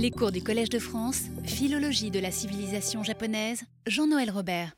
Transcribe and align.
Les 0.00 0.12
cours 0.12 0.30
du 0.30 0.44
Collège 0.44 0.68
de 0.68 0.78
France, 0.78 1.22
Philologie 1.42 2.12
de 2.12 2.20
la 2.20 2.30
civilisation 2.30 3.02
japonaise, 3.02 3.64
Jean-Noël 3.84 4.30
Robert. 4.30 4.76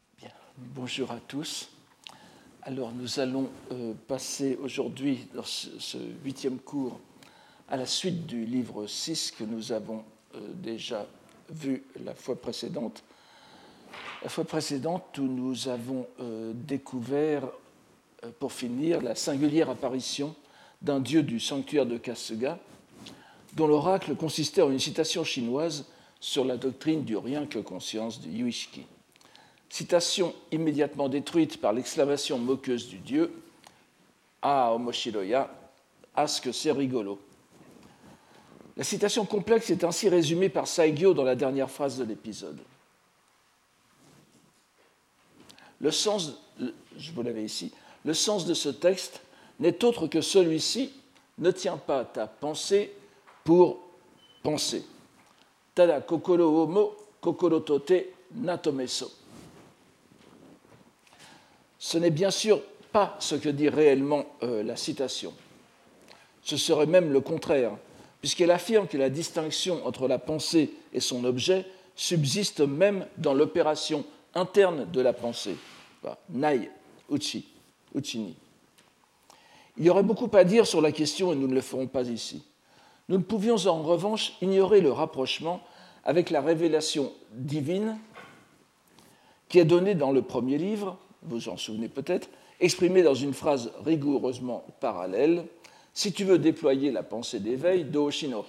Bonjour 0.57 1.11
à 1.11 1.19
tous. 1.21 1.69
Alors 2.63 2.91
nous 2.93 3.21
allons 3.21 3.51
euh, 3.71 3.93
passer 4.09 4.59
aujourd'hui 4.63 5.29
dans 5.35 5.45
ce, 5.45 5.99
huitième 6.25 6.59
cours 6.59 6.99
à 7.69 7.77
la 7.77 7.85
suite 7.85 8.25
du 8.25 8.47
livre 8.47 8.87
6 8.87 9.33
que 9.33 9.45
nous 9.45 9.73
avons 9.73 10.05
euh, 10.37 10.39
déjà 10.55 11.07
vu 11.51 11.85
la 12.03 12.15
fois 12.15 12.41
précédente. 12.41 13.03
La 14.23 14.31
fois 14.31 14.45
précédente 14.45 15.19
où 15.19 15.25
nous 15.25 15.69
avons 15.69 16.07
euh, 16.21 16.53
découvert, 16.55 17.43
pour 18.39 18.55
finir, 18.55 19.03
la 19.03 19.15
singulière 19.15 19.69
apparition 19.69 20.35
d'un 20.81 20.99
dieu 21.01 21.23
du 21.23 21.41
sanctuaire 21.41 21.85
de 21.85 21.99
Kasuga, 21.99 22.59
dont 23.55 23.67
l'oracle 23.67 24.15
consistait 24.17 24.63
en 24.63 24.71
une 24.71 24.79
citation 24.79 25.25
chinoise 25.25 25.87
sur 26.21 26.45
la 26.45 26.57
doctrine 26.57 27.05
du 27.05 27.17
rien 27.17 27.47
que 27.47 27.59
conscience 27.59 28.21
du 28.21 28.31
Yuishiki. 28.31 28.87
Citation 29.69 30.35
immédiatement 30.53 31.09
détruite 31.09 31.61
par 31.61 31.73
l'exclamation 31.73 32.39
moqueuse 32.39 32.89
du 32.89 32.99
dieu 32.99 33.33
Ah, 34.43 34.73
Omoshiroya, 34.75 35.51
ah, 36.15 36.27
ce 36.27 36.41
que 36.41 36.53
c'est 36.53 36.73
rigolo. 36.73 37.21
La 38.77 38.85
citation 38.85 39.25
complexe 39.25 39.71
est 39.71 39.85
ainsi 39.85 40.09
résumée 40.09 40.49
par 40.49 40.67
Saigyo 40.67 41.15
dans 41.15 41.25
la 41.25 41.37
dernière 41.37 41.71
phrase 41.71 41.99
de 41.99 42.05
l'épisode. 42.05 42.59
Le 45.81 45.91
sens, 45.91 46.33
je 46.97 47.13
vous 47.13 47.23
l'avais 47.23 47.45
ici, 47.45 47.73
le 48.05 48.15
sens 48.15 48.47
de 48.47 48.55
ce 48.55 48.69
texte 48.69 49.23
n'est 49.61 49.85
autre 49.85 50.07
que 50.07 50.21
celui-ci 50.21 50.93
ne 51.39 51.51
tient 51.51 51.77
pas 51.77 52.05
ta 52.05 52.27
pensée 52.27 52.93
pour 53.45 53.79
penser. 54.43 54.85
Tada 55.75 56.01
kokoro 56.01 56.63
homo 56.63 56.93
kokoro 57.21 57.61
tote 57.61 58.07
natomeso. 58.35 59.11
Ce 61.79 61.99
n'est 61.99 62.11
bien 62.11 62.31
sûr 62.31 62.61
pas 62.93 63.17
ce 63.21 63.35
que 63.35 63.49
dit 63.49 63.69
réellement 63.69 64.27
euh, 64.43 64.63
la 64.63 64.77
citation. 64.77 65.33
Ce 66.43 66.57
serait 66.57 66.87
même 66.87 67.13
le 67.13 67.21
contraire, 67.21 67.73
puisqu'elle 68.21 68.51
affirme 68.51 68.87
que 68.87 68.99
la 68.99 69.11
distinction 69.11 69.87
entre 69.87 70.09
la 70.09 70.19
pensée 70.19 70.73
et 70.93 71.01
son 71.01 71.25
objet 71.25 71.67
subsiste 71.97 72.61
même 72.61 73.07
dans 73.19 73.35
l'opération 73.35 74.05
interne 74.35 74.91
de 74.91 75.01
la 75.01 75.13
pensée. 75.13 75.57
Nai, 76.31 76.71
uchi, 77.11 77.47
uchini. 77.95 78.35
Il 79.77 79.85
y 79.85 79.91
aurait 79.91 80.03
beaucoup 80.03 80.31
à 80.35 80.45
dire 80.45 80.67
sur 80.67 80.81
la 80.81 80.93
question 80.93 81.33
et 81.33 81.37
nous 81.37 81.47
ne 81.47 81.55
le 81.55 81.61
ferons 81.61 81.87
pas 81.87 82.03
ici. 82.03 82.43
Nous 83.11 83.19
ne 83.19 83.25
pouvions 83.25 83.57
en 83.67 83.83
revanche 83.83 84.35
ignorer 84.41 84.81
le 84.81 84.93
rapprochement 84.93 85.61
avec 86.05 86.31
la 86.31 86.41
révélation 86.41 87.13
divine 87.33 87.99
qui 89.49 89.59
est 89.59 89.65
donnée 89.65 89.97
dans 89.97 90.13
le 90.13 90.23
premier 90.23 90.59
livre, 90.59 90.97
vous 91.25 91.49
en 91.49 91.57
souvenez 91.57 91.89
peut-être, 91.89 92.29
exprimée 92.61 93.03
dans 93.03 93.17
une 93.17 93.35
phrase 93.35 93.73
rigoureusement 93.85 94.65
parallèle. 94.79 95.45
Si 95.93 96.13
tu 96.13 96.23
veux 96.23 96.39
déployer 96.39 96.93
la 96.93 97.03
pensée 97.03 97.41
d'éveil, 97.41 97.83
Dooshino 97.83 98.45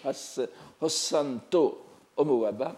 Hossanto 0.80 1.84
Omowaba, 2.16 2.76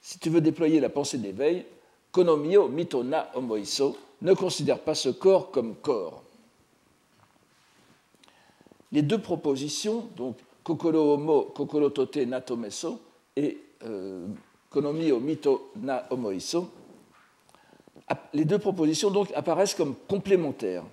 si 0.00 0.18
tu 0.18 0.30
veux 0.30 0.40
déployer 0.40 0.80
la 0.80 0.88
pensée 0.88 1.18
d'éveil, 1.18 1.66
Konomio 2.10 2.68
Mitona 2.68 3.30
Omoiso, 3.34 3.94
ne 4.22 4.32
considère 4.32 4.78
pas 4.78 4.94
ce 4.94 5.10
corps 5.10 5.50
comme 5.50 5.74
corps 5.74 6.21
les 8.92 9.02
deux 9.02 9.18
propositions, 9.18 10.08
donc 10.16 10.36
Kokoro 10.62 11.14
Homo, 11.14 11.42
Kokoro 11.54 11.90
Tote 11.90 12.18
et 12.18 13.58
euh, 13.84 14.26
Konomi 14.70 15.10
o 15.10 15.18
Mito 15.18 15.72
na 15.76 16.06
Homoiso, 16.10 16.70
les 18.32 18.44
deux 18.44 18.58
propositions 18.58 19.10
donc 19.10 19.32
apparaissent 19.34 19.74
comme 19.74 19.94
complémentaires. 20.08 20.84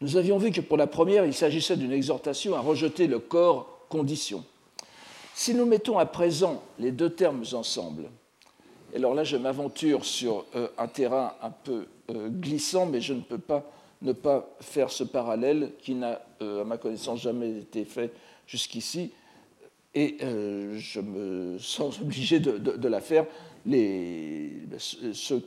Nous 0.00 0.16
avions 0.16 0.38
vu 0.38 0.50
que 0.50 0.60
pour 0.60 0.76
la 0.76 0.86
première, 0.86 1.24
il 1.24 1.34
s'agissait 1.34 1.76
d'une 1.76 1.92
exhortation 1.92 2.54
à 2.54 2.60
rejeter 2.60 3.06
le 3.06 3.18
corps 3.18 3.86
condition. 3.88 4.44
Si 5.34 5.54
nous 5.54 5.66
mettons 5.66 5.98
à 5.98 6.06
présent 6.06 6.62
les 6.78 6.92
deux 6.92 7.10
termes 7.10 7.44
ensemble, 7.52 8.10
alors 8.94 9.14
là 9.14 9.24
je 9.24 9.36
m'aventure 9.36 10.04
sur 10.04 10.44
euh, 10.54 10.68
un 10.78 10.88
terrain 10.88 11.34
un 11.42 11.50
peu 11.50 11.86
euh, 12.10 12.28
glissant, 12.28 12.86
mais 12.86 13.00
je 13.00 13.12
ne 13.12 13.20
peux 13.20 13.38
pas 13.38 13.64
ne 14.02 14.12
pas 14.12 14.56
faire 14.60 14.90
ce 14.90 15.04
parallèle 15.04 15.72
qui 15.78 15.94
n'a, 15.94 16.20
euh, 16.42 16.62
à 16.62 16.64
ma 16.64 16.76
connaissance, 16.78 17.20
jamais 17.20 17.58
été 17.58 17.84
fait 17.84 18.12
jusqu'ici. 18.46 19.12
Et 19.94 20.18
euh, 20.22 20.76
je 20.78 21.00
me 21.00 21.58
sens 21.60 22.00
obligé 22.00 22.40
de, 22.40 22.88
la 22.88 23.00
faire. 23.00 23.26
Ceux 23.66 25.40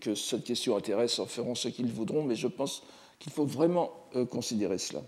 que 0.00 0.14
cette 0.14 0.44
question 0.44 0.76
intéresse 0.76 1.18
en 1.18 1.26
feront 1.26 1.54
ce 1.54 1.68
qu'ils 1.68 1.92
voudront, 1.92 2.22
mais 2.24 2.34
je 2.34 2.48
pense 2.48 2.82
qu'il 3.18 3.32
faut 3.32 3.44
vraiment 3.44 3.92
euh, 4.16 4.24
considérer 4.24 4.78
cela. 4.78 5.02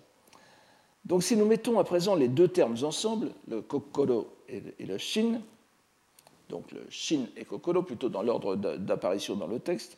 Donc 1.05 1.25
si 1.25 1.37
nous 1.37 1.47
mettons 1.47 1.81
à 1.81 1.85
présent 1.85 2.15
les 2.15 2.29
deux 2.29 2.47
termes 2.47 2.77
ensemble, 2.85 3.33
le 3.49 3.61
kokoro 3.63 4.29
et 4.49 4.87
le 4.87 4.99
shin, 4.99 5.41
donc 6.49 6.71
le 6.71 6.85
shin 6.91 7.25
et 7.37 7.45
kokoro 7.45 7.83
plutôt 7.83 8.09
dans 8.09 8.23
l'ordre 8.23 8.55
d'apparition 8.55 9.35
dans 9.35 9.49
le 9.49 9.59
texte, 9.59 9.97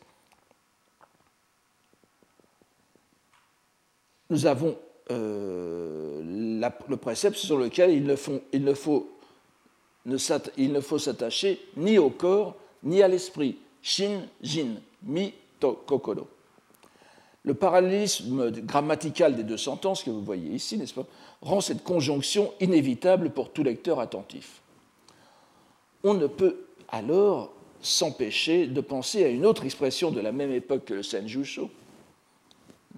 nous 4.31 4.47
avons 4.47 4.77
euh, 5.11 6.21
le 6.89 6.97
précepte 6.97 7.37
sur 7.37 7.59
lequel 7.59 7.91
il 7.91 8.05
ne, 8.05 8.17
il 8.53 8.65
ne 8.65 8.75
faut, 8.75 9.11
il 10.07 10.73
ne 10.73 10.81
faut 10.81 10.99
s'attacher 10.99 11.61
ni 11.77 11.99
au 11.99 12.11
corps 12.11 12.57
ni 12.83 13.03
à 13.03 13.09
l'esprit. 13.09 13.57
Shin, 13.83 14.23
jin, 14.43 14.77
mi, 15.03 15.35
to, 15.61 15.73
kokoro. 15.87 16.29
Le 17.43 17.53
parallélisme 17.53 18.51
grammatical 18.63 19.37
des 19.37 19.43
deux 19.43 19.59
sentences 19.59 20.03
que 20.03 20.11
vous 20.11 20.23
voyez 20.23 20.51
ici, 20.51 20.79
n'est-ce 20.79 20.95
pas, 20.95 21.07
rend 21.43 21.61
cette 21.61 21.85
conjonction 21.85 22.55
inévitable 22.61 23.31
pour 23.31 23.53
tout 23.53 23.63
lecteur 23.63 24.01
attentif. 24.01 24.63
On 26.03 26.15
ne 26.15 26.27
peut 26.27 26.65
alors 26.89 27.53
s'empêcher 27.83 28.67
de 28.67 28.81
penser 28.81 29.25
à 29.25 29.29
une 29.29 29.45
autre 29.45 29.67
expression 29.67 30.11
de 30.11 30.21
la 30.21 30.33
même 30.33 30.53
époque 30.53 30.87
que 30.87 30.95
le 30.95 31.03
Senjusho. 31.03 31.71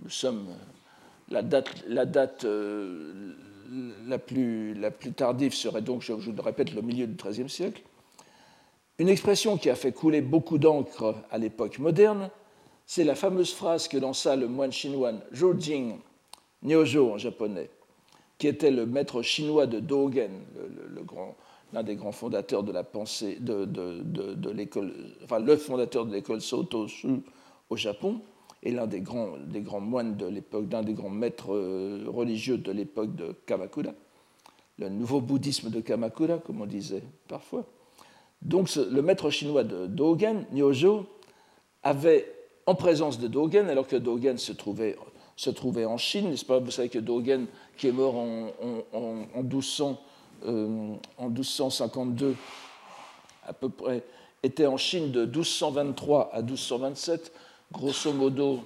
Nous 0.04 0.10
sommes 0.10 0.46
la 1.28 1.42
date, 1.42 2.44
euh, 2.44 3.32
la, 4.06 4.18
plus, 4.18 4.76
tardive 5.16 5.54
serait 5.54 5.82
donc, 5.82 6.02
je 6.02 6.12
le 6.12 6.40
répète, 6.40 6.74
le 6.74 6.82
milieu 6.82 7.06
du 7.06 7.16
XIIIe 7.16 7.50
siècle. 7.50 7.82
Une 8.98 9.08
expression 9.08 9.58
qui 9.58 9.68
a 9.68 9.74
fait 9.74 9.92
couler 9.92 10.22
beaucoup 10.22 10.58
d'encre 10.58 11.16
à 11.30 11.38
l'époque 11.38 11.78
moderne, 11.78 12.30
c'est 12.86 13.04
la 13.04 13.14
fameuse 13.14 13.52
phrase 13.52 13.88
que 13.88 13.98
lança 13.98 14.36
le 14.36 14.48
moine 14.48 14.72
chinois 14.72 15.12
Zhou 15.34 15.58
Jing, 15.58 15.98
Nyojo 16.62 17.12
en 17.12 17.18
japonais, 17.18 17.68
qui 18.38 18.46
était 18.46 18.70
le 18.70 18.86
maître 18.86 19.22
chinois 19.22 19.66
de 19.66 19.80
Dogen, 19.80 20.30
l'un 21.72 21.82
des 21.82 21.96
grands 21.96 22.12
fondateurs 22.12 22.62
de 22.62 22.72
la 22.72 22.84
pensée, 22.84 23.38
de 23.40 24.50
l'école, 24.50 24.94
enfin 25.24 25.40
le 25.40 25.56
fondateur 25.56 26.06
de 26.06 26.12
l'école 26.12 26.40
Soto 26.40 26.86
au 27.68 27.76
Japon, 27.76 28.22
et 28.66 28.72
l'un 28.72 28.88
des 28.88 29.00
grands, 29.00 29.34
des 29.46 29.60
grands 29.60 29.80
moines 29.80 30.16
de 30.16 30.26
l'époque, 30.26 30.68
d'un 30.68 30.82
des 30.82 30.92
grands 30.92 31.08
maîtres 31.08 31.54
euh, 31.54 32.04
religieux 32.08 32.58
de 32.58 32.72
l'époque 32.72 33.14
de 33.14 33.32
Kamakura, 33.46 33.92
le 34.78 34.88
nouveau 34.88 35.20
bouddhisme 35.20 35.70
de 35.70 35.80
Kamakura, 35.80 36.38
comme 36.38 36.60
on 36.60 36.66
disait 36.66 37.04
parfois. 37.28 37.64
Donc 38.42 38.74
le 38.74 39.00
maître 39.02 39.30
chinois 39.30 39.62
de 39.62 39.86
Dogen, 39.86 40.46
Nyojo, 40.50 41.06
avait, 41.84 42.26
en 42.66 42.74
présence 42.74 43.20
de 43.20 43.28
Dogen, 43.28 43.70
alors 43.70 43.86
que 43.86 43.94
Dogen 43.94 44.36
se 44.36 44.52
trouvait, 44.52 44.96
se 45.36 45.50
trouvait 45.50 45.84
en 45.84 45.96
Chine, 45.96 46.30
n'est-ce 46.30 46.44
pas? 46.44 46.58
Vous 46.58 46.72
savez 46.72 46.88
que 46.88 46.98
Dogen, 46.98 47.46
qui 47.76 47.86
est 47.86 47.92
mort 47.92 48.16
en, 48.16 48.48
en, 48.92 49.42
1200, 49.42 49.96
en 50.44 51.28
1252, 51.28 52.26
euh, 52.26 52.34
à 53.46 53.52
peu 53.52 53.68
près, 53.68 54.02
était 54.42 54.66
en 54.66 54.76
Chine 54.76 55.12
de 55.12 55.24
1223 55.24 56.30
à 56.32 56.42
1227 56.42 57.32
grosso 57.72 58.12
modo 58.12 58.62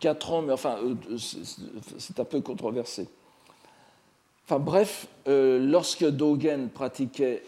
4 0.00 0.32
ans, 0.32 0.42
mais 0.42 0.52
enfin, 0.52 0.78
euh, 0.82 1.16
c'est 1.98 2.18
un 2.18 2.24
peu 2.24 2.40
controversé. 2.40 3.08
Enfin 4.44 4.58
bref, 4.58 5.06
euh, 5.28 5.58
lorsque 5.64 6.04
Dogen 6.04 6.70
pratiquait 6.70 7.44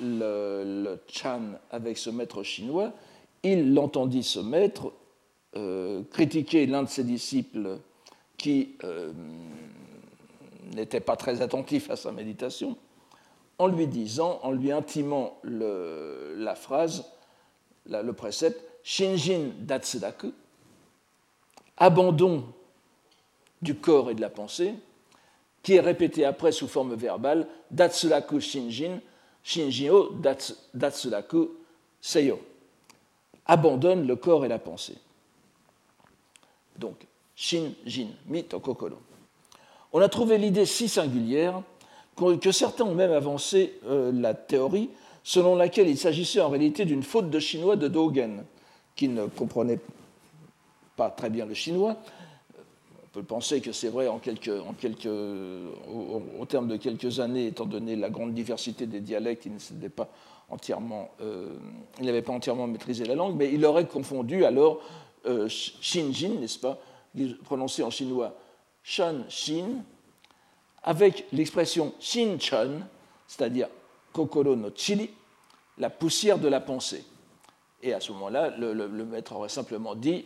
le, 0.00 0.98
Chan 1.08 1.40
avec 1.70 1.96
ce 1.96 2.10
maître 2.10 2.42
chinois, 2.42 2.92
il 3.42 3.72
l'entendit, 3.72 4.22
ce 4.22 4.40
maître, 4.40 4.92
euh, 5.56 6.02
critiquer 6.10 6.66
l'un 6.66 6.82
de 6.82 6.88
ses 6.88 7.04
disciples 7.04 7.78
qui 8.36 8.76
n'était 10.74 11.00
pas 11.00 11.16
très 11.16 11.42
attentif 11.42 11.90
à 11.90 11.96
sa 11.96 12.10
méditation, 12.10 12.76
en 13.58 13.68
lui 13.68 13.86
disant, 13.86 14.40
en 14.42 14.50
lui 14.50 14.72
intimant 14.72 15.38
la 15.44 16.56
phrase, 16.56 17.04
le 17.86 18.12
précepte 18.12 18.71
Shinjin 18.84 19.50
Datsudaku, 19.58 20.32
abandon 21.76 22.44
du 23.60 23.76
corps 23.76 24.10
et 24.10 24.14
de 24.14 24.20
la 24.20 24.30
pensée, 24.30 24.74
qui 25.62 25.74
est 25.74 25.80
répété 25.80 26.24
après 26.24 26.52
sous 26.52 26.68
forme 26.68 26.94
verbale 26.94 27.46
Datsuraku 27.70 28.40
Shinjin, 28.40 29.00
Shinjin-o 29.44 30.10
Datsuraku 30.74 31.50
Seyo. 32.00 32.40
Abandonne 33.46 34.06
le 34.06 34.16
corps 34.16 34.44
et 34.44 34.48
la 34.48 34.58
pensée. 34.58 34.98
Donc, 36.76 37.06
Shinjin, 37.36 38.08
Mito 38.26 38.60
Kokoro. 38.60 38.98
On 39.92 40.00
a 40.00 40.08
trouvé 40.08 40.38
l'idée 40.38 40.66
si 40.66 40.88
singulière 40.88 41.62
que 42.16 42.52
certains 42.52 42.84
ont 42.84 42.94
même 42.94 43.12
avancé 43.12 43.78
euh, 43.86 44.12
la 44.12 44.34
théorie 44.34 44.90
selon 45.24 45.54
laquelle 45.54 45.88
il 45.88 45.98
s'agissait 45.98 46.40
en 46.40 46.48
réalité 46.48 46.84
d'une 46.84 47.02
faute 47.02 47.30
de 47.30 47.38
chinois 47.38 47.76
de 47.76 47.88
Dogen, 47.88 48.44
qui 48.96 49.08
ne 49.08 49.26
comprenait 49.26 49.78
pas 50.96 51.10
très 51.10 51.30
bien 51.30 51.46
le 51.46 51.54
chinois. 51.54 51.96
On 53.04 53.08
peut 53.12 53.22
penser 53.22 53.60
que 53.60 53.72
c'est 53.72 53.88
vrai 53.88 54.08
en 54.08 54.18
quelques, 54.18 54.48
en 54.48 54.72
quelques, 54.72 55.06
au, 55.06 56.46
terme 56.46 56.68
de 56.68 56.76
quelques 56.76 57.20
années, 57.20 57.48
étant 57.48 57.66
donné 57.66 57.94
la 57.96 58.08
grande 58.08 58.32
diversité 58.32 58.86
des 58.86 59.00
dialectes, 59.00 59.46
il 59.46 59.52
n'avait 59.52 59.88
pas 59.88 60.08
entièrement, 60.48 61.10
euh, 61.20 61.56
pas 62.24 62.32
entièrement 62.32 62.66
maîtrisé 62.66 63.04
la 63.04 63.14
langue, 63.14 63.36
mais 63.36 63.52
il 63.52 63.64
aurait 63.64 63.86
confondu 63.86 64.44
alors 64.44 64.80
euh, 65.26 65.48
Shinjin, 65.48 66.40
n'est-ce 66.40 66.58
pas, 66.58 66.78
prononcé 67.44 67.82
en 67.82 67.90
chinois 67.90 68.34
Shan 68.82 69.24
Shin, 69.28 69.82
avec 70.82 71.26
l'expression 71.32 71.92
Shin-chun, 72.00 72.80
c'est-à-dire 73.26 73.68
Kokoro 74.12 74.56
no 74.56 74.70
Chili, 74.74 75.10
la 75.78 75.90
poussière 75.90 76.38
de 76.38 76.48
la 76.48 76.60
pensée. 76.60 77.04
Et 77.82 77.92
à 77.92 78.00
ce 78.00 78.12
moment-là, 78.12 78.50
le, 78.56 79.04
maître 79.04 79.32
aurait 79.32 79.48
simplement 79.48 79.94
dit 79.94 80.24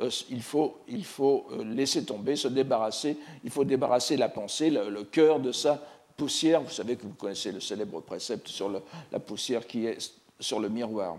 euh, 0.00 0.10
il, 0.30 0.42
faut, 0.42 0.78
il 0.88 1.04
faut 1.04 1.46
euh, 1.52 1.64
laisser 1.64 2.04
tomber, 2.04 2.36
se 2.36 2.48
débarrasser, 2.48 3.16
il 3.42 3.50
faut 3.50 3.64
débarrasser 3.64 4.16
la 4.16 4.28
pensée, 4.28 4.70
le, 4.70 5.04
cœur 5.04 5.40
de 5.40 5.50
sa 5.50 5.82
poussière. 6.16 6.60
Vous 6.62 6.70
savez 6.70 6.96
que 6.96 7.02
vous 7.02 7.14
connaissez 7.14 7.50
le 7.50 7.60
célèbre 7.60 8.00
précepte 8.00 8.48
sur 8.48 8.70
la 9.10 9.18
poussière 9.18 9.66
qui 9.66 9.86
est 9.86 10.12
sur 10.38 10.60
le 10.60 10.68
miroir. 10.68 11.16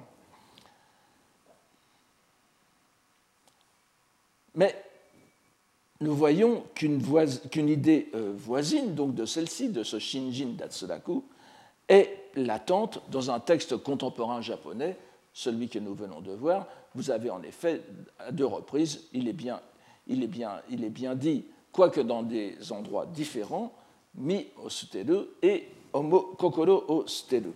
Mais 4.55 4.75
nous 6.01 6.15
voyons 6.15 6.63
qu'une 6.75 7.69
idée 7.69 8.09
euh, 8.15 8.33
voisine 8.35 8.95
donc 8.95 9.15
de 9.15 9.25
celle-ci, 9.25 9.69
de 9.69 9.83
ce 9.83 9.99
Shinjin 9.99 10.53
Datsuraku, 10.57 11.23
est 11.87 12.29
latente 12.35 13.01
dans 13.09 13.31
un 13.31 13.39
texte 13.39 13.75
contemporain 13.77 14.41
japonais, 14.41 14.95
celui 15.33 15.69
que 15.69 15.79
nous 15.79 15.95
venons 15.95 16.21
de 16.21 16.31
voir. 16.31 16.67
Vous 16.95 17.11
avez 17.11 17.29
en 17.29 17.41
effet, 17.43 17.81
à 18.17 18.31
deux 18.31 18.45
reprises, 18.45 19.07
il 19.13 19.27
est 19.27 19.33
bien, 19.33 19.61
dit, 21.15 21.45
quoique 21.71 22.01
dans 22.01 22.23
des 22.23 22.71
endroits 22.71 23.05
différents, 23.05 23.73
mi 24.15 24.47
suteru 24.67 25.27
et 25.41 25.67
homo 25.93 26.35
kokoro 26.37 27.07
suteru. 27.07 27.51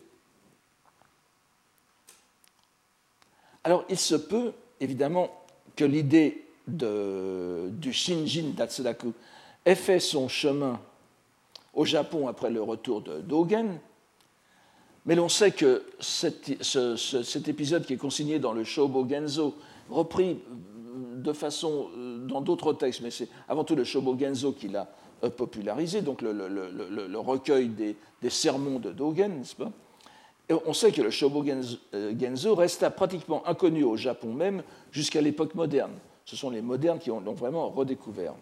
Alors 3.64 3.86
il 3.90 3.98
se 3.98 4.16
peut 4.16 4.54
évidemment 4.80 5.30
que 5.76 5.86
l'idée 5.86 6.46
du 6.68 7.92
Shinjin 7.92 8.52
Datsuraku 8.56 9.14
ait 9.66 9.76
fait 9.76 10.00
son 10.00 10.28
chemin 10.28 10.80
au 11.74 11.86
Japon 11.86 12.28
après 12.28 12.52
le 12.52 12.62
retour 12.62 13.02
de 13.02 13.20
Dogen, 13.22 13.80
mais 15.06 15.16
l'on 15.16 15.30
sait 15.30 15.52
que 15.52 15.84
cet, 16.00 16.50
épisode 17.48 17.86
qui 17.86 17.94
est 17.94 17.98
consigné 17.98 18.40
dans 18.40 18.54
le 18.54 18.64
Shobo 18.64 19.08
Genzo, 19.08 19.56
repris 19.90 20.40
de 21.16 21.34
façon 21.34 21.90
euh, 21.98 22.26
dans 22.26 22.42
d'autres 22.42 22.74
textes, 22.74 23.02
mais 23.02 23.12
c'est 23.12 23.28
avant 23.50 23.64
tout 23.64 23.76
le 23.76 23.84
Shobo 23.84 24.18
Genzo 24.18 24.54
qui 24.54 24.70
l'a 24.70 24.90
euh, 25.24 25.30
popularisé, 25.30 26.02
donc 26.02 26.22
le, 26.22 27.18
recueil 27.18 27.68
des, 27.70 27.96
sermons 28.30 28.80
de 28.80 28.92
Dogen, 28.92 29.40
n'est-ce 29.40 29.56
pas? 29.56 29.72
Et 30.50 30.54
on 30.66 30.74
sait 30.74 30.92
que 30.92 31.02
le 31.02 31.10
Shobo 31.10 31.44
euh, 31.46 32.14
Genzo 32.20 32.56
resta 32.56 32.90
pratiquement 32.90 33.46
inconnu 33.48 33.84
au 33.84 33.98
Japon 33.98 34.34
même 34.34 34.64
jusqu'à 34.92 35.22
l'époque 35.22 35.56
moderne. 35.56 35.94
Ce 36.26 36.38
sont 36.38 36.50
les 36.50 36.62
modernes 36.62 37.00
qui 37.00 37.10
l'ont 37.10 37.34
vraiment 37.34 37.70
redécouvert. 37.70 38.34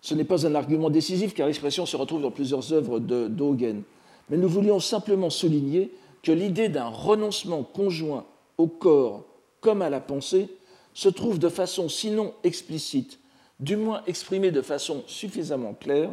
Ce 0.00 0.14
n'est 0.14 0.24
pas 0.24 0.46
un 0.46 0.54
argument 0.54 0.88
décisif 0.88 1.34
car 1.34 1.46
l'expression 1.46 1.84
se 1.84 1.96
retrouve 1.96 2.22
dans 2.22 2.30
plusieurs 2.30 2.72
œuvres 2.72 2.98
de 2.98 3.28
Dogen 3.28 3.82
mais 4.30 4.36
nous 4.36 4.48
voulions 4.48 4.80
simplement 4.80 5.30
souligner 5.30 5.92
que 6.22 6.32
l'idée 6.32 6.68
d'un 6.68 6.88
renoncement 6.88 7.62
conjoint 7.62 8.26
au 8.58 8.66
corps 8.66 9.24
comme 9.60 9.82
à 9.82 9.90
la 9.90 10.00
pensée 10.00 10.48
se 10.94 11.08
trouve 11.08 11.38
de 11.38 11.48
façon 11.48 11.88
sinon 11.88 12.34
explicite, 12.44 13.18
du 13.60 13.76
moins 13.76 14.02
exprimée 14.06 14.50
de 14.50 14.62
façon 14.62 15.04
suffisamment 15.06 15.74
claire, 15.74 16.10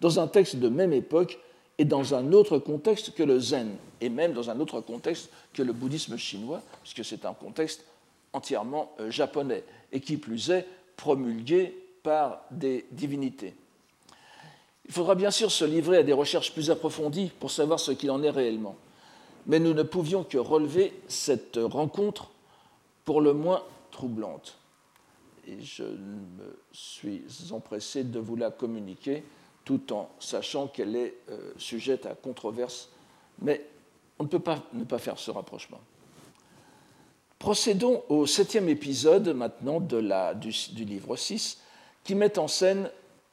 dans 0.00 0.20
un 0.20 0.28
texte 0.28 0.56
de 0.56 0.68
même 0.68 0.92
époque 0.92 1.38
et 1.78 1.84
dans 1.84 2.14
un 2.14 2.32
autre 2.32 2.58
contexte 2.58 3.14
que 3.14 3.22
le 3.22 3.38
zen, 3.38 3.70
et 4.00 4.08
même 4.08 4.32
dans 4.32 4.50
un 4.50 4.58
autre 4.60 4.80
contexte 4.80 5.30
que 5.52 5.62
le 5.62 5.72
bouddhisme 5.72 6.16
chinois, 6.16 6.62
puisque 6.82 7.04
c'est 7.04 7.24
un 7.24 7.34
contexte 7.34 7.84
entièrement 8.32 8.92
euh, 9.00 9.10
japonais, 9.10 9.64
et 9.92 10.00
qui 10.00 10.16
plus 10.16 10.50
est 10.50 10.66
promulgué 10.96 11.76
par 12.02 12.42
des 12.50 12.86
divinités. 12.90 13.54
Il 14.88 14.94
faudra 14.94 15.14
bien 15.14 15.30
sûr 15.30 15.50
se 15.50 15.64
livrer 15.64 15.98
à 15.98 16.02
des 16.02 16.14
recherches 16.14 16.52
plus 16.52 16.70
approfondies 16.70 17.30
pour 17.38 17.50
savoir 17.50 17.78
ce 17.78 17.92
qu'il 17.92 18.10
en 18.10 18.22
est 18.22 18.30
réellement. 18.30 18.76
Mais 19.46 19.58
nous 19.60 19.74
ne 19.74 19.82
pouvions 19.82 20.24
que 20.24 20.38
relever 20.38 20.98
cette 21.08 21.58
rencontre 21.62 22.30
pour 23.04 23.20
le 23.20 23.34
moins 23.34 23.62
troublante. 23.90 24.58
Et 25.46 25.60
je 25.60 25.84
me 25.84 26.58
suis 26.72 27.22
empressé 27.50 28.04
de 28.04 28.18
vous 28.18 28.36
la 28.36 28.50
communiquer 28.50 29.24
tout 29.64 29.92
en 29.92 30.08
sachant 30.18 30.66
qu'elle 30.68 30.96
est 30.96 31.14
euh, 31.30 31.52
sujette 31.58 32.06
à 32.06 32.14
controverse. 32.14 32.88
Mais 33.40 33.64
on 34.18 34.24
ne 34.24 34.28
peut 34.28 34.38
pas 34.38 34.62
ne 34.72 34.84
pas 34.84 34.98
faire 34.98 35.18
ce 35.18 35.30
rapprochement. 35.30 35.80
Procédons 37.38 38.02
au 38.08 38.26
septième 38.26 38.68
épisode 38.68 39.28
maintenant 39.28 39.80
du, 39.80 40.52
du 40.72 40.84
livre 40.84 41.16
6 41.16 41.58
qui 42.04 42.14
met 42.14 42.38
en 42.38 42.48
scène 42.48 42.90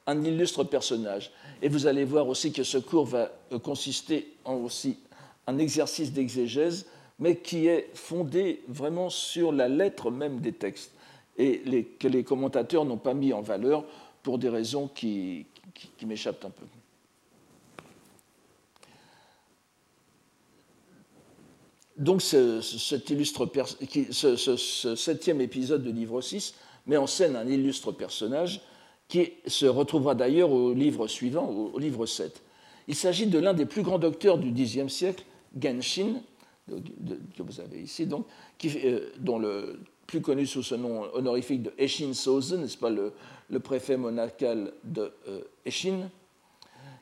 un 0.08 0.24
illustre 0.24 0.64
personnage. 0.64 1.32
Et 1.66 1.68
vous 1.68 1.88
allez 1.88 2.06
voir 2.06 2.28
aussi 2.28 2.52
que 2.52 2.64
ce 2.64 2.78
cours 2.78 3.08
va 3.08 3.32
euh, 3.52 3.58
consister 3.58 4.36
en 4.46 4.54
aussi 4.58 5.00
un 5.48 5.58
exercice 5.58 6.14
d'exégèse, 6.14 6.86
mais 7.18 7.38
qui 7.38 7.66
est 7.66 7.90
fondé 7.96 8.62
vraiment 8.68 9.10
sur 9.10 9.52
la 9.52 9.68
lettre 9.68 10.12
même 10.12 10.42
des 10.42 10.52
textes, 10.52 10.92
et 11.40 11.88
que 12.00 12.08
les 12.08 12.24
commentateurs 12.24 12.86
n'ont 12.86 13.00
pas 13.00 13.16
mis 13.16 13.34
en 13.34 13.42
valeur 13.42 13.84
pour 14.22 14.38
des 14.38 14.48
raisons 14.48 14.88
qui, 14.88 15.48
m'échappent 16.06 16.46
un 16.46 16.52
peu. 16.52 16.66
Donc 21.98 22.22
cet 22.22 23.10
illustre, 23.10 23.52
ce, 24.12 24.36
ce, 24.36 24.96
septième 24.96 25.42
épisode 25.42 25.84
de 25.84 25.90
livre 25.90 26.22
6 26.22 26.54
met 26.86 26.98
en 26.98 27.08
scène 27.08 27.36
un 27.36 27.48
illustre 27.48 27.92
personnage 27.92 28.62
qui 29.08 29.34
se 29.46 29.66
retrouvera 29.66 30.16
d'ailleurs 30.16 30.52
au 30.52 30.74
livre 30.74 31.08
suivant, 31.08 31.48
au 31.48 31.78
livre 31.78 32.06
7. 32.06 32.42
Il 32.88 32.96
s'agit 32.96 33.28
de 33.28 33.40
l'un 33.40 33.54
des 33.54 33.66
plus 33.66 33.82
grands 33.82 34.00
docteurs 34.00 34.38
du 34.38 34.52
Xe 34.52 34.88
siècle, 34.88 35.24
Genshin, 35.60 36.22
que 36.68 37.44
vous 37.44 37.60
avez 37.60 37.82
ici, 37.82 38.06
donc, 38.06 38.26
euh, 38.66 39.10
dont 39.20 39.38
le 39.38 39.80
plus 40.08 40.22
connu 40.22 40.46
sous 40.46 40.64
ce 40.64 40.76
nom 40.76 41.04
honorifique 41.14 41.64
de 41.64 41.74
Eshin 41.78 42.14
Sozen, 42.14 42.62
n'est-ce 42.62 42.78
pas, 42.78 42.90
le, 42.90 43.12
préfet 43.60 43.98
monarcal 43.98 44.74
de 44.84 45.12
euh, 45.28 45.42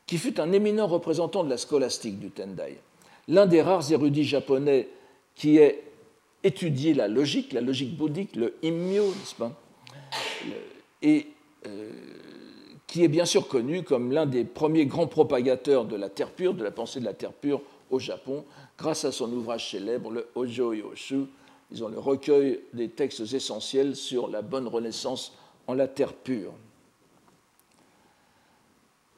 qui 0.06 0.18
fut 0.18 0.40
un 0.40 0.52
éminent 0.52 0.88
représentant 0.88 1.44
de 1.44 1.50
la 1.50 1.58
scolastique 1.58 2.20
du 2.20 2.30
Tendai. 2.30 2.78
L'un 3.28 3.46
des 3.46 3.62
rares 3.62 3.92
érudits 3.92 4.26
japonais 4.26 4.90
qui 5.36 5.58
ait 5.58 5.84
étudié 6.44 6.94
la 6.94 7.08
logique, 7.08 7.54
la 7.54 7.62
logique 7.62 7.96
bouddhique, 7.96 8.36
le 8.36 8.56
immyo, 8.62 9.06
n'est-ce 9.06 9.36
pas 9.36 9.52
Et 11.02 11.28
qui 12.88 13.04
est 13.04 13.08
bien 13.08 13.26
sûr 13.26 13.48
connu 13.48 13.84
comme 13.84 14.12
l'un 14.12 14.26
des 14.26 14.44
premiers 14.44 14.86
grands 14.86 15.08
propagateurs 15.08 15.86
de 15.86 15.96
la 15.96 16.10
terre 16.10 16.32
pure, 16.32 16.54
de 16.54 16.64
la 16.64 16.72
pensée 16.72 17.00
de 17.00 17.06
la 17.06 17.14
terre 17.14 17.34
pure 17.34 17.62
au 17.90 18.00
Japon, 18.00 18.46
grâce 18.78 19.06
à 19.06 19.12
son 19.12 19.32
ouvrage 19.32 19.72
célèbre, 19.72 20.12
le 20.12 20.28
Ojo 20.36 20.74
Yoshu, 20.74 21.26
ont 21.82 21.88
le 21.88 21.98
recueil 21.98 22.60
des 22.74 22.90
textes 22.90 23.34
essentiels 23.34 23.96
sur 23.96 24.28
la 24.28 24.42
bonne 24.42 24.68
renaissance 24.68 25.34
en 25.66 25.74
la 25.74 25.88
terre 25.88 26.14
pure, 26.14 26.54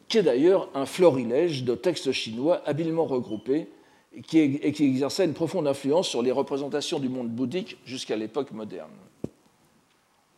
qui 0.08 0.20
est 0.20 0.24
d'ailleurs 0.24 0.70
un 0.74 0.86
florilège 0.86 1.64
de 1.64 1.76
textes 1.76 2.12
chinois 2.12 2.62
habilement 2.66 3.06
regroupés 3.06 3.68
et 4.16 4.22
qui 4.22 4.86
exerçait 4.86 5.26
une 5.26 5.34
profonde 5.34 5.68
influence 5.68 6.08
sur 6.08 6.22
les 6.22 6.32
représentations 6.32 7.00
du 7.00 7.10
monde 7.10 7.30
bouddhique 7.30 7.78
jusqu'à 7.86 8.16
l'époque 8.16 8.52
moderne. 8.52 8.92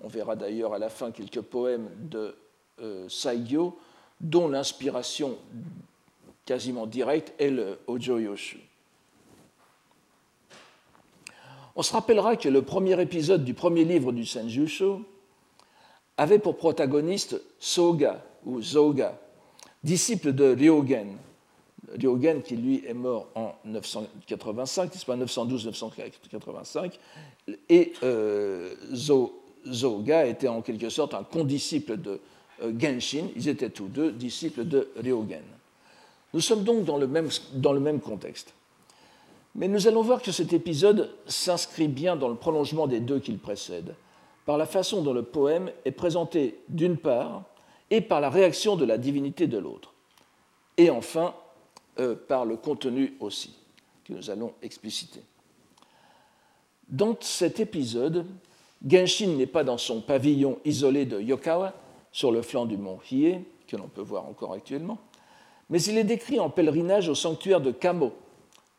On 0.01 0.07
verra 0.07 0.35
d'ailleurs 0.35 0.73
à 0.73 0.79
la 0.79 0.89
fin 0.89 1.11
quelques 1.11 1.41
poèmes 1.41 1.89
de 2.09 2.35
euh, 2.81 3.09
Saigyo, 3.09 3.77
dont 4.21 4.47
l'inspiration 4.47 5.37
quasiment 6.45 6.87
directe 6.87 7.33
est 7.39 7.49
le 7.49 7.79
Ojo 7.87 8.19
Yoshu. 8.19 8.59
On 11.75 11.83
se 11.83 11.93
rappellera 11.93 12.35
que 12.37 12.49
le 12.49 12.63
premier 12.63 12.99
épisode 12.99 13.43
du 13.43 13.53
premier 13.53 13.85
livre 13.85 14.11
du 14.11 14.25
Senjusho 14.25 15.01
avait 16.17 16.39
pour 16.39 16.57
protagoniste 16.57 17.39
Soga, 17.59 18.23
ou 18.45 18.61
Zoga, 18.63 19.19
disciple 19.83 20.33
de 20.33 20.55
Ryogen. 20.55 21.17
Ryogen 21.93 22.41
qui 22.41 22.55
lui 22.55 22.83
est 22.87 22.95
mort 22.95 23.27
en 23.35 23.53
985, 23.65 24.89
c'est 24.91 25.05
pas? 25.05 25.15
912-985, 25.15 26.93
et 27.69 27.93
euh, 28.01 28.73
Zoga 29.65 30.25
était 30.25 30.47
en 30.47 30.61
quelque 30.61 30.89
sorte 30.89 31.13
un 31.13 31.23
condisciple 31.23 31.97
de 31.97 32.19
euh, 32.61 32.71
Genshin, 32.77 33.27
ils 33.35 33.47
étaient 33.47 33.69
tous 33.69 33.87
deux 33.87 34.11
disciples 34.11 34.65
de 34.65 34.89
Ryogen. 34.97 35.43
Nous 36.33 36.41
sommes 36.41 36.63
donc 36.63 36.85
dans 36.85 36.97
le 36.97 37.07
même, 37.07 37.29
dans 37.53 37.73
le 37.73 37.79
même 37.79 37.99
contexte. 37.99 38.53
Mais 39.55 39.67
nous 39.67 39.87
allons 39.87 40.01
voir 40.01 40.21
que 40.21 40.31
cet 40.31 40.53
épisode 40.53 41.09
s'inscrit 41.25 41.87
bien 41.87 42.15
dans 42.15 42.29
le 42.29 42.35
prolongement 42.35 42.87
des 42.87 42.99
deux 42.99 43.19
qu'il 43.19 43.39
précède, 43.39 43.95
par 44.45 44.57
la 44.57 44.65
façon 44.65 45.01
dont 45.01 45.13
le 45.13 45.23
poème 45.23 45.71
est 45.83 45.91
présenté 45.91 46.59
d'une 46.69 46.97
part 46.97 47.43
et 47.89 48.01
par 48.01 48.21
la 48.21 48.29
réaction 48.29 48.75
de 48.75 48.85
la 48.85 48.97
divinité 48.97 49.47
de 49.47 49.57
l'autre, 49.57 49.93
et 50.77 50.89
enfin 50.89 51.33
euh, 51.99 52.15
par 52.15 52.45
le 52.45 52.55
contenu 52.55 53.15
aussi, 53.19 53.55
que 54.05 54.13
nous 54.13 54.29
allons 54.29 54.53
expliciter. 54.61 55.21
Dans 56.89 57.17
cet 57.19 57.59
épisode, 57.59 58.25
Genshin 58.85 59.35
n'est 59.37 59.47
pas 59.47 59.63
dans 59.63 59.77
son 59.77 60.01
pavillon 60.01 60.59
isolé 60.65 61.05
de 61.05 61.19
Yokawa, 61.19 61.73
sur 62.11 62.31
le 62.31 62.41
flanc 62.41 62.65
du 62.65 62.77
mont 62.77 62.99
Hiei, 63.11 63.43
que 63.67 63.75
l'on 63.75 63.87
peut 63.87 64.01
voir 64.01 64.25
encore 64.27 64.53
actuellement, 64.53 64.97
mais 65.69 65.81
il 65.83 65.97
est 65.97 66.03
décrit 66.03 66.39
en 66.39 66.49
pèlerinage 66.49 67.09
au 67.09 67.15
sanctuaire 67.15 67.61
de 67.61 67.71
Kamo, 67.71 68.13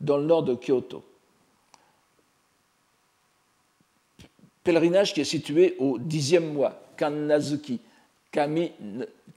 dans 0.01 0.17
le 0.17 0.25
nord 0.25 0.43
de 0.43 0.55
Kyoto. 0.55 1.03
Pèlerinage 4.63 5.13
qui 5.13 5.21
est 5.21 5.25
situé 5.25 5.75
au 5.79 5.97
dixième 5.99 6.53
mois, 6.53 6.81
Kannazuki, 6.97 7.79
Kami, 8.31 8.71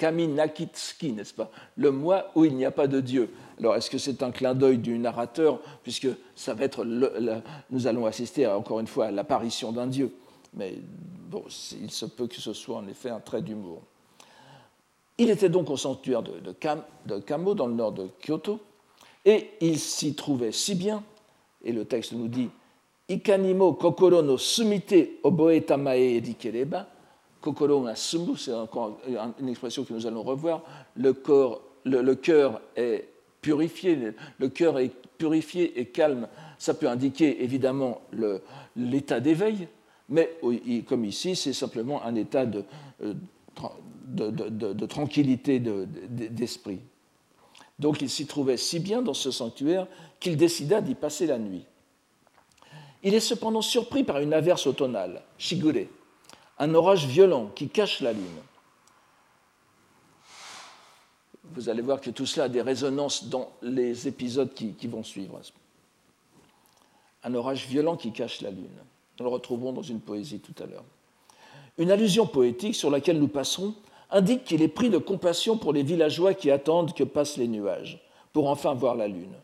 Nakitsuki, 0.00 1.12
n'est-ce 1.12 1.34
pas? 1.34 1.50
Le 1.76 1.90
mois 1.90 2.30
où 2.34 2.44
il 2.44 2.54
n'y 2.56 2.64
a 2.64 2.70
pas 2.70 2.86
de 2.86 3.00
Dieu. 3.00 3.32
Alors, 3.58 3.76
est-ce 3.76 3.88
que 3.88 3.98
c'est 3.98 4.22
un 4.22 4.30
clin 4.30 4.54
d'œil 4.54 4.78
du 4.78 4.98
narrateur, 4.98 5.60
puisque 5.82 6.08
ça 6.34 6.54
va 6.54 6.64
être 6.64 6.84
nous 6.84 7.86
allons 7.86 8.06
assister 8.06 8.46
encore 8.46 8.80
une 8.80 8.86
fois 8.86 9.06
à 9.06 9.10
l'apparition 9.10 9.72
d'un 9.72 9.86
Dieu? 9.86 10.14
Mais 10.54 10.74
bon, 11.30 11.44
il 11.80 11.90
se 11.90 12.06
peut 12.06 12.26
que 12.26 12.40
ce 12.40 12.52
soit 12.52 12.76
en 12.76 12.86
effet 12.86 13.10
un 13.10 13.20
trait 13.20 13.42
d'humour. 13.42 13.82
Il 15.18 15.30
était 15.30 15.48
donc 15.48 15.70
au 15.70 15.76
sanctuaire 15.76 16.22
de, 16.22 16.32
de 16.40 17.18
Kamo, 17.20 17.54
dans 17.54 17.66
le 17.66 17.74
nord 17.74 17.92
de 17.92 18.08
Kyoto, 18.24 18.60
et 19.24 19.50
il 19.60 19.78
s'y 19.78 20.14
trouvait 20.14 20.52
si 20.52 20.74
bien, 20.74 21.02
et 21.64 21.72
le 21.72 21.84
texte 21.84 22.12
nous 22.12 22.28
dit 22.28 22.50
Ikanimo 23.08 23.74
kokoro 23.74 24.22
no 24.22 24.38
sumite 24.38 25.18
oboe 25.22 25.60
tamae 25.60 26.20
dikereba. 26.20 26.86
Kokoro 27.40 27.82
na 27.82 27.96
sumu, 27.96 28.36
c'est 28.36 28.54
encore 28.54 28.98
une 29.40 29.48
expression 29.48 29.84
que 29.84 29.92
nous 29.92 30.06
allons 30.06 30.22
revoir. 30.22 30.62
Le, 30.96 31.12
corps, 31.12 31.60
le, 31.84 32.14
cœur 32.14 32.60
est 32.76 33.08
purifié, 33.40 33.98
le 34.38 34.48
cœur 34.48 34.78
est 34.78 34.92
purifié 35.18 35.78
et 35.80 35.86
calme. 35.86 36.28
Ça 36.58 36.74
peut 36.74 36.88
indiquer 36.88 37.42
évidemment 37.42 38.00
l'état 38.76 39.18
d'éveil, 39.18 39.66
mais 40.12 40.38
comme 40.86 41.06
ici, 41.06 41.34
c'est 41.34 41.54
simplement 41.54 42.04
un 42.04 42.14
état 42.14 42.44
de, 42.44 42.64
euh, 43.02 43.14
tranquillité 44.86 45.58
d'esprit. 45.58 46.80
Donc 47.78 48.02
il 48.02 48.10
s'y 48.10 48.26
trouvait 48.26 48.58
si 48.58 48.78
bien 48.78 49.00
dans 49.00 49.14
ce 49.14 49.30
sanctuaire 49.30 49.86
qu'il 50.20 50.36
décida 50.36 50.82
d'y 50.82 50.94
passer 50.94 51.26
la 51.26 51.38
nuit. 51.38 51.64
Il 53.02 53.14
est 53.14 53.20
cependant 53.20 53.62
surpris 53.62 54.04
par 54.04 54.18
une 54.18 54.34
averse 54.34 54.66
automnale, 54.66 55.22
Shigure, 55.38 55.86
un 56.58 56.74
orage 56.74 57.06
violent 57.06 57.46
qui 57.46 57.68
cache 57.68 58.00
la 58.02 58.12
lune. 58.12 58.22
Vous 61.54 61.70
allez 61.70 61.82
voir 61.82 62.02
que 62.02 62.10
tout 62.10 62.26
cela 62.26 62.44
a 62.44 62.48
des 62.48 62.62
résonances 62.62 63.28
dans 63.28 63.50
les 63.62 64.06
épisodes 64.06 64.52
qui 64.54 64.86
vont 64.86 65.02
suivre. 65.02 65.40
Un 67.24 67.34
orage 67.34 67.66
violent 67.66 67.96
qui 67.96 68.12
cache 68.12 68.42
la 68.42 68.50
lune. 68.50 68.68
Nous 69.18 69.24
le 69.24 69.30
retrouverons 69.30 69.72
dans 69.72 69.82
une 69.82 70.00
poésie 70.00 70.40
tout 70.40 70.54
à 70.62 70.66
l'heure. 70.66 70.84
Une 71.78 71.90
allusion 71.90 72.26
poétique 72.26 72.74
sur 72.74 72.90
laquelle 72.90 73.18
nous 73.18 73.28
passerons 73.28 73.74
indique 74.10 74.44
qu'il 74.44 74.62
est 74.62 74.68
pris 74.68 74.90
de 74.90 74.98
compassion 74.98 75.56
pour 75.56 75.72
les 75.72 75.82
villageois 75.82 76.34
qui 76.34 76.50
attendent 76.50 76.92
que 76.92 77.04
passent 77.04 77.38
les 77.38 77.48
nuages, 77.48 78.02
pour 78.32 78.48
enfin 78.48 78.74
voir 78.74 78.94
la 78.94 79.08
lune, 79.08 79.34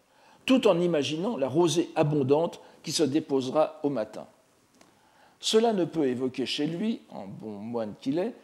tout 0.44 0.66
en 0.66 0.78
imaginant 0.78 1.36
la 1.36 1.48
rosée 1.48 1.90
abondante 1.96 2.60
qui 2.82 2.92
se 2.92 3.02
déposera 3.02 3.80
au 3.82 3.88
matin. 3.88 4.26
Cela 5.40 5.72
ne 5.72 5.84
peut 5.84 6.06
évoquer 6.06 6.46
chez 6.46 6.66
lui, 6.66 7.00
en 7.10 7.26
bon 7.26 7.52
moine 7.52 7.94
qu'il 8.00 8.18
est, 8.18 8.34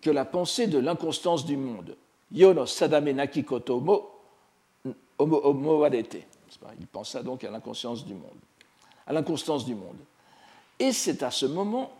que 0.00 0.10
la 0.10 0.24
pensée 0.24 0.66
de 0.66 0.78
l'inconstance 0.78 1.44
du 1.44 1.56
monde. 1.56 1.96
Yono 2.32 2.66
sadame 2.66 3.08
Il 6.78 6.86
pensa 6.90 7.22
donc 7.22 7.44
à 7.44 7.50
l'inconscience 7.50 8.04
à 9.06 9.12
l'inconstance 9.12 9.64
du 9.64 9.74
monde. 9.74 9.96
Et 10.78 10.92
c'est 10.92 11.22
à 11.22 11.30
ce 11.30 11.46
moment 11.46 11.92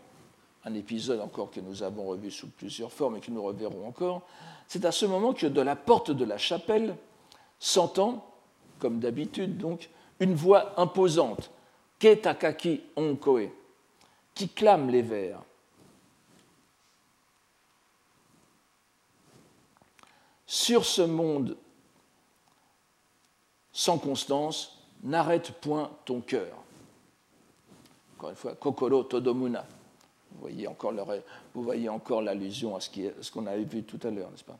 un 0.65 0.73
épisode 0.73 1.21
encore 1.21 1.51
que 1.51 1.59
nous 1.59 1.83
avons 1.83 2.05
revu 2.05 2.31
sous 2.31 2.49
plusieurs 2.49 2.91
formes 2.91 3.17
et 3.17 3.19
que 3.21 3.31
nous 3.31 3.43
reverrons 3.43 3.87
encore, 3.87 4.21
c'est 4.67 4.85
à 4.85 4.91
ce 4.91 5.05
moment 5.05 5.33
que 5.33 5.47
de 5.47 5.61
la 5.61 5.75
porte 5.75 6.11
de 6.11 6.25
la 6.25 6.37
chapelle 6.37 6.95
s'entend, 7.59 8.25
comme 8.79 8.99
d'habitude 8.99 9.57
donc, 9.57 9.89
une 10.19 10.35
voix 10.35 10.79
imposante, 10.79 11.49
Ketakaki 11.97 12.81
Onkoe, 12.95 13.49
qui 14.33 14.49
clame 14.49 14.89
les 14.89 15.01
vers. 15.01 15.41
Sur 20.45 20.85
ce 20.85 21.01
monde 21.01 21.57
sans 23.71 23.97
constance, 23.97 24.77
n'arrête 25.03 25.51
point 25.61 25.89
ton 26.03 26.19
cœur. 26.19 26.51
Encore 28.19 28.31
une 28.31 28.35
fois, 28.35 28.53
Kokoro 28.55 29.03
Todomuna. 29.03 29.65
Vous 30.33 30.39
voyez 30.41 30.67
encore, 31.87 32.21
l'allusion 32.21 32.75
à 32.75 32.81
ce 32.81 33.31
qu'on 33.31 33.47
avait 33.47 33.63
vu 33.63 33.83
tout 33.83 33.99
à 34.05 34.11
l'heure, 34.11 34.29
n'est-ce 34.29 34.43
pas? 34.43 34.57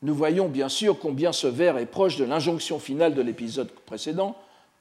Nous 0.00 0.14
voyons 0.14 0.48
bien 0.48 0.70
sûr 0.70 0.98
combien 0.98 1.30
ce 1.32 1.46
vers 1.46 1.76
est 1.76 1.84
proche 1.84 2.16
de 2.16 2.24
l'injonction 2.24 2.78
finale 2.78 3.14
de 3.14 3.20
l'épisode 3.20 3.70
précédent, 3.70 4.34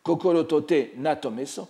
Kokorotote 0.03 0.95
Natomeso. 0.95 1.67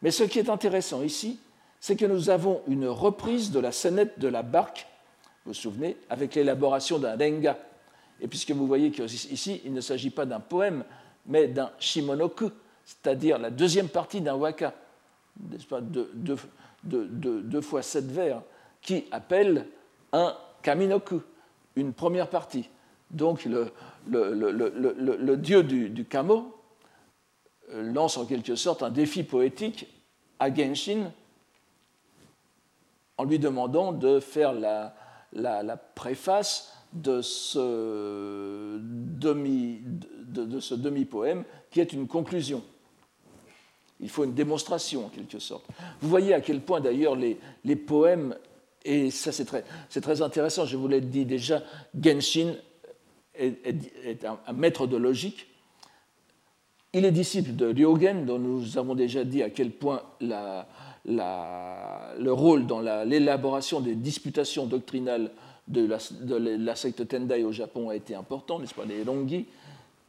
Mais 0.00 0.12
ce 0.12 0.22
qui 0.22 0.38
est 0.38 0.48
intéressant 0.48 1.02
ici, 1.02 1.40
c'est 1.80 1.96
que 1.96 2.06
nous 2.06 2.30
avons 2.30 2.60
une 2.68 2.86
reprise 2.86 3.50
de 3.50 3.58
la 3.58 3.72
scénette 3.72 4.20
de 4.20 4.28
la 4.28 4.44
barque, 4.44 4.86
vous 5.44 5.50
vous 5.50 5.54
souvenez, 5.54 5.96
avec 6.08 6.36
l'élaboration 6.36 7.00
d'un 7.00 7.16
renga. 7.16 7.58
Et 8.20 8.28
puisque 8.28 8.52
vous 8.52 8.66
voyez 8.68 8.92
qu'ici, 8.92 9.60
il 9.64 9.72
ne 9.72 9.80
s'agit 9.80 10.10
pas 10.10 10.24
d'un 10.24 10.38
poème, 10.38 10.84
mais 11.26 11.48
d'un 11.48 11.72
shimonoku, 11.80 12.50
c'est-à-dire 12.84 13.38
la 13.38 13.50
deuxième 13.50 13.88
partie 13.88 14.20
d'un 14.20 14.36
waka, 14.36 14.72
pas, 15.68 15.80
de, 15.80 16.10
de, 16.84 17.40
deux 17.40 17.60
fois 17.60 17.82
sept 17.82 18.06
vers 18.06 18.42
qui 18.80 19.04
appelle 19.10 19.66
un 20.12 20.34
kaminoku, 20.62 21.20
une 21.76 21.92
première 21.92 22.28
partie. 22.28 22.68
Donc 23.10 23.44
le, 23.44 23.72
le, 24.08 25.36
dieu 25.36 25.62
du, 25.62 26.04
kamo 26.04 26.56
euh, 27.72 27.92
lance 27.92 28.16
en 28.16 28.26
quelque 28.26 28.54
sorte 28.54 28.82
un 28.82 28.90
défi 28.90 29.24
poétique 29.24 29.88
à 30.38 30.52
Genshin 30.52 31.12
en 33.18 33.24
lui 33.24 33.38
demandant 33.38 33.92
de 33.92 34.20
faire 34.20 34.52
la, 34.52 34.94
la, 35.32 35.76
préface 35.76 36.74
de 36.92 37.20
ce 37.20 38.78
demi-poème 38.80 40.80
demi 40.80 41.06
qui 41.70 41.80
est 41.80 41.92
une 41.92 42.06
conclusion. 42.06 42.62
Il 44.02 44.08
faut 44.08 44.24
une 44.24 44.34
démonstration 44.34 45.06
en 45.06 45.08
quelque 45.08 45.38
sorte. 45.38 45.64
Vous 46.00 46.08
voyez 46.08 46.34
à 46.34 46.40
quel 46.40 46.60
point 46.60 46.80
d'ailleurs 46.80 47.16
les, 47.16 47.38
les, 47.64 47.76
poèmes, 47.76 48.34
et 48.84 49.10
ça 49.10 49.32
c'est 49.32 49.44
très, 49.44 49.64
très, 50.00 50.22
intéressant, 50.22 50.64
je 50.64 50.76
vous 50.76 50.88
l'ai 50.88 51.00
dit 51.00 51.24
déjà, 51.24 51.62
Genshin 51.98 52.54
est, 53.34 54.24
un, 54.24 54.52
maître 54.52 54.86
de 54.86 54.96
logique. 54.96 55.46
Il 56.92 57.04
est 57.04 57.12
disciple 57.12 57.54
de 57.54 57.66
Ryogen, 57.66 58.26
dont 58.26 58.38
nous 58.38 58.76
avons 58.78 58.94
déjà 58.94 59.24
dit 59.24 59.42
à 59.42 59.50
quel 59.50 59.70
point 59.70 60.02
le 60.20 60.64
rôle 62.30 62.66
dans 62.66 62.80
l'élaboration 63.04 63.80
des 63.80 63.94
disputations 63.94 64.66
doctrinales 64.66 65.30
de 65.68 65.86
la, 65.86 65.98
de 66.20 66.34
la, 66.34 66.74
secte 66.74 67.06
Tendai 67.06 67.44
au 67.44 67.52
Japon 67.52 67.90
a 67.90 67.96
été 67.96 68.14
important, 68.14 68.58
n'est-ce 68.58 68.74
pas, 68.74 68.84
les 68.84 69.04
Rongi. 69.04 69.46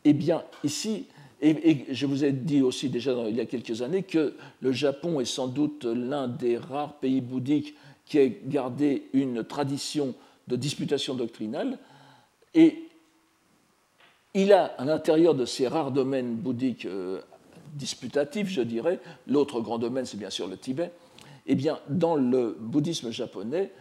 Eh 0.03 0.13
bien, 0.13 0.43
ici, 0.63 1.05
et, 1.41 1.85
je 1.89 2.05
vous 2.05 2.23
ai 2.23 2.31
dit 2.31 2.61
aussi 2.61 2.89
déjà 2.89 3.13
il 3.27 3.35
y 3.35 3.41
a 3.41 3.45
quelques 3.45 3.81
années 3.81 4.03
que 4.03 4.35
le 4.61 4.71
Japon 4.71 5.19
est 5.19 5.25
sans 5.25 5.47
doute 5.47 5.85
l'un 5.85 6.27
des 6.27 6.57
rares 6.57 6.93
pays 6.95 7.21
bouddhiques 7.21 7.75
qui 8.05 8.19
ait 8.19 8.41
gardé 8.45 9.07
une 9.13 9.43
tradition 9.43 10.13
de 10.47 10.55
disputation 10.55 11.15
doctrinale. 11.15 11.79
Et 12.53 12.83
il 14.33 14.53
a, 14.53 14.65
à 14.65 14.85
l'intérieur 14.85 15.33
de 15.33 15.45
ces 15.45 15.67
rares 15.67 15.91
domaines 15.91 16.35
bouddhiques 16.35 16.85
euh, 16.85 17.21
disputatifs, 17.73 18.49
je 18.49 18.61
dirais, 18.61 18.99
l'autre 19.27 19.61
grand 19.61 19.77
domaine, 19.77 20.05
c'est 20.05 20.17
bien 20.17 20.29
sûr 20.29 20.47
le 20.47 20.57
Tibet, 20.57 20.91
eh 21.47 21.55
bien, 21.55 21.79
dans 21.89 22.15
le 22.15 22.55
bouddhisme 22.59 23.11
japonais, 23.11 23.71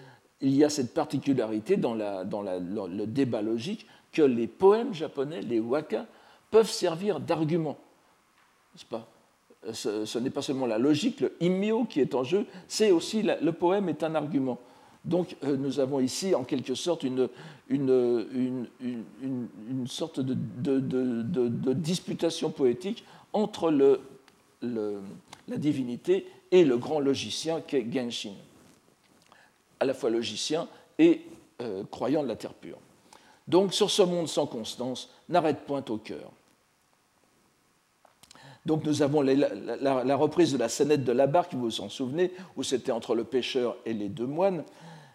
il 0.41 0.55
y 0.55 0.65
a 0.65 0.71
cette 0.71 0.95
particularité 0.95 1.77
dans, 1.77 1.95
le 1.95 3.05
débat 3.07 3.43
logique 3.43 3.87
que 4.13 4.23
les 4.23 4.47
poèmes 4.47 4.95
japonais, 4.95 5.43
les 5.43 5.61
waka, 5.61 6.07
peuvent 6.51 6.71
servir 6.71 7.21
d'argument. 7.21 7.79
N'est-ce 8.75 8.85
pas? 8.85 9.07
Ce, 9.73 10.19
n'est 10.19 10.31
pas 10.31 10.41
seulement 10.41 10.67
la 10.67 10.79
logique, 10.79 11.21
le 11.21 11.37
immio 11.41 11.85
qui 11.85 12.01
est 12.01 12.15
en 12.15 12.25
jeu, 12.25 12.47
c'est 12.67 12.91
aussi 12.91 13.23
le 13.23 13.53
poème 13.53 13.91
est 13.91 14.03
un 14.03 14.15
argument. 14.15 14.59
Donc 15.05 15.37
euh, 15.45 15.57
nous 15.57 15.81
avons 15.81 16.01
ici 16.01 16.35
en 16.35 16.45
quelque 16.45 16.75
sorte 16.75 17.05
une, 17.05 17.29
sorte 19.87 20.21
de, 20.21 21.73
disputation 21.73 22.51
poétique 22.51 23.05
entre 23.33 23.71
la 23.71 25.57
divinité 25.57 26.27
et 26.51 26.65
le 26.65 26.77
grand 26.77 27.01
logicien 27.01 27.61
qu'est 27.61 27.87
Genshin, 27.91 28.35
à 29.79 29.85
la 29.85 29.95
fois 29.95 30.11
logicien 30.11 30.69
et 30.99 31.23
euh, 31.63 31.85
croyant 31.91 32.23
de 32.23 32.29
la 32.29 32.37
terre 32.37 32.55
pure. 32.55 32.79
Donc 33.49 33.73
sur 33.73 33.91
ce 33.91 34.03
monde 34.03 34.29
sans 34.29 34.47
constance, 34.47 35.11
n'arrête 35.29 35.65
point 35.67 35.85
au 35.89 35.97
cœur. 35.97 36.31
Donc 38.67 38.85
nous 38.85 39.03
avons 39.03 39.23
la, 39.23 40.17
reprise 40.17 40.53
de 40.53 40.59
la 40.59 40.69
scénette 40.69 41.05
de 41.05 41.13
la 41.13 41.27
barque, 41.27 41.55
vous 41.55 41.63
vous 41.63 41.81
en 41.81 41.89
souvenez, 41.89 42.33
où 42.57 42.63
c'était 42.63 42.93
entre 42.93 43.15
le 43.15 43.25
pêcheur 43.25 43.77
et 43.87 43.95
les 43.95 44.09
deux 44.09 44.27
moines. 44.27 44.65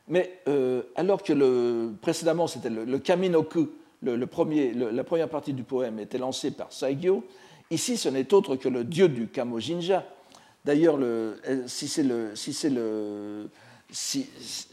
Mais 0.07 0.39
euh, 0.47 0.83
alors 0.95 1.23
que 1.23 1.91
précédemment, 2.01 2.47
c'était 2.47 2.69
le, 2.69 2.97
Kaminoku, 2.99 3.69
le, 4.01 4.25
premier, 4.25 4.73
la 4.73 5.03
première 5.03 5.29
partie 5.29 5.53
du 5.53 5.63
poème 5.63 5.99
était 5.99 6.17
lancée 6.17 6.51
par 6.51 6.71
Saigyo, 6.71 7.23
ici 7.69 7.97
ce 7.97 8.09
n'est 8.09 8.33
autre 8.33 8.55
que 8.55 8.69
le 8.69 8.83
dieu 8.83 9.09
du 9.09 9.27
Kamojinja. 9.27 10.05
D'ailleurs, 10.63 10.97
si 11.67 11.87
c'est 11.87 12.03
le, 12.03 12.35
si 12.35 12.51
c'est 12.51 12.71
le, 12.71 13.49
si, 13.91 14.27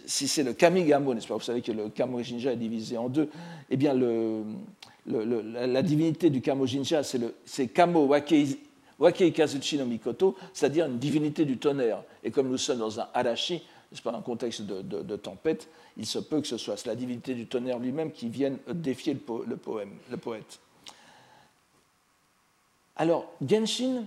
c'est 0.06 0.42
le 0.42 0.54
Kamigamo, 0.54 1.14
n'est-ce 1.14 1.28
pas? 1.28 1.34
Vous 1.34 1.40
savez 1.40 1.60
que 1.60 1.72
le 1.72 1.90
Kamojinja 1.90 2.52
est 2.52 2.56
divisé 2.56 2.96
en 2.96 3.08
deux. 3.08 3.28
Eh 3.70 3.76
bien, 3.76 3.92
le, 3.94 4.42
la 5.06 5.82
divinité 5.82 6.30
du 6.30 6.40
Kamojinja, 6.40 7.02
c'est 7.44 7.68
Kamo 7.68 8.06
Wakei, 8.06 9.32
Kazuchi 9.32 9.78
no 9.78 9.84
Mikoto, 9.84 10.36
c'est-à-dire 10.52 10.86
une 10.86 10.98
divinité 10.98 11.44
du 11.44 11.58
tonnerre. 11.58 12.02
Et 12.22 12.30
comme 12.30 12.48
nous 12.48 12.58
sommes 12.58 12.78
dans 12.78 13.00
un 13.00 13.08
arashi, 13.12 13.54
n'est-ce 13.90 14.02
pas, 14.02 14.12
un 14.12 14.20
contexte 14.20 14.62
de, 14.62 15.16
tempête, 15.16 15.68
il 15.96 16.06
se 16.06 16.18
peut 16.18 16.40
que 16.40 16.46
ce 16.46 16.56
soit 16.56 16.86
la 16.86 16.94
divinité 16.94 17.34
du 17.34 17.46
tonnerre 17.46 17.78
lui-même 17.78 18.12
qui 18.12 18.28
vienne 18.28 18.58
défier 18.72 19.14
le, 19.14 19.56
poème, 19.56 19.90
le 20.10 20.16
poète. 20.16 20.60
Alors, 22.96 23.32
Genshin, 23.46 24.04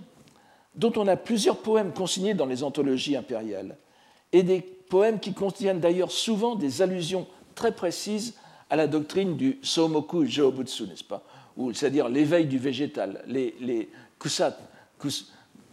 dont 0.74 0.92
on 0.96 1.06
a 1.06 1.16
plusieurs 1.16 1.58
poèmes 1.58 1.92
consignés 1.92 2.34
dans 2.34 2.46
les 2.46 2.62
anthologies 2.62 3.16
impériales, 3.16 3.76
et 4.32 4.42
des 4.42 4.60
poèmes 4.60 5.20
qui 5.20 5.32
contiennent 5.32 5.80
d'ailleurs 5.80 6.10
souvent 6.10 6.54
des 6.54 6.82
allusions 6.82 7.26
très 7.54 7.72
précises 7.72 8.34
à 8.68 8.76
la 8.76 8.86
doctrine 8.86 9.36
du 9.36 9.58
Somoku 9.62 10.24
Jōbutsu, 10.24 10.88
n'est-ce 10.88 11.04
pas 11.04 11.22
C'est-à-dire 11.72 12.08
l'éveil 12.08 12.46
du 12.46 12.58
végétal, 12.58 13.22
les, 13.26 13.54
les 13.60 13.88
kusat, 14.18 14.58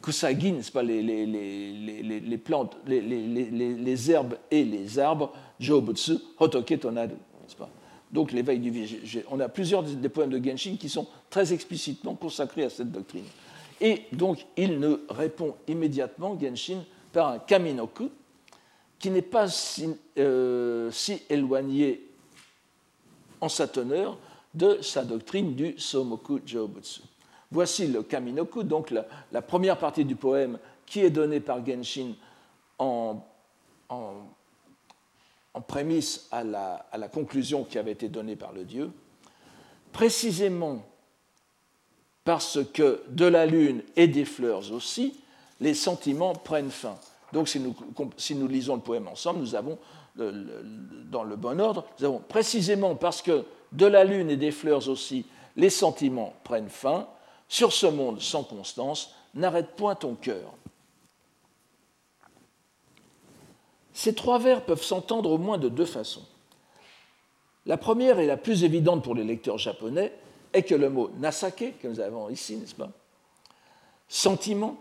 kusagi, 0.01 0.51
n'est-ce 0.51 0.71
pas, 0.71 0.83
les, 0.83 2.37
plantes, 2.37 2.77
les, 2.85 4.11
herbes 4.11 4.37
et 4.51 4.63
les 4.63 4.99
arbres, 4.99 5.33
Jobutsu, 5.59 6.17
Hotoke 6.37 6.79
Tonadu, 6.79 7.13
n'est-ce 7.13 7.55
pas 7.55 7.69
Donc 8.11 8.31
l'éveil 8.31 8.59
du 8.59 8.69
végétal. 8.69 9.23
On 9.31 9.39
a 9.39 9.49
plusieurs 9.49 9.83
des 9.83 10.09
poèmes 10.09 10.29
de 10.29 10.43
Genshin 10.43 10.75
qui 10.79 10.89
sont 10.89 11.07
très 11.29 11.53
explicitement 11.53 12.15
consacrés 12.15 12.65
à 12.65 12.69
cette 12.69 12.91
doctrine. 12.91 13.25
Et 13.81 14.03
donc 14.11 14.45
il 14.55 14.79
ne 14.79 15.01
répond 15.09 15.55
immédiatement, 15.67 16.37
Genshin, 16.39 16.83
par 17.11 17.29
un 17.29 17.39
Kaminoku, 17.39 18.09
qui 18.99 19.09
n'est 19.09 19.21
pas 19.21 19.47
si, 19.47 19.89
euh, 20.17 20.89
si, 20.91 21.21
éloigné 21.29 22.12
en 23.43 23.49
sa 23.49 23.67
teneur 23.67 24.17
de 24.53 24.81
sa 24.81 25.03
doctrine 25.03 25.53
du 25.53 25.77
Somoku 25.77 26.39
Jobutsu. 26.45 27.01
Voici 27.51 27.87
le 27.87 28.01
Kaminoku, 28.01 28.63
donc 28.63 28.89
la, 28.89 29.41
première 29.41 29.77
partie 29.77 30.05
du 30.05 30.15
poème 30.15 30.57
qui 30.85 31.01
est 31.01 31.09
donnée 31.09 31.41
par 31.41 31.63
Genshin 31.65 32.13
en, 32.79 33.21
prémisse 35.67 36.27
à 36.31 36.43
la, 36.43 36.87
à 36.91 36.97
la, 36.97 37.09
conclusion 37.09 37.65
qui 37.65 37.77
avait 37.77 37.91
été 37.91 38.07
donnée 38.07 38.37
par 38.37 38.53
le 38.53 38.63
dieu, 38.63 38.91
précisément 39.91 40.81
parce 42.23 42.59
que 42.73 43.03
de 43.09 43.25
la 43.25 43.45
lune 43.45 43.83
et 43.97 44.07
des 44.07 44.25
fleurs 44.25 44.71
aussi, 44.71 45.19
les 45.59 45.73
sentiments 45.73 46.33
prennent 46.33 46.71
fin. 46.71 46.95
Donc 47.33 47.49
si 47.49 47.59
nous, 47.59 47.75
si 48.15 48.35
nous 48.35 48.47
lisons 48.47 48.75
le 48.75 48.81
poème 48.81 49.09
ensemble, 49.09 49.39
nous 49.39 49.53
avons, 49.53 49.77
dans 50.15 51.23
le 51.23 51.35
bon 51.35 51.59
ordre, 51.59 51.85
nous 51.99 52.05
avons 52.05 52.19
précisément 52.19 52.95
parce 52.95 53.21
que 53.21 53.45
de 53.71 53.85
la 53.85 54.03
lune 54.03 54.29
et 54.29 54.37
des 54.37 54.51
fleurs 54.51 54.87
aussi, 54.89 55.25
les 55.55 55.69
sentiments 55.69 56.33
prennent 56.43 56.69
fin, 56.69 57.07
sur 57.47 57.73
ce 57.73 57.87
monde 57.87 58.21
sans 58.21 58.43
constance, 58.43 59.13
n'arrête 59.33 59.75
point 59.75 59.95
ton 59.95 60.15
cœur. 60.15 60.53
Ces 63.93 64.15
trois 64.15 64.39
vers 64.39 64.65
peuvent 64.65 64.83
s'entendre 64.83 65.31
au 65.31 65.37
moins 65.37 65.57
de 65.57 65.69
deux 65.69 65.85
façons. 65.85 66.25
La 67.65 67.77
première 67.77 68.19
et 68.19 68.25
la 68.25 68.37
plus 68.37 68.63
évidente 68.63 69.03
pour 69.03 69.15
les 69.15 69.23
lecteurs 69.23 69.57
japonais 69.57 70.11
est 70.51 70.63
que 70.63 70.75
le 70.75 70.89
mot 70.89 71.09
nasake, 71.19 71.79
que 71.79 71.87
nous 71.87 71.99
avons 71.99 72.29
ici, 72.29 72.57
n'est-ce 72.57 72.75
pas, 72.75 72.89
sentiment, 74.07 74.77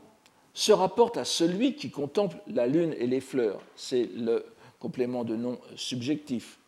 se 0.55 0.73
rapporte 0.73 1.17
à 1.17 1.25
celui 1.25 1.77
qui 1.77 1.91
contemple 1.91 2.37
la 2.47 2.67
lune 2.67 2.95
et 2.99 3.07
les 3.07 3.21
fleurs. 3.21 3.61
C'est 3.77 4.11
le 4.15 4.45
complément 4.83 5.23
de 5.23 5.37
nom 5.37 5.59
subjectif. 5.77 6.59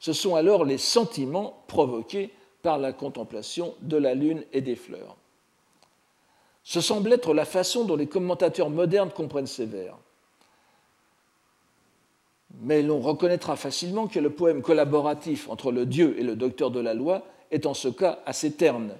Ce 0.00 0.14
sont 0.14 0.36
alors 0.36 0.64
les 0.64 0.78
sentiments 0.78 1.62
provoqués 1.68 2.30
par 2.62 2.78
la 2.78 2.94
contemplation 2.94 3.74
de 3.82 3.98
la 3.98 4.14
lune 4.14 4.42
et 4.54 4.62
des 4.62 4.74
fleurs. 4.74 5.16
Ce 6.62 6.80
semble 6.80 7.12
être 7.12 7.34
la 7.34 7.44
façon 7.44 7.84
dont 7.84 7.94
les 7.94 8.06
commentateurs 8.06 8.70
modernes 8.70 9.10
comprennent 9.10 9.46
ces 9.46 9.66
vers. 9.66 9.98
Mais 12.62 12.80
l'on 12.80 13.00
reconnaîtra 13.00 13.54
facilement 13.54 14.06
que 14.06 14.18
le 14.18 14.30
poème 14.30 14.62
collaboratif 14.62 15.50
entre 15.50 15.70
le 15.70 15.84
Dieu 15.84 16.16
et 16.18 16.22
le 16.22 16.36
docteur 16.36 16.70
de 16.70 16.80
la 16.80 16.94
loi 16.94 17.22
est 17.50 17.66
en 17.66 17.74
ce 17.74 17.88
cas 17.88 18.20
assez 18.24 18.52
terne. 18.52 18.94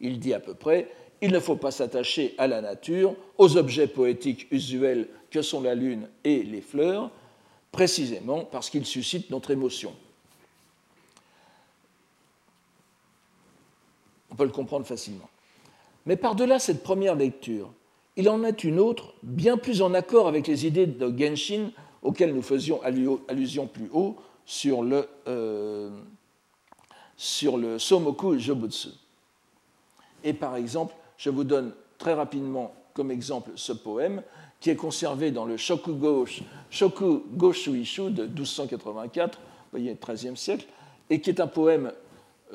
Il 0.00 0.18
dit 0.18 0.32
à 0.32 0.40
peu 0.40 0.54
près 0.54 0.88
Il 1.20 1.30
ne 1.30 1.40
faut 1.40 1.56
pas 1.56 1.70
s'attacher 1.70 2.34
à 2.38 2.46
la 2.46 2.62
nature, 2.62 3.14
aux 3.36 3.58
objets 3.58 3.86
poétiques 3.86 4.46
usuels 4.50 5.08
que 5.30 5.42
sont 5.42 5.60
la 5.60 5.74
lune 5.74 6.08
et 6.24 6.42
les 6.42 6.62
fleurs, 6.62 7.10
précisément 7.76 8.42
parce 8.46 8.70
qu'ils 8.70 8.86
suscitent 8.86 9.28
notre 9.28 9.50
émotion. 9.50 9.92
On 14.30 14.34
peut 14.34 14.44
le 14.44 14.50
comprendre 14.50 14.86
facilement. 14.86 15.28
Mais 16.06 16.16
par-delà 16.16 16.58
cette 16.58 16.82
première 16.82 17.16
lecture, 17.16 17.70
il 18.16 18.30
en 18.30 18.44
est 18.44 18.64
une 18.64 18.80
autre, 18.80 19.12
bien 19.22 19.58
plus 19.58 19.82
en 19.82 19.92
accord 19.92 20.26
avec 20.26 20.46
les 20.46 20.64
idées 20.64 20.86
de 20.86 21.18
Genshin 21.18 21.70
auxquelles 22.02 22.34
nous 22.34 22.40
faisions 22.40 22.80
allusion 22.82 23.66
plus 23.66 23.90
haut 23.92 24.16
sur 24.46 24.82
le, 24.82 25.06
euh, 25.28 25.90
sur 27.14 27.58
le 27.58 27.78
Somoku 27.78 28.38
Jobutsu. 28.38 28.88
Et 30.24 30.32
par 30.32 30.56
exemple, 30.56 30.94
je 31.18 31.28
vous 31.28 31.44
donne 31.44 31.74
très 31.98 32.14
rapidement 32.14 32.74
comme 32.94 33.10
exemple 33.10 33.50
ce 33.54 33.72
poème 33.72 34.22
qui 34.60 34.70
est 34.70 34.76
conservé 34.76 35.30
dans 35.30 35.44
le 35.44 35.56
Shoku 35.56 35.92
Goshuishu 37.36 38.10
de 38.10 38.24
1284, 38.24 39.38
vous 39.38 39.44
voyez, 39.70 39.94
13e 39.94 40.36
siècle, 40.36 40.66
et 41.10 41.20
qui 41.20 41.30
est 41.30 41.40
un 41.40 41.46
poème 41.46 41.92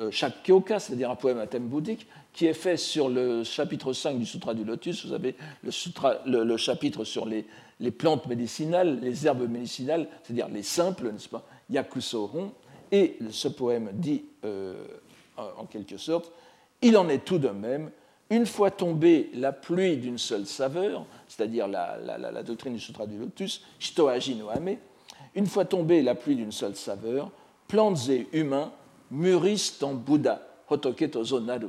euh, 0.00 0.10
Shakyoka, 0.10 0.80
c'est-à-dire 0.80 1.10
un 1.10 1.16
poème 1.16 1.38
à 1.38 1.46
thème 1.46 1.66
bouddhique, 1.66 2.06
qui 2.32 2.46
est 2.46 2.54
fait 2.54 2.76
sur 2.76 3.08
le 3.08 3.44
chapitre 3.44 3.92
5 3.92 4.18
du 4.18 4.26
Sutra 4.26 4.54
du 4.54 4.64
Lotus. 4.64 5.06
Vous 5.06 5.12
avez 5.12 5.36
le, 5.62 6.56
chapitre 6.56 7.04
sur 7.04 7.26
les, 7.26 7.44
plantes 7.90 8.26
médicinales, 8.26 9.00
les 9.00 9.26
herbes 9.26 9.48
médicinales, 9.48 10.08
c'est-à-dire 10.22 10.48
les 10.48 10.62
simples, 10.62 11.12
n'est-ce 11.12 11.28
pas, 11.28 11.46
Yakusoron. 11.70 12.52
Et 12.90 13.18
ce 13.30 13.48
poème 13.48 13.90
dit, 13.92 14.24
euh, 14.44 14.82
en 15.36 15.66
quelque 15.66 15.96
sorte, 15.96 16.32
il 16.80 16.96
en 16.96 17.08
est 17.08 17.24
tout 17.24 17.38
de 17.38 17.48
même, 17.48 17.90
une 18.32 18.46
fois 18.46 18.70
tombée 18.70 19.30
la 19.34 19.52
pluie 19.52 19.98
d'une 19.98 20.16
seule 20.16 20.46
saveur, 20.46 21.04
c'est-à-dire 21.28 21.68
la, 21.68 22.42
doctrine 22.42 22.72
du 22.72 22.80
Sutra 22.80 23.06
du 23.06 23.18
Lotus, 23.18 23.62
Shitoaji 23.78 24.36
no 24.36 24.48
Ame, 24.48 24.78
une 25.34 25.46
fois 25.46 25.66
tombée 25.66 26.00
la 26.00 26.14
pluie 26.14 26.36
d'une 26.36 26.50
seule 26.50 26.74
saveur, 26.74 27.30
plantes 27.68 28.08
et 28.08 28.26
humains 28.32 28.72
mûrissent 29.10 29.82
en 29.82 29.92
Bouddha, 29.92 30.40
Hotoke 30.70 31.10
Tozo 31.10 31.40
Naru. 31.40 31.68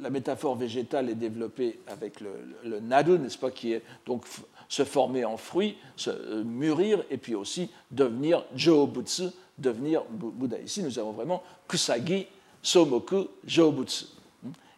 La 0.00 0.10
métaphore 0.10 0.54
végétale 0.54 1.10
est 1.10 1.16
développée 1.16 1.80
avec 1.88 2.20
le, 2.20 2.30
le 2.64 2.78
naru, 2.78 3.18
n'est-ce 3.18 3.38
pas, 3.38 3.50
qui 3.50 3.72
est 3.72 3.82
donc 4.06 4.24
se 4.68 4.84
former 4.84 5.24
en 5.24 5.36
fruit, 5.36 5.76
se 5.96 6.10
euh, 6.10 6.44
mûrir, 6.44 7.04
et 7.10 7.18
puis 7.18 7.34
aussi 7.34 7.70
devenir 7.90 8.44
Jōbutsu, 8.56 9.32
devenir 9.58 10.04
Bouddha. 10.10 10.60
Ici, 10.60 10.82
nous 10.82 10.98
avons 10.98 11.12
vraiment 11.12 11.42
Kusagi, 11.68 12.26
Somoku, 12.62 13.28
Jōbutsu. 13.46 14.06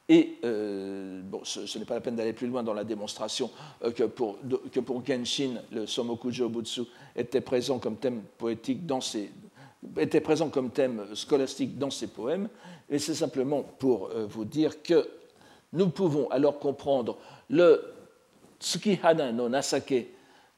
Et 0.09 0.39
bon, 0.43 1.41
ce, 1.45 1.79
n'est 1.79 1.87
pas 1.87 1.95
la 1.95 2.01
peine 2.01 2.17
d'aller 2.17 2.35
plus 2.35 2.47
loin 2.47 2.63
dans 2.63 2.75
la 2.75 2.85
démonstration 2.85 3.51
que, 3.97 4.03
pour, 4.05 4.37
que 4.71 4.81
pour 4.81 5.05
Genshin, 5.05 5.63
le 5.73 5.87
Somokujo 5.87 6.51
Butsu 6.51 6.83
était 7.17 7.41
présent 7.41 7.79
comme 7.79 7.97
thème 7.97 8.23
poétique 8.37 8.85
dans 8.85 9.01
ses, 9.01 9.31
était 9.97 10.21
présent 10.21 10.51
comme 10.51 10.71
thème 10.71 11.07
scolastique 11.15 11.79
dans 11.79 11.91
ses 11.91 12.09
poèmes. 12.09 12.51
Et 12.91 12.99
c'est 12.99 13.15
simplement 13.15 13.63
pour 13.63 14.11
vous 14.29 14.45
dire 14.45 14.83
que 14.83 15.09
nous 15.73 15.89
pouvons 15.89 16.29
alors 16.31 16.59
comprendre 16.59 17.17
le 17.51 17.95
Tsukihana 18.61 19.33
no 19.33 19.49
Nasake, 19.49 20.07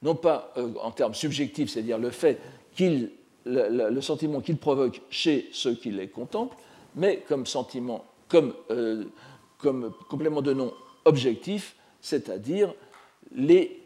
non 0.03 0.15
pas 0.15 0.53
euh, 0.57 0.73
en 0.83 0.91
termes 0.91 1.15
subjectifs, 1.15 1.71
c'est-à-dire 1.71 1.99
le 1.99 2.11
fait 2.11 2.39
qu'il, 2.75 3.11
le, 3.45 4.01
sentiment 4.01 4.41
qu'il 4.41 4.59
provoque 4.59 5.01
chez 5.11 5.49
ceux 5.53 5.75
qui 5.75 5.91
les 5.91 6.09
contemplent, 6.09 6.57
mais 6.97 7.23
comme 7.29 7.47
sentiment, 7.47 8.05
comme, 8.29 8.55
euh, 8.71 9.05
comme 9.59 9.93
complément 10.09 10.43
de 10.43 10.53
nom 10.53 10.75
objectif, 11.05 11.77
c'est-à-dire 12.01 12.75
les, 13.33 13.83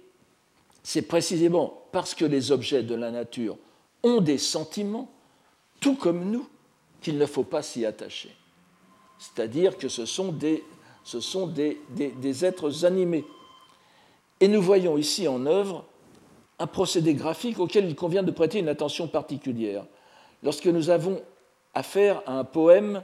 c'est 0.83 1.03
précisément 1.03 1.83
parce 1.92 2.14
que 2.14 2.25
les 2.25 2.53
objets 2.53 2.83
de 2.83 2.94
la 2.94 3.11
nature 3.11 3.57
ont 4.03 4.20
des 4.20 4.38
sentiments, 4.38 5.11
tout 5.81 5.96
comme 5.96 6.31
nous, 6.31 6.49
qu'il 7.03 7.18
ne 7.18 7.27
faut 7.27 7.44
pas 7.44 7.62
s'y 7.62 7.85
attacher. 7.85 8.35
C'est-à-dire 9.18 9.77
que 9.77 9.88
ce 9.88 10.07
sont 10.07 10.33
des 10.33 10.64
ce 11.05 11.20
sont 11.20 11.46
des, 11.46 12.44
êtres 12.44 12.85
animés. 12.85 13.25
Et 14.40 14.49
nous 14.49 14.62
voyons 14.62 14.96
ici 14.96 15.29
en 15.29 15.46
œuvre 15.46 15.85
un 16.59 16.66
procédé 16.66 17.14
graphique 17.14 17.59
auquel 17.59 17.87
il 17.87 17.94
convient 17.94 18.23
de 18.23 18.31
prêter 18.31 18.59
une 18.59 18.68
attention 18.68 19.09
particulière. 19.09 19.85
Lorsque 20.42 20.66
nous 20.66 20.90
avons 20.90 21.20
affaire 21.74 22.22
à 22.26 22.33
un 22.33 22.44
poème 22.44 23.02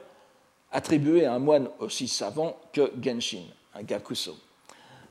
attribué 0.73 1.25
à 1.25 1.35
un 1.35 1.39
moine 1.39 1.69
aussi 1.79 2.09
savant 2.09 2.57
que 2.73 2.93
Genshin, 3.01 3.45
un 3.75 3.83
Gakuso. 3.83 4.37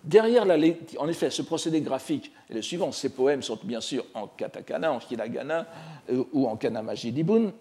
Derrière 0.03 0.45
la, 0.45 0.55
en 0.99 1.07
effet, 1.07 1.31
ce 1.31 1.41
procédé 1.41 1.81
graphique 1.81 2.31
est 2.49 2.53
le 2.53 2.61
suivant. 2.61 2.91
Ces 2.91 3.09
poèmes 3.09 3.41
sont 3.41 3.59
bien 3.63 3.81
sûr 3.81 4.05
en 4.13 4.27
katakana, 4.27 4.91
en 4.91 4.99
hiragana 5.09 5.65
euh, 6.11 6.23
ou 6.31 6.47
en 6.47 6.55
kanamaji 6.57 7.11
dibun, 7.11 7.51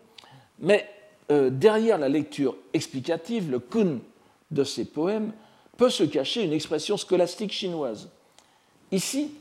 mais 0.58 0.86
euh, 1.30 1.48
derrière 1.48 1.96
la 1.96 2.10
lecture 2.10 2.54
explicative, 2.74 3.50
le 3.50 3.60
kun 3.60 4.00
de 4.50 4.62
ces 4.62 4.84
poèmes 4.84 5.32
peut 5.78 5.88
se 5.88 6.04
cacher 6.04 6.44
une 6.44 6.52
expression 6.52 6.98
scolastique 6.98 7.52
chinoise. 7.52 8.10
Ici, 8.92 9.32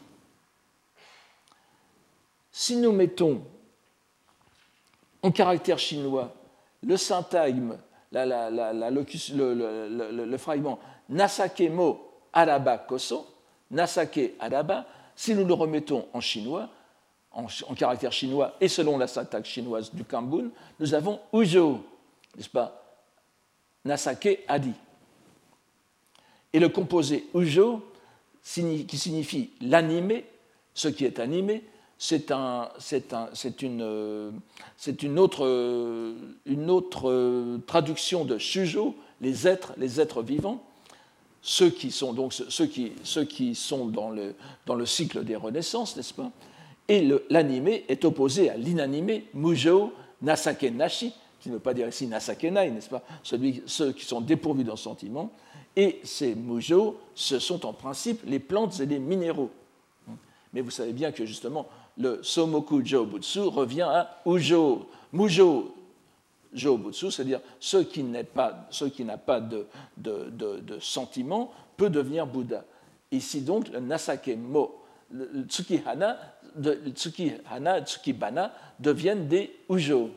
si 2.54 2.78
nous 2.78 2.94
mettons 2.94 3.42
en 5.22 5.32
caractère 5.32 5.78
chinois 5.78 6.34
le 6.84 6.98
syntagme, 6.98 7.78
le, 8.12 10.38
fragment 10.38 10.80
Nasake 11.10 11.70
mo 11.70 12.00
araba 12.32 12.78
koso, 12.78 13.28
Nasake 13.72 14.36
araba, 14.40 14.86
si 15.16 15.36
nous 15.36 15.46
le 15.46 15.54
remettons 15.54 16.08
en 16.14 16.22
chinois, 16.22 16.70
en, 17.32 17.48
caractère 17.76 18.12
chinois 18.12 18.56
et 18.62 18.68
selon 18.68 18.98
la 18.98 19.08
syntaxe 19.08 19.50
chinoise 19.50 19.94
du 19.94 20.04
Kambun, 20.04 20.50
nous 20.80 20.94
avons 20.94 21.20
Ujo, 21.34 21.84
n'est-ce 22.36 22.50
pas? 22.50 22.80
Nasake 23.86 24.44
adi. 24.48 24.74
Et 26.54 26.60
le 26.60 26.70
composé 26.70 27.28
ujo, 27.34 27.84
qui 28.44 28.98
signifie 28.98 29.52
l'animé, 29.62 30.26
ce 30.74 30.88
qui 30.88 31.06
est 31.06 31.20
animé, 31.20 31.64
c'est 31.98 32.32
un, 32.32 32.70
une, 33.62 34.34
une, 35.02 35.20
autre, 35.20 36.36
une 36.46 36.70
autre 36.70 37.60
traduction 37.66 38.26
de 38.26 38.38
shujo, 38.38 38.96
les 39.22 39.48
êtres, 39.48 39.74
les 39.78 40.02
êtres 40.02 40.22
vivants, 40.22 40.62
ceux 41.42 41.70
qui 41.70 41.92
sont 41.92 42.14
donc 42.14 42.34
ceux 42.34 42.66
qui, 42.66 42.94
ceux 43.04 43.26
qui 43.26 43.54
sont 43.54 43.86
dans 43.88 44.10
le, 44.10 44.34
dans 44.66 44.76
le 44.76 44.86
cycle 44.86 45.24
des 45.24 45.36
renaissances, 45.36 45.96
n'est-ce 45.98 46.14
pas? 46.14 46.32
Et 46.88 47.08
l'animé 47.30 47.86
est 47.88 48.06
opposé 48.06 48.50
à 48.50 48.58
l'inanimé, 48.58 49.26
mujo, 49.34 49.94
nasake 50.22 50.64
nashi, 50.64 51.14
qui 51.40 51.50
ne 51.50 51.56
veut 51.56 51.60
pas 51.60 51.74
dire 51.74 51.88
ici 51.88 52.08
nasake 52.08 52.44
nai, 52.44 52.72
n'est-ce 52.72 52.90
pas? 52.90 53.04
Celui, 53.24 53.62
Ceux 53.66 53.92
qui 53.92 54.06
sont 54.06 54.22
dépourvus 54.22 54.64
d'un 54.64 54.78
sentiment, 54.78 55.32
et 55.76 56.00
ces 56.04 56.36
mujo, 56.36 57.00
ce 57.16 57.40
sont 57.40 57.66
en 57.66 57.74
principe 57.74 58.22
les 58.26 58.40
plantes 58.40 58.80
et 58.80 58.86
les 58.86 59.00
minéraux. 59.00 59.52
Mais 60.54 60.62
vous 60.62 60.72
savez 60.72 60.94
bien 60.94 61.12
que 61.12 61.26
justement, 61.26 61.68
le 61.98 62.24
Somoku 62.24 62.86
Jobutsu 62.86 63.42
revient 63.42 63.84
à 63.84 64.22
Ujo, 64.26 64.90
Mujo 65.12 65.76
Jobutsu, 66.54 67.12
c'est-à-dire 67.12 67.42
ce 67.60 67.78
qui 67.78 68.04
n'a 68.04 68.24
pas, 68.24 68.68
pas 69.26 69.40
de, 69.40 69.68
de, 69.98 70.30
de, 70.60 70.80
sentiment 70.80 71.52
peut 71.78 71.90
devenir 71.90 72.28
Bouddha. 72.28 72.64
Ici 73.12 73.42
donc, 73.42 73.70
le 73.70 73.80
Nasake 73.80 74.38
Mo, 74.38 74.84
le 75.12 75.44
Tsukihana, 75.48 76.18
de, 76.56 76.80
Tsukihana, 76.94 77.82
Tsukibana 77.82 78.54
deviennent 78.80 79.28
des 79.28 79.56
Ujo, 79.70 80.10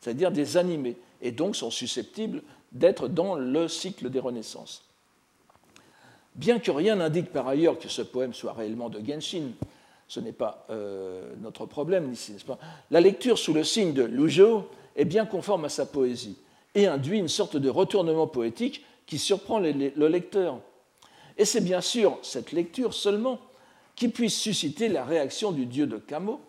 c'est-à-dire 0.00 0.30
des 0.30 0.56
animés, 0.56 0.96
et 1.20 1.32
donc 1.32 1.56
sont 1.56 1.70
susceptibles 1.70 2.42
d'être 2.70 3.08
dans 3.08 3.34
le 3.34 3.68
cycle 3.68 4.08
des 4.08 4.20
Renaissances. 4.20 4.82
Bien 6.34 6.58
que 6.58 6.70
rien 6.70 6.96
n'indique 6.96 7.30
par 7.30 7.46
ailleurs 7.46 7.78
que 7.78 7.88
ce 7.88 8.02
poème 8.02 8.32
soit 8.32 8.54
réellement 8.54 8.88
de 8.88 9.00
Genshin, 9.04 9.50
ce 10.12 10.20
n'est 10.20 10.32
pas 10.32 10.66
euh, 10.68 11.32
notre 11.40 11.64
problème 11.64 12.12
ici, 12.12 12.32
n'est-ce 12.32 12.44
pas? 12.44 12.58
La 12.90 13.00
lecture 13.00 13.38
sous 13.38 13.54
le 13.54 13.64
signe 13.64 13.94
de 13.94 14.02
Lujo 14.02 14.68
est 14.94 15.06
bien 15.06 15.24
conforme 15.24 15.64
à 15.64 15.70
sa 15.70 15.86
poésie 15.86 16.36
et 16.74 16.86
induit 16.86 17.18
une 17.18 17.28
sorte 17.28 17.56
de 17.56 17.70
retournement 17.70 18.26
poétique 18.26 18.84
qui 19.06 19.16
surprend 19.16 19.58
le 19.58 20.08
lecteur. 20.08 20.60
Et 21.38 21.46
c'est 21.46 21.62
bien 21.62 21.80
sûr 21.80 22.18
cette 22.20 22.52
lecture 22.52 22.92
seulement 22.92 23.38
qui 23.96 24.08
puisse 24.08 24.38
susciter 24.38 24.90
la 24.90 25.02
réaction 25.02 25.50
du 25.50 25.64
dieu 25.64 25.86
de 25.86 25.96
Kamo, 25.96 26.42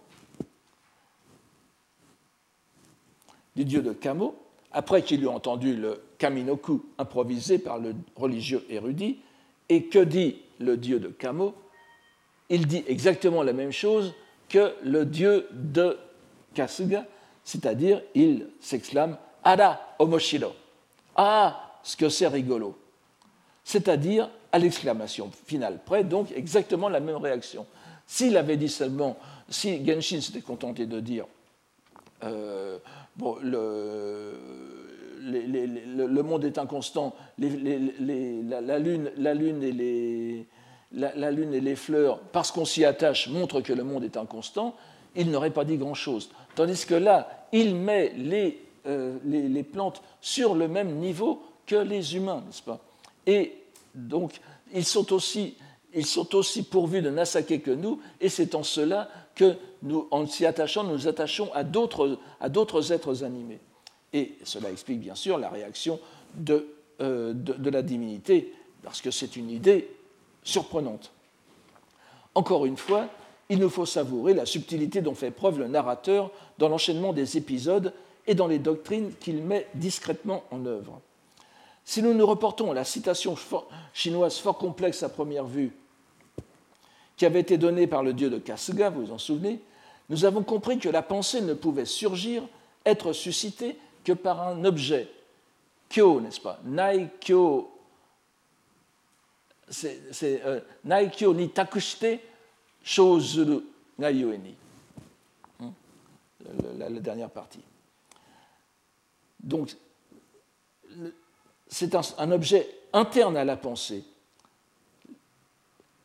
du 3.56 3.64
dieu 3.64 3.82
de 3.82 3.94
Kamo, 3.94 4.36
après 4.74 5.04
qu'il 5.04 5.24
eut 5.24 5.28
entendu 5.28 5.74
le 5.74 6.04
Kaminoku 6.18 6.84
improvisé 6.98 7.60
par 7.60 7.80
le 7.80 7.96
religieux 8.18 8.66
érudit. 8.70 9.20
Et 9.70 9.86
que 9.86 10.00
dit 10.00 10.36
le 10.60 10.76
dieu 10.76 11.00
de 11.00 11.08
Kamo 11.08 11.56
Il 12.54 12.68
dit 12.68 12.84
exactement 12.86 13.42
la 13.42 13.52
même 13.52 13.72
chose 13.72 14.14
que 14.48 14.76
le 14.84 15.08
dieu 15.08 15.48
de 15.52 15.98
Kasuga, 16.54 17.04
c'est-à-dire 17.44 18.00
il 18.14 18.48
s'exclame 18.60 19.18
Ada 19.44 19.96
omoshiro. 19.98 20.52
Ah, 21.16 21.80
ce 21.82 21.98
que 21.98 22.10
c'est 22.10 22.28
rigolo. 22.28 22.78
C'est-à-dire 23.64 24.30
à, 24.52 24.60
l'exclamation 24.60 25.32
finale 25.48 25.80
près, 25.84 26.04
donc 26.04 26.32
exactement 26.36 26.90
la 26.90 27.00
même 27.00 27.16
réaction. 27.16 27.66
S'il 28.06 28.38
avait 28.38 28.58
dit 28.58 28.70
seulement, 28.70 29.18
si 29.50 29.84
Genshin 29.84 30.22
s'était 30.22 30.42
contenté 30.42 30.86
de 30.86 31.00
dire 31.00 31.26
euh, 32.24 32.78
le, 33.42 34.38
monde 36.22 36.46
est 36.46 36.60
inconstant, 36.60 37.16
la, 37.40 38.78
lune, 38.78 39.12
la, 39.18 39.34
lune 39.34 39.64
et 39.64 39.72
les, 39.72 40.46
la, 40.94 41.32
lune 41.32 41.54
et 41.54 41.60
les 41.60 41.76
fleurs, 41.76 42.20
parce 42.20 42.52
qu'on 42.52 42.66
s'y 42.66 42.86
attache, 42.86 43.28
montrent 43.28 43.62
que 43.62 43.74
le 43.74 43.84
monde 43.84 44.04
est 44.04 44.18
inconstant, 44.18 44.76
il 45.16 45.30
n'aurait 45.32 45.52
pas 45.52 45.66
dit 45.66 45.78
grand-chose. 45.78 46.30
Tandis 46.56 46.86
que 46.86 46.94
là, 46.96 47.48
il 47.52 47.76
met 47.76 48.14
les, 48.16 48.60
euh, 48.86 49.18
les, 49.26 49.64
plantes 49.64 50.02
sur 50.22 50.56
le 50.56 50.68
même 50.68 50.96
niveau 50.96 51.44
que 51.66 51.76
les 51.76 52.16
humains, 52.16 52.44
n'est-ce 52.46 52.62
pas? 52.62 52.80
Et 53.26 53.54
donc, 53.96 54.40
ils 54.74 54.86
sont 54.86 55.14
aussi, 55.14 55.56
ils 55.94 56.06
sont 56.06 56.36
aussi 56.36 56.64
pourvus 56.64 57.02
de 57.02 57.10
Nasake 57.10 57.62
que 57.62 57.72
nous, 57.72 58.00
et 58.22 58.30
c'est 58.30 58.56
en 58.56 58.64
cela 58.64 59.10
que, 59.36 59.56
nous, 59.82 60.08
en 60.12 60.26
s'y 60.28 60.46
attachant, 60.46 60.84
nous 60.84 60.94
nous 60.94 61.08
attachons 61.08 61.52
à 61.54 61.64
d'autres 61.64 62.92
êtres 62.92 63.24
animés. 63.24 63.60
Et 64.14 64.38
cela 64.44 64.70
explique 64.72 65.00
bien 65.00 65.16
sûr 65.16 65.40
la 65.40 65.50
réaction 65.50 66.00
euh, 66.50 67.34
de, 67.34 67.54
de, 67.54 67.70
la 67.70 67.82
divinité, 67.82 68.54
parce 68.84 69.02
que 69.02 69.10
c'est 69.10 69.36
une 69.36 69.50
idée 69.50 69.90
surprenante. 70.44 71.12
Encore 72.36 72.66
une 72.66 72.78
fois, 72.78 73.08
il 73.50 73.60
nous 73.60 73.70
faut 73.70 73.86
savourer 73.86 74.34
la 74.34 74.46
subtilité 74.46 75.02
dont 75.02 75.16
fait 75.16 75.32
preuve 75.32 75.60
le 75.60 75.68
narrateur 75.68 76.32
dans 76.58 76.70
l'enchaînement 76.70 77.14
des 77.14 77.38
épisodes 77.38 77.94
et 78.26 78.36
dans 78.36 78.48
les 78.48 78.60
doctrines 78.60 79.14
qu'il 79.20 79.44
met 79.44 79.68
discrètement 79.76 80.44
en 80.52 80.66
œuvre. 80.66 81.02
Si 81.86 82.02
nous 82.02 82.14
nous 82.14 82.26
reportons 82.26 82.72
à 82.72 82.74
la 82.74 82.86
citation 82.86 83.36
chinoise 83.94 84.38
fort 84.38 84.58
complexe 84.58 85.04
à 85.04 85.10
première 85.10 85.46
vue, 85.46 85.72
qui 87.18 87.26
avait 87.26 87.42
été 87.42 87.58
donnée 87.58 87.88
par 87.88 88.04
le 88.04 88.14
dieu 88.14 88.30
de 88.30 88.38
Kasuga, 88.38 88.90
vous 88.90 89.08
vous 89.08 89.12
en 89.12 89.18
souvenez, 89.18 89.60
nous 90.10 90.26
avons 90.26 90.44
compris 90.44 90.80
que 90.80 90.90
la 90.90 91.02
pensée 91.02 91.42
ne 91.42 91.54
pouvait 91.54 91.86
surgir, 91.86 92.44
être 92.86 93.14
suscitée 93.14 93.78
que 94.04 94.14
par 94.14 94.42
un 94.42 94.66
objet. 94.66 95.10
Kyo, 95.90 96.22
n'est-ce 96.22 96.42
pas? 96.42 96.60
Nai 96.66 97.10
kyo. 97.20 97.73
C'est 99.74 100.42
euh, 100.46 100.60
Nai 100.86 101.10
kyo 101.10 101.34
ni 101.34 101.50
takushite 101.50 102.20
shozuru 102.84 103.64
ga. 104.00 104.12
Hmm? 104.12 105.72
La, 106.78 106.90
la, 106.90 107.00
dernière 107.00 107.30
partie. 107.30 107.64
Donc, 109.40 109.76
c'est 111.68 111.96
un, 111.96 112.32
objet 112.32 112.70
interne 112.94 113.36
à 113.36 113.44
la 113.44 113.58
pensée, 113.58 114.04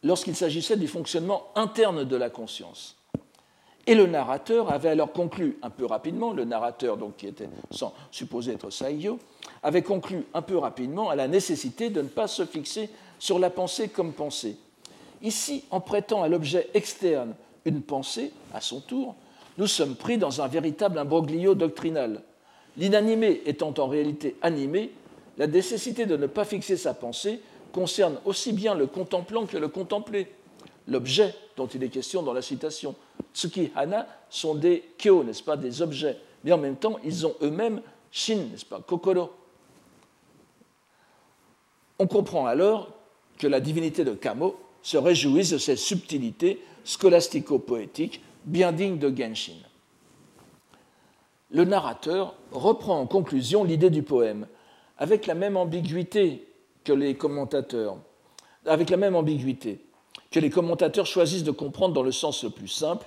lorsqu'il 0.02 0.34
s'agissait 0.34 0.76
du 0.76 0.88
fonctionnement 0.88 1.48
interne 1.54 2.04
de 2.04 2.16
la 2.16 2.30
conscience. 2.30 2.96
Et 3.86 3.94
le 3.94 4.06
narrateur 4.06 4.70
avait 4.72 4.90
alors 4.90 5.12
conclu 5.12 5.58
un 5.62 5.70
peu 5.70 5.86
rapidement, 5.86 6.32
le 6.32 6.44
narrateur 6.44 6.96
donc 6.96 7.16
qui 7.16 7.26
était 7.26 7.48
sans, 7.70 7.94
supposé 8.10 8.52
être 8.52 8.70
Saigyo, 8.70 9.18
avait 9.62 9.82
conclu 9.82 10.26
un 10.34 10.42
peu 10.42 10.58
rapidement 10.58 11.10
à 11.10 11.16
la 11.16 11.28
nécessité 11.28 11.88
de 11.88 12.02
ne 12.02 12.08
pas 12.08 12.28
se 12.28 12.44
fixer 12.44 12.90
sur 13.18 13.38
la 13.38 13.50
pensée 13.50 13.88
comme 13.88 14.12
pensée. 14.12 14.56
Ici, 15.22 15.64
en 15.70 15.80
prêtant 15.80 16.22
à 16.22 16.28
l'objet 16.28 16.68
externe 16.74 17.34
une 17.64 17.82
pensée, 17.82 18.32
à 18.54 18.60
son 18.60 18.80
tour, 18.80 19.14
nous 19.58 19.66
sommes 19.66 19.96
pris 19.96 20.18
dans 20.18 20.40
un 20.40 20.46
véritable 20.46 20.98
imbroglio 20.98 21.54
doctrinal. 21.54 22.22
L'inanimé 22.76 23.42
étant 23.44 23.74
en 23.78 23.88
réalité 23.88 24.36
animé, 24.40 24.92
la 25.36 25.46
nécessité 25.46 26.06
de 26.06 26.16
ne 26.16 26.26
pas 26.26 26.44
fixer 26.44 26.76
sa 26.76 26.94
pensée 26.94 27.40
concerne 27.72 28.18
aussi 28.24 28.52
bien 28.52 28.74
le 28.74 28.86
contemplant 28.86 29.46
que 29.46 29.56
le 29.56 29.68
contemplé. 29.68 30.32
L'objet 30.86 31.34
dont 31.56 31.66
il 31.66 31.82
est 31.82 31.88
question 31.88 32.22
dans 32.22 32.32
la 32.32 32.40
citation, 32.40 32.94
Tsuki 33.34 33.70
Hana, 33.74 34.06
sont 34.30 34.54
des 34.54 34.84
kyo, 34.96 35.24
n'est-ce 35.24 35.42
pas, 35.42 35.56
des 35.56 35.82
objets, 35.82 36.16
mais 36.44 36.52
en 36.52 36.58
même 36.58 36.76
temps, 36.76 36.98
ils 37.04 37.26
ont 37.26 37.34
eux-mêmes 37.42 37.82
shin, 38.10 38.46
n'est-ce 38.50 38.64
pas, 38.64 38.80
kokoro. 38.80 39.30
On 41.98 42.06
comprend 42.06 42.46
alors 42.46 42.90
que 43.38 43.46
la 43.46 43.60
divinité 43.60 44.04
de 44.04 44.14
Kamo 44.14 44.56
se 44.82 44.96
réjouisse 44.96 45.50
de 45.50 45.58
cette 45.58 45.78
subtilité 45.78 46.60
scolastico-poétique 46.84 48.22
bien 48.44 48.72
digne 48.72 48.98
de 48.98 49.14
Genshin. 49.14 49.52
Le 51.50 51.64
narrateur 51.64 52.34
reprend 52.52 53.00
en 53.00 53.06
conclusion 53.06 53.64
l'idée 53.64 53.90
du 53.90 54.02
poème, 54.02 54.46
avec 54.98 55.26
la 55.26 55.34
même 55.34 55.56
ambiguïté 55.56 56.46
que 56.84 56.92
les 56.92 57.14
commentateurs, 57.14 57.96
avec 58.66 58.90
la 58.90 58.96
même 58.96 59.16
ambiguïté 59.16 59.80
que 60.30 60.40
les 60.40 60.50
commentateurs 60.50 61.06
choisissent 61.06 61.44
de 61.44 61.50
comprendre 61.50 61.94
dans 61.94 62.02
le 62.02 62.12
sens 62.12 62.44
le 62.44 62.50
plus 62.50 62.68
simple, 62.68 63.06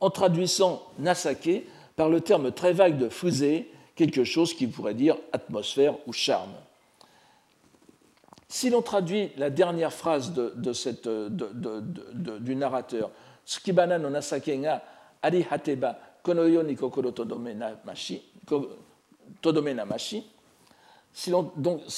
en 0.00 0.10
traduisant 0.10 0.82
Nasake 0.98 1.64
par 1.94 2.08
le 2.08 2.20
terme 2.20 2.50
très 2.52 2.72
vague 2.72 2.98
de 2.98 3.08
fusée, 3.08 3.70
quelque 3.94 4.24
chose 4.24 4.52
qui 4.52 4.66
pourrait 4.66 4.94
dire 4.94 5.16
atmosphère 5.32 5.94
ou 6.06 6.12
charme. 6.12 6.52
Si 8.48 8.70
l'on 8.70 8.82
traduit 8.82 9.30
la 9.36 9.50
dernière 9.50 9.92
phrase 9.92 10.32
cette, 10.72 11.08
du 11.08 12.56
narrateur, 12.56 13.10
si 13.44 13.60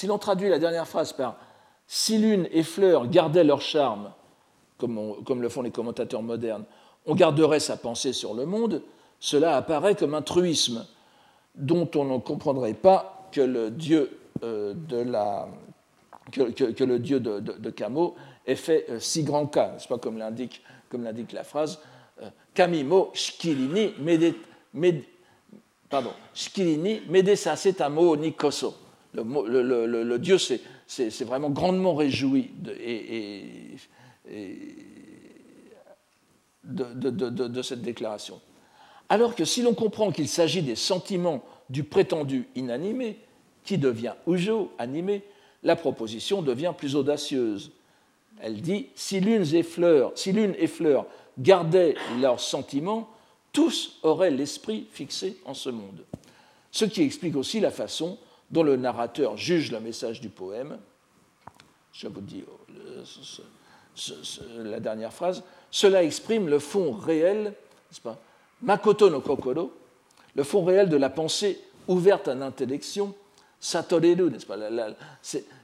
l'on 0.07 0.19
traduit 0.19 0.49
la 0.49 0.59
dernière 0.59 0.87
phrase 0.87 1.13
par 1.13 1.37
Si 1.87 2.19
lune 2.19 2.49
et 2.51 2.63
fleur 2.63 3.09
gardaient 3.09 3.45
leur 3.45 3.61
charme, 3.61 4.13
comme, 4.79 5.23
comme, 5.25 5.43
le 5.43 5.49
font 5.49 5.63
les 5.63 5.71
commentateurs 5.71 6.23
modernes, 6.23 6.65
on 7.05 7.15
garderait 7.15 7.61
sa 7.61 7.77
pensée 7.77 8.13
sur 8.13 8.35
le 8.35 8.47
monde, 8.47 8.83
cela 9.21 9.57
apparaît 9.57 9.97
comme 9.97 10.15
un 10.15 10.23
truisme 10.23 10.87
dont 11.57 11.91
on 11.95 12.05
ne 12.05 12.19
comprendrait 12.19 12.75
pas 12.75 13.29
que 13.33 13.41
le 13.41 13.71
dieu 13.71 14.19
euh, 14.45 14.75
de 14.75 14.99
la, 14.99 15.49
que, 16.31 16.85
le 16.85 16.99
dieu 16.99 17.21
de, 17.21 17.41
de, 17.41 17.71
Camo 17.71 18.15
ait 18.47 18.55
fait 18.55 18.87
euh, 18.89 18.99
si 19.01 19.23
grand 19.23 19.47
cas, 19.47 19.73
n'est-ce 19.73 19.89
pas, 19.89 19.99
comme 19.99 20.19
l'indique, 20.19 20.63
la 21.33 21.45
phrase 21.45 21.81
euh, 22.23 22.29
Kamimo 22.55 23.11
shikirini 23.15 23.95
mede, 23.99 24.35
mede, 24.75 25.03
nikoso. 28.19 28.75
Le, 29.15 29.23
le, 30.05 30.19
dieu 30.19 30.39
s'est 30.39 30.61
vraiment 31.25 31.51
grandement 31.51 31.95
réjoui 31.95 32.51
de, 32.59 32.75
de, 36.65 37.47
de, 37.49 37.63
cette 37.63 37.81
déclaration. 37.83 38.41
Alors 39.09 39.35
que 39.35 39.47
si 39.47 39.63
l'on 39.63 39.75
comprend 39.75 40.13
qu'il 40.13 40.29
s'agit 40.29 40.63
des 40.63 40.77
sentiments 40.77 41.43
du 41.71 41.85
prétendu 41.85 42.49
inanimé, 42.55 43.19
qui 43.65 43.79
devient 43.79 44.15
ujo, 44.27 44.73
animé, 44.79 45.23
la 45.63 45.77
proposition 45.77 46.43
devient 46.43 46.73
plus 46.77 46.97
audacieuse. 46.97 47.73
Elle 48.41 48.61
dit 48.61 48.87
si 48.95 49.21
l'une 49.21 49.45
et 49.55 49.63
fleurs, 49.63 50.13
si 50.15 50.35
gardaient 51.39 51.95
leurs 52.21 52.41
sentiments, 52.41 53.09
tous 53.53 53.99
auraient 54.03 54.31
l'esprit 54.31 54.87
fixé 54.91 55.37
en 55.45 55.55
ce 55.55 55.71
monde. 55.71 56.05
Ce 56.71 56.85
qui 56.85 57.03
explique 57.03 57.37
aussi 57.37 57.61
la 57.61 57.71
façon 57.71 58.19
dont 58.51 58.63
le 58.63 58.77
narrateur 58.77 59.37
juge 59.37 59.73
le 59.73 59.81
message 59.81 60.21
du 60.21 60.29
poème. 60.29 60.79
Je 61.93 62.07
vous 62.07 62.21
dis 62.21 62.45
oh, 62.47 63.03
la 64.59 64.81
dernière 64.81 65.13
phrase. 65.13 65.43
Cela 65.71 66.05
exprime 66.05 66.49
le 66.49 66.59
fond 66.59 66.93
réel, 66.93 67.45
n'est-ce 67.45 68.01
pas? 68.01 68.19
Makoto 68.63 69.11
no 69.11 69.21
kokoro, 69.21 69.73
le 70.35 70.45
fond 70.45 70.65
réel 70.65 70.89
de 70.89 70.97
la 70.97 71.11
pensée 71.11 71.61
ouverte 71.87 72.29
à 72.29 72.35
l'intellection 72.35 73.15
Satoreru, 73.61 74.31
n'est-ce 74.31 74.47
pas? 74.47 74.57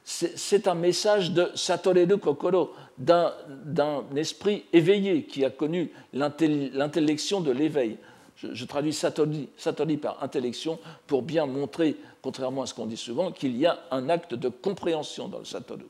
C'est 0.04 0.68
un 0.68 0.74
message 0.74 1.30
de 1.30 1.50
Satoreru 1.54 2.18
Kokoro, 2.18 2.72
d'un 2.98 4.04
esprit 4.16 4.64
éveillé 4.72 5.24
qui 5.24 5.44
a 5.44 5.50
connu 5.50 5.90
l'intellection 6.12 7.40
de 7.40 7.52
l'éveil. 7.52 7.98
Je, 8.36 8.64
traduis 8.64 8.92
Satori, 8.92 9.96
par 9.96 10.22
intellection 10.22 10.78
pour 11.06 11.22
bien 11.22 11.46
montrer, 11.46 11.96
contrairement 12.20 12.62
à 12.62 12.66
ce 12.66 12.74
qu'on 12.74 12.86
dit 12.86 12.96
souvent, 12.96 13.30
qu'il 13.30 13.56
y 13.56 13.64
a 13.64 13.78
un 13.90 14.08
acte 14.08 14.34
de 14.34 14.48
compréhension 14.48 15.28
dans 15.28 15.38
le 15.38 15.44
Satoru. 15.44 15.86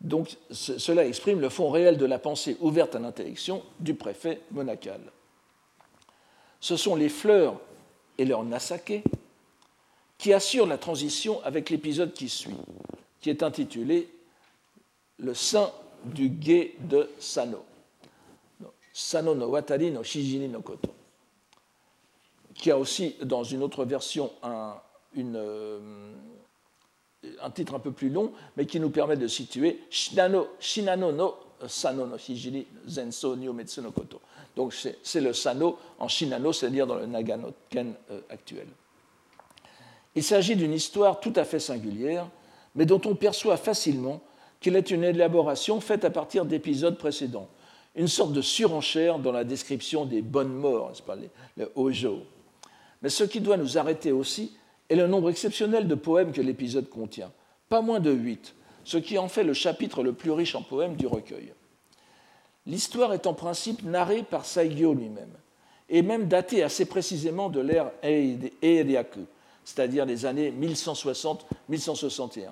Donc 0.00 0.36
cela 0.50 1.04
exprime 1.04 1.40
le 1.40 1.50
fond 1.50 1.70
réel 1.70 1.98
de 1.98 2.06
la 2.06 2.18
pensée 2.18 2.56
ouverte 2.60 2.94
à 2.94 2.98
l'intellection 3.00 3.62
du 3.80 3.94
préfet 3.94 4.40
monacal. 4.50 5.00
Ce 6.60 6.76
sont 6.76 6.94
les 6.94 7.08
fleurs 7.08 7.60
et 8.16 8.24
leur 8.24 8.44
nasake 8.44 9.02
qui 10.20 10.34
assure 10.34 10.66
la 10.66 10.76
transition 10.76 11.42
avec 11.44 11.70
l'épisode 11.70 12.12
qui 12.12 12.28
suit, 12.28 12.54
qui 13.22 13.30
est 13.30 13.42
intitulé 13.42 14.10
Le 15.18 15.32
sein 15.32 15.70
du 16.04 16.28
guet 16.28 16.74
de 16.80 17.08
Sano. 17.18 17.64
Sano 18.92 19.34
no 19.34 19.48
Watari 19.48 19.90
no 19.90 20.02
Shijini 20.02 20.46
no 20.48 20.60
Koto. 20.60 20.90
Qui 22.54 22.70
a 22.70 22.78
aussi, 22.78 23.16
dans 23.22 23.44
une 23.44 23.62
autre 23.62 23.86
version, 23.86 24.30
un, 24.42 24.74
euh, 25.16 26.12
un 27.40 27.50
titre 27.50 27.74
un 27.74 27.78
peu 27.78 27.92
plus 27.92 28.10
long, 28.10 28.32
mais 28.58 28.66
qui 28.66 28.78
nous 28.78 28.90
permet 28.90 29.16
de 29.16 29.26
situer 29.26 29.80
Shinano, 29.88 30.48
Shinano 30.60 31.12
no 31.12 31.34
Sano 31.66 32.06
no 32.06 32.18
Shijini 32.18 32.66
Zenso 32.86 33.36
Nyometsu 33.36 33.80
no 33.80 33.90
Koto. 33.90 34.20
Donc 34.54 34.74
c'est 34.74 35.20
le 35.20 35.32
Sano 35.32 35.78
en 35.98 36.08
Shinano, 36.08 36.52
c'est-à-dire 36.52 36.86
dans 36.86 36.96
le 36.96 37.06
Nagano 37.06 37.54
Ken 37.70 37.94
euh, 38.10 38.20
actuel. 38.28 38.66
Il 40.16 40.22
s'agit 40.22 40.56
d'une 40.56 40.72
histoire 40.72 41.20
tout 41.20 41.32
à 41.36 41.44
fait 41.44 41.60
singulière, 41.60 42.28
mais 42.74 42.86
dont 42.86 43.00
on 43.04 43.14
perçoit 43.14 43.56
facilement 43.56 44.20
qu'elle 44.60 44.76
est 44.76 44.90
une 44.90 45.04
élaboration 45.04 45.80
faite 45.80 46.04
à 46.04 46.10
partir 46.10 46.44
d'épisodes 46.44 46.98
précédents, 46.98 47.48
une 47.94 48.08
sorte 48.08 48.32
de 48.32 48.42
surenchère 48.42 49.18
dans 49.18 49.32
la 49.32 49.44
description 49.44 50.04
des 50.04 50.22
bonnes 50.22 50.52
morts, 50.52 50.92
pas, 51.06 51.16
les, 51.16 51.66
hojo. 51.74 52.20
Mais 53.02 53.08
ce 53.08 53.24
qui 53.24 53.40
doit 53.40 53.56
nous 53.56 53.78
arrêter 53.78 54.12
aussi 54.12 54.52
est 54.88 54.96
le 54.96 55.06
nombre 55.06 55.30
exceptionnel 55.30 55.88
de 55.88 55.94
poèmes 55.94 56.32
que 56.32 56.40
l'épisode 56.40 56.88
contient, 56.88 57.32
pas 57.68 57.80
moins 57.80 58.00
de 58.00 58.10
huit, 58.10 58.54
ce 58.84 58.98
qui 58.98 59.18
en 59.18 59.28
fait 59.28 59.44
le 59.44 59.54
chapitre 59.54 60.02
le 60.02 60.12
plus 60.12 60.32
riche 60.32 60.54
en 60.54 60.62
poèmes 60.62 60.96
du 60.96 61.06
recueil. 61.06 61.52
L'histoire 62.66 63.12
est 63.14 63.26
en 63.26 63.34
principe 63.34 63.82
narrée 63.84 64.22
par 64.22 64.44
Saigyo 64.44 64.92
lui-même, 64.92 65.32
et 65.88 66.02
même 66.02 66.28
datée 66.28 66.62
assez 66.62 66.84
précisément 66.84 67.48
de 67.48 67.60
l'ère 67.60 67.90
Eiryaku, 68.02 69.20
c'est-à-dire 69.64 70.04
les 70.06 70.26
années 70.26 70.52
1160-1161. 70.52 72.50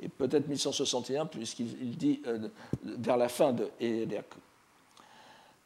Et 0.00 0.08
peut-être 0.08 0.48
1161, 0.48 1.26
puisqu'il 1.26 1.96
dit 1.96 2.20
euh, 2.26 2.48
vers 2.84 3.16
la 3.16 3.28
fin 3.28 3.52
de 3.52 3.70
Ereaku. 3.80 4.38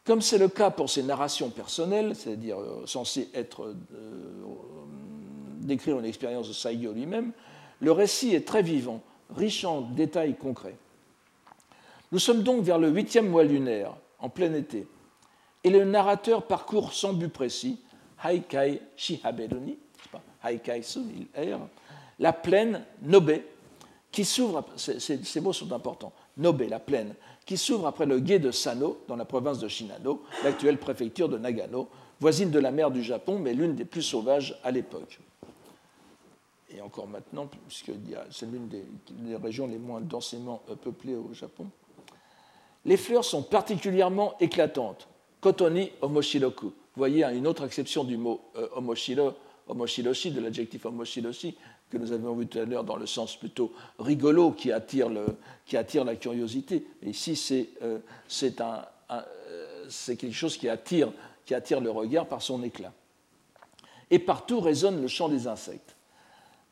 Comme 0.05 0.23
c'est 0.23 0.39
le 0.39 0.49
cas 0.49 0.71
pour 0.71 0.89
ses 0.89 1.03
narrations 1.03 1.51
personnelles, 1.51 2.15
c'est-à-dire 2.15 2.59
euh, 2.59 2.87
censées 2.87 3.29
être 3.35 3.65
euh, 3.65 3.75
décrire 5.61 5.99
une 5.99 6.05
expérience 6.05 6.49
de 6.49 6.53
Saigyo 6.53 6.93
lui-même, 6.93 7.33
le 7.81 7.93
récit 7.93 8.35
est 8.35 8.47
très 8.47 8.63
vivant, 8.63 9.03
riche 9.35 9.65
en 9.65 9.83
détails 9.83 10.35
concrets. 10.37 10.77
Nous 12.11 12.19
sommes 12.19 12.43
donc 12.43 12.63
vers 12.63 12.79
le 12.79 12.89
huitième 12.89 13.29
mois 13.29 13.45
lunaire, 13.45 13.95
en 14.19 14.31
plein 14.31 14.55
été, 14.55 14.87
et 15.65 15.71
le 15.71 15.85
narrateur 15.85 16.47
parcourt 16.47 16.93
sans 16.93 17.13
but 17.13 17.29
précis 17.29 17.79
Haikai 18.25 18.81
Shihaberuni, 20.43 21.29
la 22.19 22.33
plaine 22.33 22.85
Nobe, 23.03 23.41
qui 24.11 24.25
s'ouvre, 24.25 24.65
ces 24.77 25.41
mots 25.41 25.53
sont 25.53 25.73
importants, 25.73 26.13
Nobe, 26.37 26.63
la 26.63 26.81
plaine, 26.81 27.15
qui 27.45 27.57
s'ouvre 27.57 27.87
après 27.87 28.07
le 28.07 28.21
gué 28.21 28.39
de 28.39 28.51
Sano, 28.51 28.99
dans 29.09 29.17
la 29.17 29.25
province 29.25 29.59
de 29.59 29.69
Shinano, 29.69 30.23
l'actuelle 30.45 30.79
préfecture 30.79 31.29
de 31.29 31.39
Nagano, 31.39 31.89
voisine 32.21 32.51
de 32.51 32.59
la 32.59 32.71
mer 32.71 32.91
du 32.91 33.03
Japon, 33.03 33.39
mais 33.39 33.55
l'une 33.55 33.75
des 33.75 33.85
plus 33.85 34.03
sauvages 34.03 34.59
à 34.65 34.71
l'époque. 34.71 35.19
et 36.71 36.81
encore 36.83 37.07
maintenant, 37.07 37.49
puisque 37.67 37.93
c'est 38.31 38.47
l'une 38.47 38.69
des, 38.69 38.85
régions 39.43 39.67
les 39.67 39.79
moins 39.79 40.01
densément 40.03 40.63
euh, 40.69 40.75
peuplées 40.75 41.17
au 41.17 41.33
Japon. 41.33 41.67
Les 42.85 42.99
fleurs 42.99 43.25
sont 43.25 43.43
particulièrement 43.43 44.35
éclatantes. 44.39 45.09
Kotoni 45.41 45.91
omoshiroku. 46.03 46.67
Vous 46.67 46.73
voyez 46.97 47.25
hein, 47.25 47.33
une 47.33 47.47
autre 47.47 47.65
exception 47.65 48.05
du 48.05 48.17
mot 48.17 48.41
euh, 48.57 48.69
omoshiro, 48.75 49.33
omoshiroshi, 49.69 50.31
de 50.31 50.41
l'adjectif 50.41 50.87
omoshiroshi, 50.87 51.57
que 51.91 51.97
nous 51.97 52.13
avions 52.13 52.35
vu 52.35 52.47
tout 52.47 52.59
à 52.59 52.65
l'heure 52.65 52.85
dans 52.85 52.97
le 52.97 53.07
sens 53.07 53.37
plutôt 53.37 53.73
rigolo 53.99 54.53
qui 54.53 54.73
attire, 54.73 55.09
le, 55.09 55.27
qui 55.65 55.77
attire 55.77 56.05
la 56.05 56.17
curiosité. 56.17 56.87
Ici, 57.05 57.37
c'est 57.37 57.69
euh, 57.83 57.99
quelque 60.07 60.33
chose 60.33 60.57
qui 60.57 60.69
attire, 60.69 61.11
qui 61.45 61.55
attire 61.55 61.81
le 61.81 61.91
regard 61.91 62.27
par 62.27 62.43
son 62.43 62.63
éclat. 62.63 62.93
Et 64.11 64.19
partout 64.19 64.61
résonne 64.61 65.01
le 65.01 65.09
chant 65.09 65.29
des 65.29 65.47
insectes. 65.47 65.95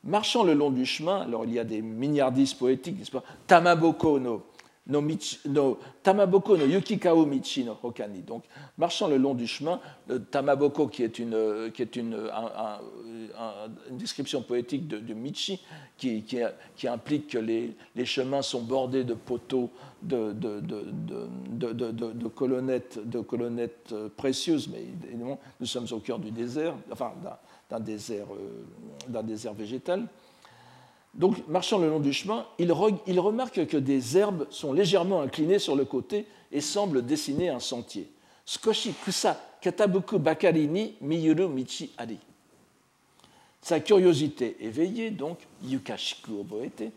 Marchant 0.04 0.44
le 0.44 0.54
long 0.54 0.70
du 0.70 0.86
chemin, 0.86 1.22
alors 1.22 1.44
il 1.44 1.52
y 1.52 1.58
a 1.58 1.64
des 1.64 1.82
milliardistes 1.82 2.58
poétiques, 2.58 2.98
n'est-ce 2.98 3.10
pas? 3.10 3.24
Tamaboko 3.46 4.20
no, 4.20 4.46
no, 4.86 5.78
Tamaboko 6.02 6.56
no 6.56 6.64
Yukikao 6.64 7.26
Michi 7.26 7.64
no 7.64 7.76
Hokani. 7.82 8.22
Donc, 8.22 8.44
marchant 8.78 9.08
le 9.08 9.16
long 9.16 9.34
du 9.34 9.46
chemin, 9.46 9.80
le 10.08 10.22
Tamaboko, 10.22 10.86
qui 10.88 11.02
est 11.02 11.18
une, 11.18 11.70
qui 11.74 11.82
est 11.82 11.96
une, 11.96 12.16
description 13.90 14.42
poétique 14.42 14.86
de, 14.86 15.14
Michi, 15.14 15.60
qui, 15.96 16.22
qui, 16.22 16.38
qui, 16.76 16.88
implique 16.88 17.28
que 17.28 17.38
les, 17.38 17.76
les, 17.94 18.04
chemins 18.04 18.42
sont 18.42 18.62
bordés 18.62 19.04
de 19.04 19.14
poteaux 19.14 19.70
de, 20.02 20.32
de, 20.32 20.60
de 20.60 22.28
colonnettes, 22.28 22.98
de 23.08 23.20
colonnettes 23.20 23.90
euh, 23.92 24.08
précieuses, 24.14 24.68
mais 24.68 24.82
évidemment, 24.82 25.40
nous 25.60 25.66
sommes 25.66 25.86
au 25.90 25.98
cœur 25.98 26.18
du 26.18 26.30
désert, 26.30 26.74
enfin, 26.92 27.12
d'un 27.70 27.80
désert, 27.80 28.26
euh, 28.32 29.22
désert 29.22 29.54
végétal. 29.54 30.06
Donc, 31.16 31.48
marchant 31.48 31.78
le 31.78 31.88
long 31.88 32.00
du 32.00 32.12
chemin, 32.12 32.46
il, 32.58 32.70
remarque 32.72 33.66
que 33.66 33.76
des 33.76 34.18
herbes 34.18 34.46
sont 34.50 34.72
légèrement 34.72 35.22
inclinées 35.22 35.58
sur 35.58 35.74
le 35.74 35.84
côté 35.84 36.26
et 36.52 36.60
semblent 36.60 37.04
dessiner 37.04 37.48
un 37.48 37.60
sentier. 37.60 38.08
Katabuku 39.60 40.18
bakari 40.18 40.68
ni 40.68 40.94
miyuru 41.00 41.48
michi. 41.48 41.90
Sa 43.62 43.80
curiosité 43.80 44.56
éveillée, 44.60 45.10
donc, 45.10 45.38
yukashiku 45.64 46.40
oboete, 46.40 46.92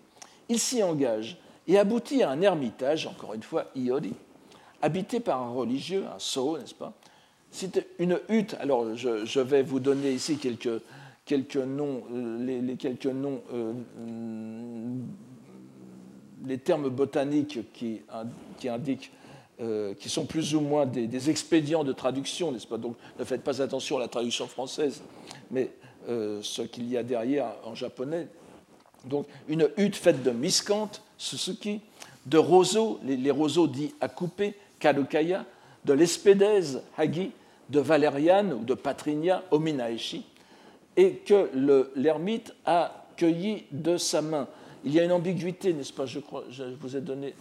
il 0.50 0.60
s'y 0.60 0.84
engage 0.84 1.38
et 1.68 1.80
aboutit 1.80 2.22
à 2.22 2.30
un 2.30 2.42
ermitage, 2.42 3.08
encore 3.08 3.34
une 3.34 3.42
fois, 3.42 3.66
iori, 3.76 4.14
habité 4.82 5.20
par 5.20 5.42
un 5.42 5.50
religieux, 5.50 6.06
un 6.14 6.20
so, 6.20 6.58
n'est-ce 6.58 6.76
pas, 6.76 6.94
c'est 7.52 7.88
une 7.98 8.20
hutte. 8.30 8.56
Alors, 8.60 8.96
je, 8.96 9.40
vais 9.40 9.64
vous 9.64 9.80
donner 9.80 10.12
ici 10.12 10.38
quelques, 10.38 10.82
quelques 11.30 11.58
noms, 11.58 12.02
euh, 12.12 12.62
les, 12.64 12.76
quelques 12.76 13.06
noms, 13.06 13.44
euh, 13.54 13.72
les 16.44 16.58
termes 16.58 16.90
botaniques 16.90 17.72
qui, 17.72 18.02
qui 18.58 18.68
indiquent, 18.68 19.12
euh, 19.62 19.94
qui 19.94 20.10
sont 20.10 20.26
plus 20.26 20.56
ou 20.56 20.62
moins 20.62 20.88
des, 20.88 21.30
expédients 21.30 21.84
de 21.84 21.94
traduction, 21.94 22.52
n'est-ce 22.52 22.66
pas? 22.66 22.80
Donc, 22.80 22.96
ne 23.20 23.24
faites 23.24 23.44
pas 23.44 23.62
attention 23.62 23.98
à 23.98 24.00
la 24.00 24.08
traduction 24.08 24.48
française, 24.48 25.04
mais 25.52 25.70
ce 26.08 26.64
qu'il 26.64 26.90
y 26.90 26.98
a 26.98 27.04
derrière 27.04 27.54
en 27.64 27.76
japonais. 27.76 28.28
Donc, 29.06 29.28
une 29.48 29.70
hutte 29.78 29.96
faite 29.96 30.24
de 30.24 30.32
miscante, 30.32 31.04
suzuki, 31.20 31.82
de 32.26 32.40
roseaux, 32.40 33.00
les, 33.04 33.30
roseaux 33.30 33.68
dits 33.68 33.94
à 34.02 34.08
couper, 34.08 34.56
kadokaya, 34.80 35.46
de 35.86 35.94
l'espédèse, 35.94 36.82
hagi, 36.98 37.30
de 37.70 37.80
Valériane 37.80 38.54
ou 38.54 38.64
de 38.64 38.74
Patrinia 38.74 39.44
Ominaeshi, 39.52 40.26
et 41.00 41.14
que 41.26 41.50
l'ermite 41.96 42.54
a 42.66 43.06
cueilli 43.16 43.64
de 43.72 43.96
sa 43.96 44.22
main. 44.22 44.48
Il 44.84 44.94
y 44.94 45.00
a 45.00 45.06
une 45.06 45.14
ambiguïté, 45.14 45.74
n'est-ce 45.74 45.94
pas 45.94 46.06
Je 46.06 46.20
crois, 46.20 46.44
je 46.50 46.64
vous 46.80 46.96
ai 46.98 47.00
donné. 47.00 47.34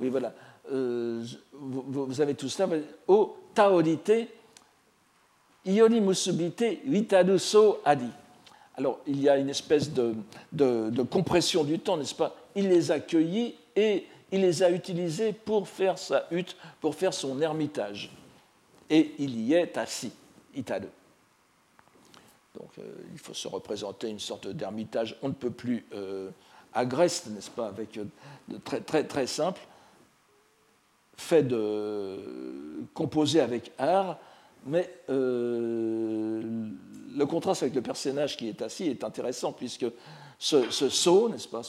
Oui, 0.00 0.08
voilà. 0.08 0.32
Euh, 0.72 1.24
vous, 1.52 2.20
avez 2.20 2.34
tout 2.34 2.48
ça. 2.48 2.68
O 3.06 3.36
taorite, 3.54 4.28
iori 5.64 6.00
musubite, 6.00 6.80
witaru 6.86 7.38
so 7.38 7.78
adi. 7.84 8.10
Alors, 8.76 8.98
il 9.06 9.20
y 9.20 9.28
a 9.28 9.36
une 9.36 9.50
espèce 9.50 9.92
de, 9.92 11.02
compression 11.04 11.62
du 11.62 11.78
temps, 11.78 11.96
n'est-ce 11.96 12.14
pas? 12.14 12.34
Il 12.56 12.68
les 12.68 12.90
a 12.90 12.98
cueillis 12.98 13.54
et 13.76 14.06
il 14.32 14.40
les 14.40 14.64
a 14.64 14.70
utilisés 14.70 15.32
pour 15.32 15.68
faire 15.68 15.96
sa 15.96 16.26
hutte, 16.32 16.56
pour 16.80 16.96
faire 16.96 17.14
son 17.14 17.40
ermitage 17.40 18.10
et 18.90 19.12
il 19.20 19.40
y 19.40 19.54
est 19.54 19.78
assis, 19.78 20.12
Itade. 20.54 20.88
Donc 22.54 22.70
euh, 22.78 22.82
il 23.12 23.18
faut 23.18 23.34
se 23.34 23.48
représenter 23.48 24.08
une 24.08 24.18
sorte 24.18 24.48
d'ermitage, 24.48 25.16
on 25.22 25.28
ne 25.28 25.34
peut 25.34 25.50
plus 25.50 25.86
euh, 25.94 26.30
agreste, 26.72 27.28
n'est-ce 27.28 27.50
pas, 27.50 27.68
avec 27.68 27.96
euh, 27.96 28.04
très, 28.64 28.80
très, 28.80 29.04
très 29.04 29.26
simple, 29.26 29.60
fait 31.16 31.42
de 31.42 32.18
composé 32.94 33.40
avec 33.40 33.72
art, 33.78 34.18
mais 34.66 34.90
le 35.08 36.74
contraste 37.26 37.62
avec 37.62 37.74
le 37.74 37.82
personnage 37.82 38.36
qui 38.36 38.48
est 38.48 38.62
assis 38.62 38.86
est 38.86 39.04
intéressant 39.04 39.52
puisque 39.52 39.86
ce, 40.38 40.70
ce 40.70 40.88
saut, 40.88 41.28
n'est-ce 41.28 41.48
pas, 41.48 41.62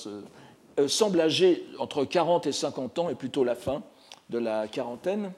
semble 0.88 1.20
âgé 1.20 1.68
entre 1.80 2.06
40 2.06 2.48
et 2.48 2.54
50 2.54 3.00
ans 3.00 3.10
et 3.10 3.16
plutôt 3.16 3.44
la 3.44 3.56
fin 3.56 3.84
de 4.30 4.40
la 4.40 4.70
quarantaine, 4.70 5.34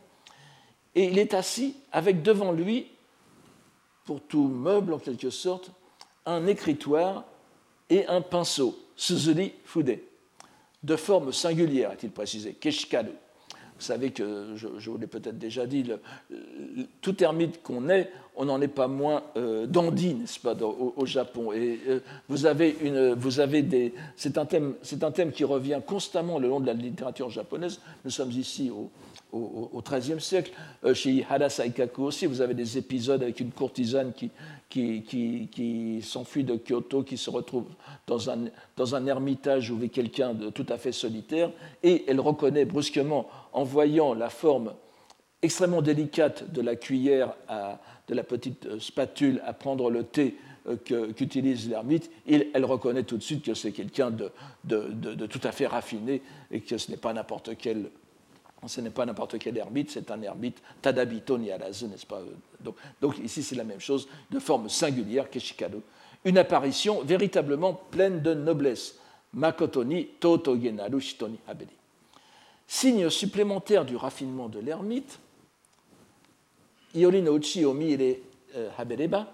et 0.96 1.06
il 1.06 1.18
est 1.18 1.34
assis 1.34 1.76
avec 1.92 2.22
devant 2.22 2.52
lui, 2.52 2.88
pour 4.06 4.22
tout 4.22 4.48
meuble 4.48 4.94
en 4.94 5.00
quelque 5.00 5.30
sorte, 5.30 5.72
un 6.26 6.48
écritoire 6.48 7.26
et 7.90 8.06
un 8.08 8.22
pinceau, 8.22 8.78
Suzuri 8.96 9.54
Fude, 9.66 10.00
de 10.84 10.96
forme 10.96 11.32
singulière, 11.32 11.92
a-t-il 11.92 12.12
précisé, 12.12 12.54
Keshikado. 12.54 13.12
Vous 13.84 13.88
savez 13.88 14.12
que, 14.12 14.54
je, 14.56 14.68
vous 14.68 14.98
l'ai 14.98 15.08
peut-être 15.08 15.38
déjà 15.38 15.66
dit, 15.66 15.86
tout 17.02 17.24
ermite 17.24 17.62
qu'on 17.64 17.90
est, 17.90 18.12
on 18.36 18.46
n'en 18.46 18.62
est 18.62 18.68
pas 18.68 18.88
moins 18.88 19.24
euh, 19.36 19.66
dandy, 19.66 20.14
n'est-ce 20.14 20.40
pas, 20.40 20.56
au, 20.56 21.06
Japon. 21.06 21.52
Et 21.52 21.80
euh, 21.88 22.00
vous 22.30 22.46
avez, 22.46 22.78
une, 22.82 23.14
vous 23.14 23.40
avez 23.40 23.62
des. 23.62 23.94
C'est 24.16 24.38
un, 24.38 24.46
thème, 24.46 24.76
un 25.02 25.12
thème 25.12 25.32
qui 25.32 25.44
revient 25.44 25.82
constamment 25.86 26.40
le 26.40 26.48
long 26.48 26.60
de 26.60 26.68
la 26.68 26.74
littérature 26.74 27.30
japonaise. 27.30 27.80
Nous 28.06 28.12
sommes 28.12 28.32
ici 28.32 28.70
au, 28.70 28.90
au 29.34 29.82
XIIIe 29.82 30.22
siècle. 30.22 30.52
Euh, 30.86 30.94
chez 30.94 31.26
Hada 31.30 31.50
Saikaku 31.50 32.04
aussi, 32.04 32.26
vous 32.26 32.42
avez 32.42 32.54
des 32.54 32.78
épisodes 32.78 33.22
avec 33.22 33.40
une 33.40 33.52
courtisane 33.52 34.14
qui, 34.14 34.32
qui, 34.70 35.04
qui, 35.52 36.02
s'enfuit 36.02 36.44
de 36.44 36.56
Kyoto, 36.56 37.04
qui 37.04 37.18
se 37.18 37.30
retrouve 37.30 37.66
dans 38.08 38.30
un, 38.30 38.46
dans 38.78 38.96
un 38.96 39.06
ermitage 39.08 39.72
où 39.72 39.78
vit 39.78 39.90
quelqu'un 39.90 40.34
de 40.34 40.50
tout 40.50 40.66
à 40.70 40.78
fait 40.78 40.92
solitaire, 40.92 41.52
et 41.82 42.04
elle 42.08 42.20
reconnaît 42.20 42.66
brusquement, 42.66 43.28
en 43.52 43.64
voyant 43.64 44.14
la 44.14 44.30
forme 44.30 44.74
extrêmement 45.42 45.82
délicate 45.82 46.52
de 46.52 46.62
la 46.62 46.76
cuillère, 46.76 47.36
de 48.08 48.16
la 48.16 48.24
petite 48.24 48.66
euh, 48.66 48.80
spatule 48.80 49.42
à 49.46 49.54
prendre 49.54 49.90
le 49.90 50.04
thé 50.04 50.38
euh, 50.68 50.78
qu'utilise 51.14 51.70
l'ermite, 51.70 52.10
elle 52.26 52.66
reconnaît 52.66 53.04
tout 53.04 53.18
de 53.18 53.24
suite 53.24 53.44
que 53.44 53.54
c'est 53.54 53.74
quelqu'un 53.74 54.12
de, 54.12 54.32
de, 54.64 54.88
de, 54.92 55.26
tout 55.26 55.42
à 55.44 55.52
fait 55.52 55.68
raffiné 55.68 56.22
et 56.52 56.62
que 56.62 56.78
ce 56.78 56.90
n'est 56.90 56.98
pas 56.98 57.12
n'importe 57.12 57.58
quel 57.58 57.90
ce 58.68 58.82
n'est 58.82 58.90
pas 58.90 59.06
n'importe 59.06 59.38
quel 59.40 59.58
ermite, 59.58 59.92
c'est 59.92 60.12
un 60.12 60.22
ermite 60.22 60.62
Tadabito 60.82 61.38
Niarazu, 61.38 61.88
n'est-ce 61.88 62.06
pas 62.06 62.22
donc, 62.64 62.76
donc, 63.02 63.18
ici, 63.20 63.44
c'est 63.44 63.56
la 63.56 63.66
même 63.66 63.82
chose, 63.82 64.08
de 64.32 64.40
forme 64.40 64.70
singulière, 64.70 65.30
Keshikado. 65.30 65.82
Une 66.24 66.38
apparition 66.38 67.02
véritablement 67.02 67.74
pleine 67.74 68.22
de 68.22 68.34
noblesse. 68.34 68.96
Makotoni 69.34 70.06
Toto 70.20 70.58
Genaru 70.60 71.02
Shitoni 71.02 71.40
Habedi. 71.48 71.74
Signe 72.68 73.10
supplémentaire 73.10 73.84
du 73.84 73.96
raffinement 73.96 74.48
de 74.48 74.60
l'ermite, 74.60 75.20
Iori 76.96 77.22
no 77.22 77.38
Uchi 77.38 77.66
Omire 77.66 78.18
euh, 78.56 78.70
Habereba, 78.78 79.28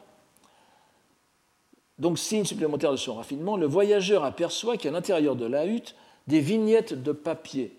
donc 1.99 2.17
signe 2.17 2.45
supplémentaire 2.45 2.91
de 2.91 2.97
son 2.97 3.15
raffinement, 3.15 3.57
le 3.57 3.67
voyageur 3.67 4.23
aperçoit 4.23 4.77
qu'à 4.77 4.89
l'intérieur 4.89 5.35
de 5.35 5.45
la 5.45 5.65
hutte, 5.65 5.95
des 6.27 6.39
vignettes 6.39 6.93
de 6.93 7.11
papier 7.11 7.78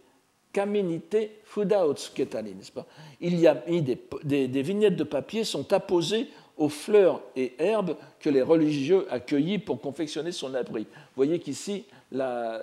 Kaminite 0.52 1.14
n'est-ce 1.14 2.72
pas? 2.72 2.86
Il 3.20 3.38
y 3.38 3.46
a 3.46 3.54
des, 3.54 4.62
vignettes 4.62 4.96
de 4.96 5.04
papier 5.04 5.44
sont 5.44 5.72
apposées 5.72 6.28
aux 6.56 6.68
fleurs 6.68 7.22
et 7.36 7.54
herbes 7.58 7.96
que 8.18 8.28
les 8.28 8.42
religieux 8.42 9.06
accueillis 9.10 9.58
pour 9.58 9.80
confectionner 9.80 10.32
son 10.32 10.54
abri. 10.54 10.82
Vous 10.82 11.16
voyez 11.16 11.38
qu'ici, 11.38 11.84
la, 12.12 12.60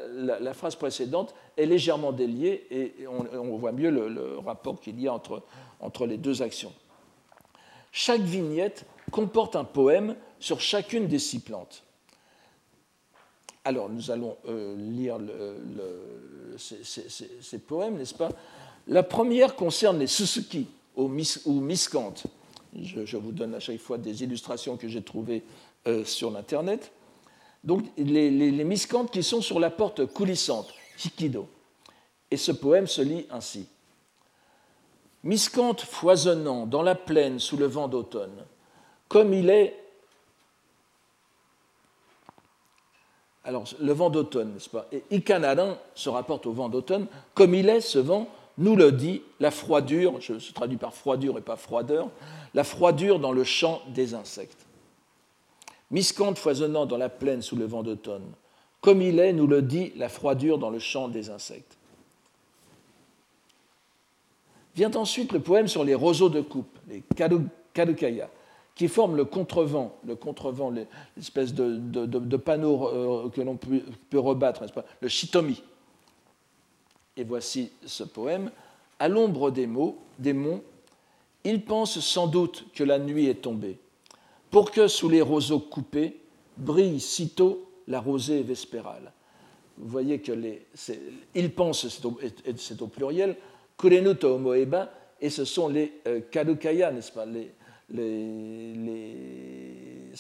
phrase 0.53 0.76
précédente 0.76 1.34
est 1.55 1.66
légèrement 1.66 2.12
déliée 2.12 2.68
et 2.70 2.93
on, 3.07 3.57
voit 3.57 3.72
mieux 3.72 3.89
le, 3.89 4.38
rapport 4.39 4.80
qu'il 4.80 4.99
y 4.99 5.07
a 5.07 5.14
entre 5.80 6.05
les 6.05 6.18
deux 6.18 6.41
actions. 6.41 6.74
Chaque 7.91 8.22
vignette 8.22 8.86
comporte 9.12 9.55
un 9.55 9.64
poème 9.64 10.16
sur 10.39 10.59
chacune 10.59 11.07
des 11.07 11.20
six 11.20 11.39
plantes. 11.39 11.84
Alors, 13.68 13.89
nous 13.89 14.11
allons 14.11 14.38
euh, 14.47 14.78
lire 14.78 15.18
ces, 16.57 17.59
poèmes, 17.59 17.97
n'est-ce 17.97 18.13
pas? 18.13 18.30
La 18.88 19.03
première 19.03 19.57
concerne 19.57 19.99
les 19.99 20.07
Suzuki 20.07 20.68
ou, 20.95 21.09
miscantes. 21.09 22.24
Je, 22.82 23.18
vous 23.18 23.34
donne 23.34 23.55
à 23.55 23.59
chaque 23.59 23.80
fois 23.80 23.97
des 23.97 24.24
illustrations 24.24 24.78
que 24.78 24.88
j'ai 24.88 25.01
trouvées 25.01 25.43
euh, 25.86 26.05
sur 26.05 26.32
l'Internet. 26.32 26.93
Donc 27.61 27.84
les, 27.97 28.32
les, 28.32 28.78
qui 29.11 29.22
sont 29.22 29.41
sur 29.41 29.59
la 29.59 29.70
porte 29.70 30.05
coulissante, 30.05 30.74
Hikido. 31.03 31.49
Et 32.32 32.38
ce 32.38 32.53
poème 32.53 32.88
se 32.88 33.01
lit 33.01 33.26
ainsi. 33.30 33.68
Miscante 35.26 35.82
foisonnant 35.82 36.68
dans 36.68 36.84
la 36.84 36.95
plaine 36.95 37.38
sous 37.38 37.57
le 37.57 37.65
vent 37.65 37.89
d'automne, 37.89 38.45
comme 39.09 39.34
il 39.34 39.49
est. 39.49 39.78
Alors, 43.48 43.64
le 43.80 43.93
vent 43.93 44.10
d'automne, 44.10 44.54
n'est-ce 44.54 44.68
pas? 44.68 44.88
Et 44.91 45.04
Ikanadan 45.10 45.78
se 45.95 46.10
rapporte 46.10 46.45
au 46.45 46.52
vent 46.52 46.68
d'automne, 46.68 47.08
comme 47.34 47.56
il 47.56 47.70
est 47.70 47.80
ce 47.80 47.98
vent, 47.98 48.28
nous 48.58 48.76
le 48.76 48.91
dit 48.91 49.22
la 49.39 49.52
froidure, 49.52 50.20
je 50.20 50.38
se 50.38 50.52
traduis 50.52 50.76
par 50.76 50.93
froidure 50.93 51.38
et 51.38 51.41
pas 51.41 51.56
froideur, 51.56 52.10
la 52.54 52.66
froidure 52.66 53.20
dans 53.20 53.32
le 53.32 53.45
champ 53.45 53.82
des 53.88 54.14
insectes. 54.14 54.66
Miscante 55.91 56.38
foisonnant 56.38 56.86
dans 56.86 56.98
la 56.98 57.08
plaine 57.08 57.41
sous 57.41 57.56
le 57.56 57.64
vent 57.64 57.84
d'automne, 57.84 58.26
comme 58.82 59.02
il 59.02 59.18
est, 59.18 59.32
nous 59.32 59.48
le 59.48 59.62
dit 59.62 59.93
la 59.95 60.10
froidure 60.10 60.58
dans 60.58 60.70
le 60.70 60.80
champ 60.80 61.08
des 61.08 61.30
insectes. 61.30 61.78
Vient 64.76 64.93
ensuite 64.95 65.32
le 65.32 65.39
poème 65.39 65.70
sur 65.70 65.86
les 65.86 65.95
roseaux 65.95 66.30
de 66.30 66.41
coupe, 66.41 66.78
les 66.89 67.02
kadukaya, 67.74 68.30
qui 68.78 68.88
forment 68.88 69.15
le 69.15 69.25
contrevent, 69.25 69.91
le 70.05 70.15
contrevent, 70.15 70.71
l'espèce 71.15 71.53
de, 71.53 72.38
panneau 72.38 72.88
euh, 72.88 73.30
que 73.30 73.41
l'on 73.41 73.57
peut, 73.57 74.19
rebattre, 74.19 74.61
n'est-ce 74.61 74.73
pas, 74.73 74.86
le 75.01 75.07
shitomi. 75.07 75.63
Et 77.17 77.23
voici 77.23 77.71
ce 77.86 78.03
poème. 78.03 78.51
À 78.99 79.07
l'ombre 79.07 79.49
des 79.49 79.65
mots, 79.65 79.97
des 80.19 80.34
monts, 80.34 80.61
il 81.43 81.63
pense 81.63 81.99
sans 81.99 82.28
doute 82.28 82.65
que 82.73 82.84
la 82.84 82.99
nuit 82.99 83.25
est 83.25 83.41
tombée, 83.41 83.80
pour 84.51 84.69
que 84.69 84.88
sous 84.88 85.09
les 85.09 85.21
roseaux 85.21 85.59
coupés 85.59 86.19
brille 86.55 86.99
sitôt 86.99 87.67
la 87.88 87.99
rosée 87.99 88.43
vespérale. 88.43 89.11
Vous 89.78 89.89
voyez 89.89 90.19
que 90.19 90.32
les, 90.32 90.67
il 91.34 91.51
pense, 91.51 91.88
c'est 91.88 92.82
au, 92.82 92.88
pluriel, 92.88 93.38
Kurenuto 93.78 94.36
Omoeba, 94.36 94.91
et 95.19 95.32
ce 95.32 95.45
sont 95.45 95.67
les 95.67 95.93
euh, 96.07 96.21
Kadukaya, 96.32 96.91
n'est-ce 96.91 97.11
pas 97.11 97.25
les, 97.25 97.51
Ce 97.90 97.96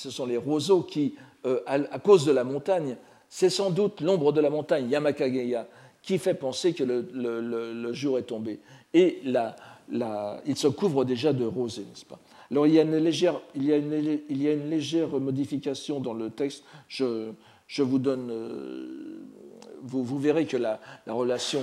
sont 0.09 0.25
les 0.25 0.37
roseaux 0.37 0.83
qui, 0.83 1.15
euh, 1.45 1.59
à, 1.65 1.99
cause 1.99 2.25
de 2.25 2.31
la 2.31 2.43
montagne, 2.43 2.95
c'est 3.27 3.49
sans 3.49 3.71
doute 3.71 4.01
l'ombre 4.01 4.31
de 4.31 4.39
la 4.39 4.49
montagne, 4.49 4.89
Yamakageya, 4.89 5.67
qui 6.01 6.17
fait 6.17 6.33
penser 6.33 6.73
que 6.73 6.83
le, 6.83 7.93
jour 7.93 8.19
est 8.19 8.23
tombé. 8.23 8.59
Et 8.93 9.19
il 9.23 10.55
se 10.55 10.67
couvre 10.67 11.03
déjà 11.03 11.33
de 11.33 11.45
rosée, 11.45 11.81
n'est-ce 11.81 12.05
pas? 12.05 12.19
Alors 12.49 12.65
il 12.65 12.75
y, 12.75 12.79
a 12.79 12.83
une 12.83 12.95
légère, 12.95 13.41
il, 13.55 13.65
y 13.65 13.73
a 13.73 13.75
une, 13.75 14.21
il 14.29 14.41
y 14.41 14.47
a 14.47 14.53
une 14.53 14.69
légère 14.69 15.09
modification 15.09 15.99
dans 15.99 16.13
le 16.13 16.29
texte. 16.29 16.63
Je, 16.87 17.31
je 17.67 17.83
vous 17.83 17.99
donne. 17.99 18.29
Euh, 18.31 19.25
vous, 19.81 20.01
vous, 20.01 20.17
verrez 20.17 20.45
que 20.45 20.55
la, 20.55 20.79
relation 21.07 21.61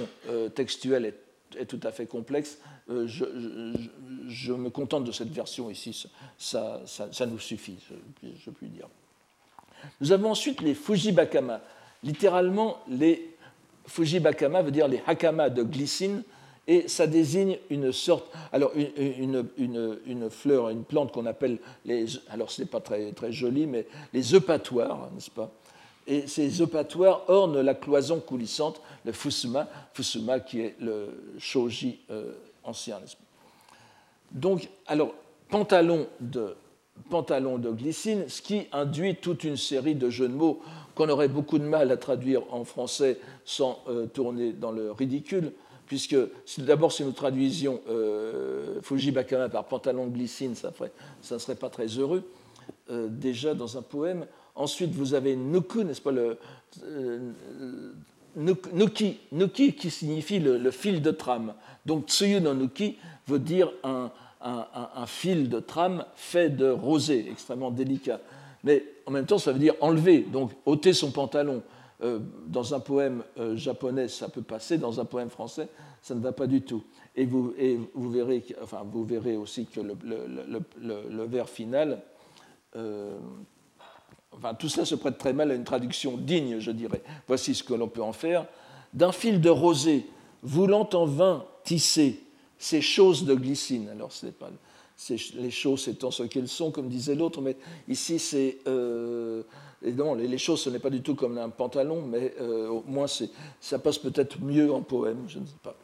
textuelle 0.55 1.07
est 1.07 1.24
est 1.59 1.67
tout 1.67 1.81
à 1.83 1.93
fait 1.93 2.07
complexe. 2.07 2.59
Euh, 2.91 3.07
je, 3.07 4.53
me 4.53 4.71
contente 4.71 5.05
de 5.05 5.13
cette 5.13 5.31
version 5.31 5.71
ici, 5.71 6.07
ça, 6.39 6.83
ça, 6.87 7.27
nous 7.27 7.39
suffit, 7.39 7.79
je, 8.23 8.51
puis 8.51 8.69
dire. 8.69 8.89
Nous 10.01 10.13
avons 10.13 10.31
ensuite 10.31 10.61
les 10.61 10.75
Fujibakama. 10.75 11.61
Littéralement, 12.03 12.79
les 12.89 13.35
Fujibakama 13.87 14.63
veut 14.63 14.71
dire 14.71 14.89
les 14.89 15.03
hakama 15.07 15.51
de 15.51 15.63
glycine, 15.63 16.23
et 16.67 16.89
ça 16.89 17.07
désigne 17.07 17.59
une 17.69 17.93
sorte, 17.93 18.27
alors 18.51 18.73
une, 18.75 19.45
une, 19.59 19.99
une, 20.07 20.31
fleur, 20.31 20.71
une 20.71 20.85
plante 20.85 21.13
qu'on 21.13 21.27
appelle 21.27 21.59
les, 21.85 22.07
alors 22.31 22.51
ce 22.51 22.63
n'est 22.63 22.69
pas 22.69 22.81
très, 22.81 23.13
très 23.13 23.33
joli, 23.33 23.67
mais 23.67 23.87
les 24.15 24.35
eupatoires, 24.35 25.11
n'est-ce 25.13 25.31
pas? 25.31 25.53
Et 26.07 26.27
ces 26.27 26.61
opatoires 26.61 27.23
ornent 27.29 27.61
la 27.61 27.75
cloison 27.75 28.21
coulissante, 28.21 28.81
le 29.05 29.13
fusuma, 29.13 29.69
fusuma 29.93 30.41
qui 30.41 30.61
est 30.61 30.77
le 30.81 31.09
shoji 31.39 32.01
euh, 32.11 32.33
ancien. 32.63 33.01
Donc, 34.33 34.69
alors, 34.87 35.15
pantalon 35.49 36.07
de, 36.21 36.57
pantalon 37.11 37.59
de 37.59 37.71
glycine, 37.71 38.29
ce 38.29 38.43
qui 38.43 38.67
induit 38.73 39.17
toute 39.17 39.45
une 39.45 39.57
série 39.57 39.95
de 39.95 40.11
jeux 40.11 40.29
de 40.29 40.35
mots 40.35 40.61
qu'on 40.95 41.09
aurait 41.09 41.29
beaucoup 41.29 41.59
de 41.59 41.65
mal 41.65 41.91
à 41.91 41.97
traduire 41.97 42.43
en 42.53 42.65
français 42.65 43.19
sans 43.45 43.83
euh, 43.89 44.07
tourner 44.07 44.53
dans 44.53 44.71
le 44.71 44.93
ridicule, 44.93 45.53
puisque 45.87 46.17
d'abord 46.59 46.93
si 46.93 47.05
nous 47.05 47.13
traduisions 47.13 47.81
euh, 47.89 48.81
Fujibakama 48.83 49.49
par 49.49 49.65
pantalon 49.65 50.07
de 50.07 50.13
glycine, 50.13 50.55
ça 50.55 50.73
ne 51.31 51.39
serait 51.39 51.57
pas 51.57 51.71
très 51.71 51.87
heureux. 51.87 52.23
Euh, 52.91 53.09
déjà 53.09 53.55
dans 53.55 53.77
un 53.79 53.83
poème, 53.83 54.27
Ensuite, 54.57 54.93
vous 54.93 55.15
avez 55.15 55.35
nuku, 55.35 55.85
n'est-ce 55.85 56.01
pas, 56.01 56.13
le, 56.13 56.39
euh, 56.85 57.33
nuki, 58.37 59.19
nuki, 59.33 59.73
qui 59.73 59.91
signifie 59.91 60.39
le, 60.39 60.71
fil 60.71 61.03
de 61.03 61.11
trame. 61.11 61.55
Donc, 61.85 62.07
tsuyu 62.07 62.41
no 62.41 62.55
nuki 62.55 62.97
veut 63.27 63.41
dire 63.41 63.73
un, 63.83 64.11
fil 65.07 65.49
de 65.49 65.59
trame 65.59 66.05
fait 66.15 66.51
de 66.51 66.71
rosé, 66.71 67.27
extrêmement 67.31 67.71
délicat. 67.71 68.21
Mais 68.63 68.85
en 69.07 69.11
même 69.11 69.27
temps, 69.27 69.39
ça 69.39 69.53
veut 69.53 69.59
dire 69.59 69.75
enlever, 69.81 70.21
donc 70.21 70.53
ôter 70.67 70.93
son 70.93 71.11
pantalon. 71.11 71.63
Euh, 72.03 72.19
dans 72.49 72.75
un 72.75 72.81
poème 72.81 73.23
euh, 73.39 73.57
japonais, 73.57 74.09
ça 74.09 74.29
peut 74.29 74.43
passer, 74.43 74.79
dans 74.79 75.01
un 75.01 75.05
poème 75.05 75.31
français, 75.31 75.69
ça 76.03 76.15
ne 76.15 76.21
va 76.21 76.33
pas 76.33 76.47
du 76.47 76.63
tout. 76.63 76.83
Et 77.17 77.25
vous, 77.25 77.55
verrez, 78.11 78.45
enfin, 78.63 78.85
vous 78.85 79.05
verrez 79.05 79.37
aussi 79.37 79.67
que 79.67 79.81
le 79.81 81.25
vers 81.25 81.49
final 81.49 82.03
Tout 84.59 84.69
cela 84.69 84.85
se 84.85 84.95
prête 84.95 85.19
très 85.19 85.33
mal 85.33 85.51
à 85.51 85.55
une 85.55 85.65
traduction 85.65 86.17
digne, 86.17 86.59
je 86.59 86.71
dirais. 86.71 87.03
Voici 87.27 87.55
ce 87.55 87.63
que 87.63 87.75
l'on 87.75 87.89
peut 87.89 88.03
en 88.03 88.13
faire. 88.13 88.47
D'un 88.93 89.13
fil 89.13 89.41
de 89.41 89.51
rosée, 89.51 90.07
voulant 90.43 90.89
en 90.93 91.07
vain 91.07 91.45
tisser 91.65 92.21
ces 92.59 92.81
choses 92.81 93.25
de 93.25 93.35
glycine. 93.35 93.89
Alors, 93.89 94.13
ce 94.13 94.27
n'est 94.27 94.33
pas 94.33 94.51
les 95.37 95.51
choses 95.51 95.89
étant 95.89 96.11
ce 96.11 96.23
qu'elles 96.23 96.49
sont, 96.49 96.71
comme 96.71 96.89
disait 96.89 97.15
l'autre, 97.15 97.41
mais 97.41 97.57
ici, 97.89 98.19
c'est. 98.19 98.59
Euh, 98.69 99.43
non, 99.83 100.15
les, 100.15 100.39
choses, 100.39 100.63
ce 100.63 100.71
n'est 100.71 100.79
pas 100.79 100.91
du 100.91 101.03
tout 101.03 101.15
comme 101.15 101.37
un 101.37 101.51
pantalon, 101.51 102.03
mais 102.07 102.35
euh, 102.41 102.69
au 102.69 102.85
moins, 102.87 103.07
ça 103.61 103.79
passe 103.79 103.99
peut-être 103.99 104.41
mieux 104.41 104.73
en 104.73 104.81
poème, 104.83 105.25
je 105.29 105.39
ne 105.39 105.47
sais 105.47 105.53
pas. 105.63 105.77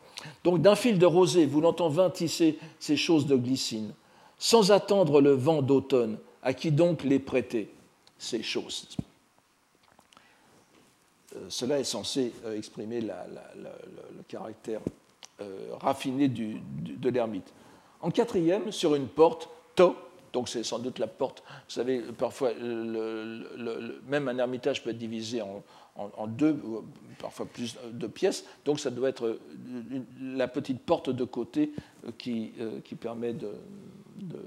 Donc, 0.44 0.62
d'un 0.62 0.76
fil 0.76 0.98
de 0.98 1.07
rosée, 1.07 1.44
voulant 1.44 1.74
en 1.80 1.88
vain 1.88 2.09
tisser 2.09 2.59
ces 2.78 2.96
choses 2.96 3.26
de 3.26 3.36
glycine, 3.36 3.92
sans 4.38 4.70
attendre 4.72 5.20
le 5.20 5.32
vent 5.32 5.61
d'automne, 5.61 6.18
à 6.42 6.55
qui 6.55 6.70
donc 6.70 7.03
les 7.05 7.18
prêter 7.18 7.68
ces 8.21 8.43
choses. 8.43 8.87
Euh, 11.35 11.47
cela 11.49 11.81
est 11.81 11.85
censé 11.85 12.33
euh, 12.45 12.57
exprimer 12.57 13.01
le 13.01 13.09
caractère 14.29 14.81
euh, 15.41 15.71
raffiné 15.81 16.29
de 16.29 17.09
l'ermite. 17.09 17.51
En 18.03 18.11
quatrième, 18.11 18.73
sur 18.73 18.95
une 18.95 19.09
porte, 19.09 19.49
to, 19.75 19.97
donc 20.35 20.49
c'est 20.51 20.62
sans 20.62 20.79
doute 20.79 20.99
la 20.99 21.07
porte. 21.07 21.43
Vous 21.47 21.73
savez, 21.73 22.01
parfois, 22.01 22.53
même 22.55 24.29
un 24.29 24.39
ermitage 24.39 24.85
peut 24.85 24.91
être 24.91 24.99
divisé 24.99 25.43
en, 25.43 26.27
deux, 26.27 26.57
parfois 27.18 27.47
plus 27.47 27.77
de 27.91 28.07
pièces. 28.07 28.45
Donc 28.64 28.81
ça 28.81 28.91
doit 28.91 29.09
être 29.09 29.39
la 30.21 30.49
petite 30.49 30.81
porte 30.81 31.11
de 31.11 31.25
côté 31.25 31.73
qui, 32.16 32.53
permet 32.99 33.33
de, 33.33 33.53
de, 34.16 34.39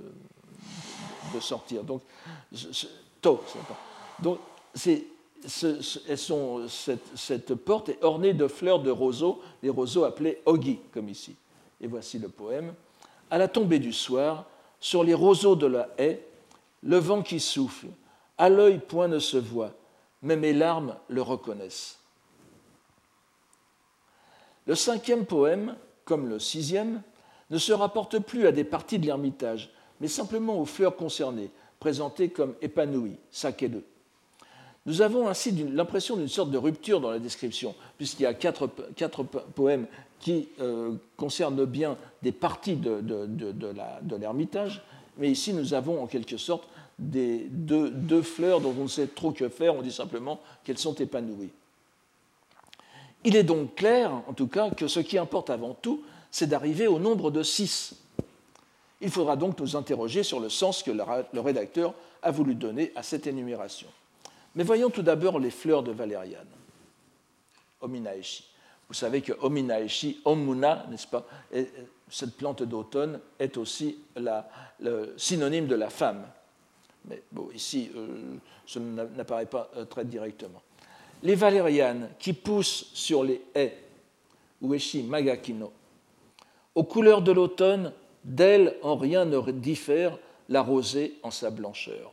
de 1.36 1.40
sortir. 1.40 1.84
Donc 1.84 2.02
donc, 4.20 4.40
cette, 5.46 6.06
porte 7.56 7.90
est 7.90 8.04
ornée 8.04 8.34
de 8.34 8.48
fleurs 8.48 8.80
de 8.80 8.92
roseaux, 8.92 9.42
les 9.62 9.70
roseaux 9.70 10.04
appelés 10.04 10.42
ogi, 10.46 10.80
comme 10.94 11.10
ici. 11.10 11.36
Et 11.82 11.88
voici 11.88 12.20
le 12.20 12.30
poème. 12.30 12.74
À 13.30 13.38
la 13.38 13.48
tombée 13.48 13.80
du 13.80 13.94
soir, 13.94 14.46
sur 14.80 15.04
les 15.04 15.14
roseaux 15.14 15.56
de 15.56 15.68
la 15.68 15.90
haie, 15.98 16.26
le 16.82 16.98
vent 16.98 17.22
qui 17.22 17.40
souffle, 17.40 17.88
à 18.38 18.50
l'œil 18.50 18.80
point 18.80 19.08
ne 19.08 19.20
se 19.20 19.38
voit, 19.38 19.72
mais 20.22 20.36
mes 20.36 20.54
larmes 20.54 20.96
le 21.08 21.22
reconnaissent. 21.22 22.00
Le 24.66 24.76
cinquième 24.76 25.26
poème, 25.26 25.76
comme 26.06 26.28
le 26.28 26.40
sixième, 26.40 27.02
ne 27.50 27.58
se 27.58 27.74
rapporte 27.74 28.20
plus 28.20 28.48
à 28.48 28.52
des 28.52 28.64
parties 28.64 29.00
de 29.00 29.06
l'Ermitage, 29.06 29.72
mais 30.00 30.08
simplement 30.08 30.60
aux 30.60 30.66
fleurs 30.66 30.96
concernées, 30.96 31.52
présenté 31.84 32.30
comme 32.30 32.54
épanoui, 32.62 33.18
sakeru. 33.30 33.82
Nous 34.86 35.02
avons 35.02 35.28
ainsi 35.28 35.52
l'impression 35.52 36.16
d'une 36.16 36.30
sorte 36.30 36.50
de 36.50 36.58
rupture 36.58 37.02
dans 37.02 37.12
la 37.12 37.20
description, 37.20 37.76
puisqu'il 37.98 38.24
y 38.24 38.26
a 38.26 38.34
quatre, 38.34 38.70
quatre 38.96 39.24
poèmes 39.24 39.88
qui 40.22 40.48
euh, 40.62 40.94
concernent 41.18 41.66
bien 41.66 41.98
des 42.22 42.32
parties 42.32 42.78
de, 42.78 43.02
de, 43.02 44.16
l'ermitage, 44.16 44.82
mais 45.18 45.30
ici 45.30 45.52
nous 45.52 45.74
avons 45.74 46.02
en 46.02 46.08
quelque 46.08 46.38
sorte 46.38 46.70
des, 46.98 47.48
deux, 47.50 47.90
deux, 47.90 48.22
fleurs 48.22 48.62
dont 48.62 48.74
on 48.80 48.84
ne 48.84 48.88
sait 48.88 49.08
trop 49.08 49.34
que 49.34 49.50
faire, 49.50 49.76
on 49.76 49.82
dit 49.82 49.92
simplement 49.92 50.40
qu'elles 50.64 50.78
sont 50.78 50.96
épanouies. 50.96 51.52
Il 53.26 53.36
est 53.36 53.44
donc 53.44 53.76
clair, 53.76 54.22
en 54.26 54.34
tout 54.34 54.48
cas, 54.48 54.70
que 54.70 54.88
ce 54.88 55.02
qui 55.02 55.18
importe 55.18 55.50
avant 55.50 55.74
tout, 55.82 56.02
c'est 56.32 56.48
d'arriver 56.48 56.88
au 56.88 56.98
nombre 56.98 57.30
de 57.30 57.44
six, 57.44 57.94
il 59.04 59.12
faudra 59.12 59.36
donc 59.36 59.60
nous 59.60 59.76
interroger 59.76 60.24
sur 60.24 60.40
le 60.40 60.50
sens 60.50 60.82
que 60.82 60.92
le 60.92 61.40
rédacteur 61.40 61.94
a 62.22 62.32
voulu 62.32 62.56
donner 62.56 62.92
à 62.96 63.04
cette 63.04 63.28
énumération. 63.28 63.88
Mais 64.56 64.64
voyons 64.64 64.90
tout 64.90 65.02
d'abord 65.02 65.40
les 65.40 65.52
fleurs 65.52 65.84
de 65.84 65.92
valériane, 65.92 66.48
Ominaeshi. 67.82 68.46
Vous 68.88 68.94
savez 68.94 69.22
que 69.22 69.34
Ominaeshi, 69.42 70.22
Omuna, 70.24 70.86
n'est-ce 70.90 71.08
pas, 71.08 71.26
cette 72.10 72.38
plante 72.38 72.64
d'automne 72.64 73.20
est 73.40 73.58
aussi 73.58 73.98
le 74.16 75.14
synonyme 75.18 75.68
de 75.68 75.76
la 75.76 75.90
femme. 75.90 76.26
Mais 77.10 77.22
bon, 77.32 77.50
ici, 77.54 77.92
euh, 77.96 78.80
n'apparaît 79.18 79.48
pas 79.48 79.70
euh, 79.76 79.84
très 79.84 80.06
directement. 80.06 80.62
Les 81.24 81.36
valérianes 81.36 82.10
qui 82.20 82.32
poussent 82.32 82.90
sur 82.94 83.24
les 83.24 83.42
haies, 83.56 83.78
Ueshi 84.62 85.04
Magakino, 85.04 85.74
aux 86.76 86.84
couleurs 86.84 87.22
de 87.22 87.34
l'automne, 87.34 87.92
d'elles 88.24 88.78
en 88.82 88.96
rien 88.96 89.26
ne 89.26 89.52
diffère 89.52 90.18
la 90.50 90.62
rosée 90.62 91.18
en 91.24 91.32
sa 91.32 91.50
blancheur. 91.50 92.12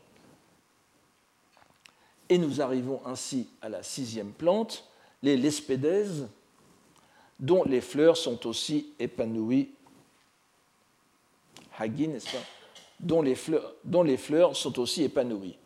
Et 2.29 2.39
nous 2.39 2.61
arrivons 2.61 3.01
ainsi 3.05 3.49
à 3.61 3.69
la 3.69 3.83
sixième 3.83 4.33
plante, 4.33 4.89
les 5.23 5.37
lespédèses, 5.37 6.29
dont 7.39 7.65
les 7.65 7.81
fleurs 7.81 8.17
sont 8.17 8.47
aussi 8.47 8.93
épanouies. 8.99 9.71
Hagi, 11.79 12.09
n'est-ce 12.09 12.31
pas? 12.31 12.45
Dont 13.01 13.23
les, 13.23 13.35
fleurs, 13.35 13.75
dont 13.85 14.03
les 14.03 14.19
fleurs 14.19 14.55
sont 14.55 14.79
aussi 14.79 15.03
épanouies. 15.03 15.57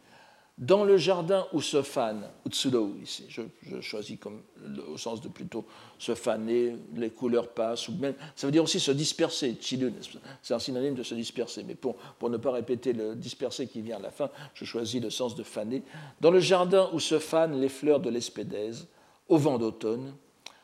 Dans 0.56 0.84
le 0.84 0.96
jardin 0.96 1.48
où 1.52 1.60
se 1.60 1.82
fanent, 1.82 2.30
Utsudo, 2.46 2.94
ici, 3.02 3.26
je, 3.28 3.80
choisis 3.80 4.16
comme, 4.20 4.40
au 4.86 4.96
sens 4.96 5.20
de 5.20 5.26
plutôt 5.26 5.64
se 5.98 6.14
faner, 6.14 6.76
les 6.94 7.10
couleurs 7.10 7.48
passent, 7.48 7.88
ou 7.88 7.92
même, 7.96 8.14
ça 8.36 8.46
veut 8.46 8.52
dire 8.52 8.62
aussi 8.62 8.78
se 8.78 8.92
disperser, 8.92 9.58
c'est 9.60 10.54
un 10.54 10.58
synonyme 10.60 10.94
de 10.94 11.02
se 11.02 11.16
disperser, 11.16 11.64
mais 11.64 11.74
pour, 11.74 11.96
pour 11.96 12.30
ne 12.30 12.36
pas 12.36 12.52
répéter 12.52 12.92
le 12.92 13.16
disperser 13.16 13.66
qui 13.66 13.80
vient 13.80 13.96
à 13.96 14.00
la 14.00 14.12
fin, 14.12 14.30
je 14.54 14.64
choisis 14.64 15.02
le 15.02 15.10
sens 15.10 15.34
de 15.34 15.42
faner. 15.42 15.82
Dans 16.20 16.30
le 16.30 16.38
jardin 16.38 16.88
où 16.92 17.00
se 17.00 17.18
fanent 17.18 17.60
les 17.60 17.68
fleurs 17.68 17.98
de 17.98 18.10
l'espédèse, 18.10 18.86
au 19.28 19.38
vent 19.38 19.58
d'automne, 19.58 20.14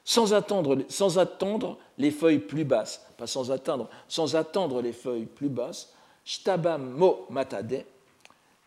sans 0.05 0.34
attendre, 0.34 0.78
sans 0.88 1.18
attendre 1.18 1.78
les 1.99 2.12
feuilles 2.12 2.38
plus 2.38 2.64
basses, 2.64 3.05
pas 3.18 3.26
sans 3.26 3.51
attendre, 3.51 3.91
sans 4.07 4.36
attendre 4.36 4.82
les 4.82 4.93
feuilles 4.93 5.26
plus 5.26 5.49
basses, 5.49 5.93
Shtabam 6.24 6.91
mo 6.91 7.26
matade, 7.28 7.84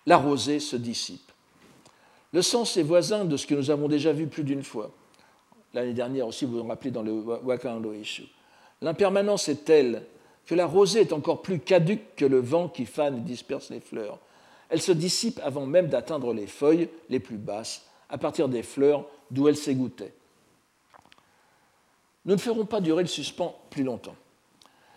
la 0.06 0.18
rosée 0.18 0.60
se 0.60 0.76
dissipe. 0.76 1.32
Le 2.32 2.42
sens 2.42 2.78
est 2.78 2.84
voisin 2.84 3.26
de 3.26 3.38
ce 3.38 3.46
que 3.46 3.56
nous 3.56 3.70
avons 3.70 3.88
déjà 3.88 4.12
vu 4.12 4.28
plus 4.28 4.44
d'une 4.44 4.64
fois. 4.64 4.92
L'année 5.74 5.94
dernière 5.94 6.28
aussi, 6.28 6.46
vous 6.46 6.58
vous 6.62 6.68
rappelez 6.68 6.92
dans 6.92 7.04
le 7.04 7.12
Wakando 7.12 7.94
Ishu. 7.94 8.24
L'impermanence 8.82 9.48
est 9.50 9.66
telle 9.66 10.04
que 10.46 10.56
la 10.56 10.66
rosée 10.66 11.02
est 11.02 11.14
encore 11.14 11.42
plus 11.42 11.60
caduque 11.60 12.16
que 12.16 12.26
le 12.26 12.40
vent 12.40 12.68
qui 12.68 12.86
fane 12.86 13.18
et 13.18 13.22
disperse 13.22 13.70
les 13.70 13.80
fleurs. 13.80 14.20
Elle 14.70 14.82
se 14.82 14.92
dissipe 14.92 15.40
avant 15.44 15.66
même 15.66 15.88
d'atteindre 15.88 16.34
les 16.34 16.48
feuilles 16.48 16.90
les 17.10 17.20
plus 17.20 17.38
basses, 17.38 17.86
à 18.10 18.18
partir 18.18 18.50
des 18.50 18.64
fleurs 18.64 19.06
d'où 19.32 19.48
elle 19.48 19.56
s'égouttait. 19.56 20.14
Nous 22.26 22.34
ne 22.34 22.40
ferons 22.40 22.66
pas 22.66 22.82
durer 22.82 23.04
le 23.04 23.08
suspens 23.08 23.56
plus 23.70 23.84
longtemps. 23.84 24.16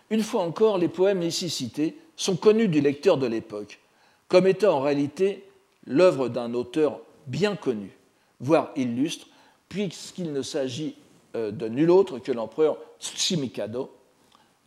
Une 0.09 0.23
fois 0.23 0.41
encore, 0.41 0.77
les 0.77 0.87
poèmes 0.87 1.21
ici 1.21 1.49
cités 1.49 1.97
sont 2.15 2.35
connus 2.35 2.67
du 2.67 2.81
lecteur 2.81 3.17
de 3.17 3.27
l'époque 3.27 3.79
comme 4.27 4.47
étant 4.47 4.77
en 4.77 4.81
réalité 4.81 5.49
l'œuvre 5.85 6.29
d'un 6.29 6.53
auteur 6.53 7.01
bien 7.27 7.55
connu, 7.55 7.97
voire 8.39 8.71
illustre, 8.75 9.27
puisqu'il 9.69 10.31
ne 10.33 10.41
s'agit 10.41 10.95
euh, 11.35 11.51
de 11.51 11.67
nul 11.67 11.89
autre 11.89 12.19
que 12.19 12.31
l'empereur 12.31 12.77
Tsuchimikado, 12.99 13.91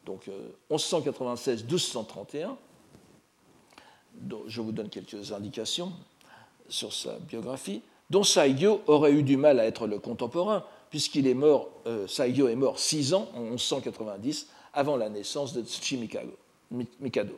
donc 0.07 0.29
1196-1231. 0.71 2.37
Euh, 2.37 2.49
je 4.47 4.61
vous 4.61 4.73
donne 4.73 4.89
quelques 4.89 5.33
indications 5.33 5.93
sur 6.69 6.93
sa 6.93 7.19
biographie, 7.19 7.83
dont 8.11 8.25
Saigyo 8.25 8.83
aurait 8.87 9.13
eu 9.13 9.23
du 9.23 9.37
mal 9.37 9.61
à 9.61 9.67
être 9.67 9.87
le 9.87 9.99
contemporain, 9.99 10.65
puisqu'il 10.91 11.27
est 11.27 11.35
mort, 11.35 11.71
euh, 11.87 12.07
est 12.07 12.57
mort 12.57 12.79
six 12.79 13.15
ans, 13.15 13.29
en 13.35 13.43
1190, 13.43 14.49
avant 14.75 14.97
la 14.97 15.09
naissance 15.09 15.53
de 15.53 15.63
Tsuchimikado. 15.63 16.37
Mikado. 17.01 17.37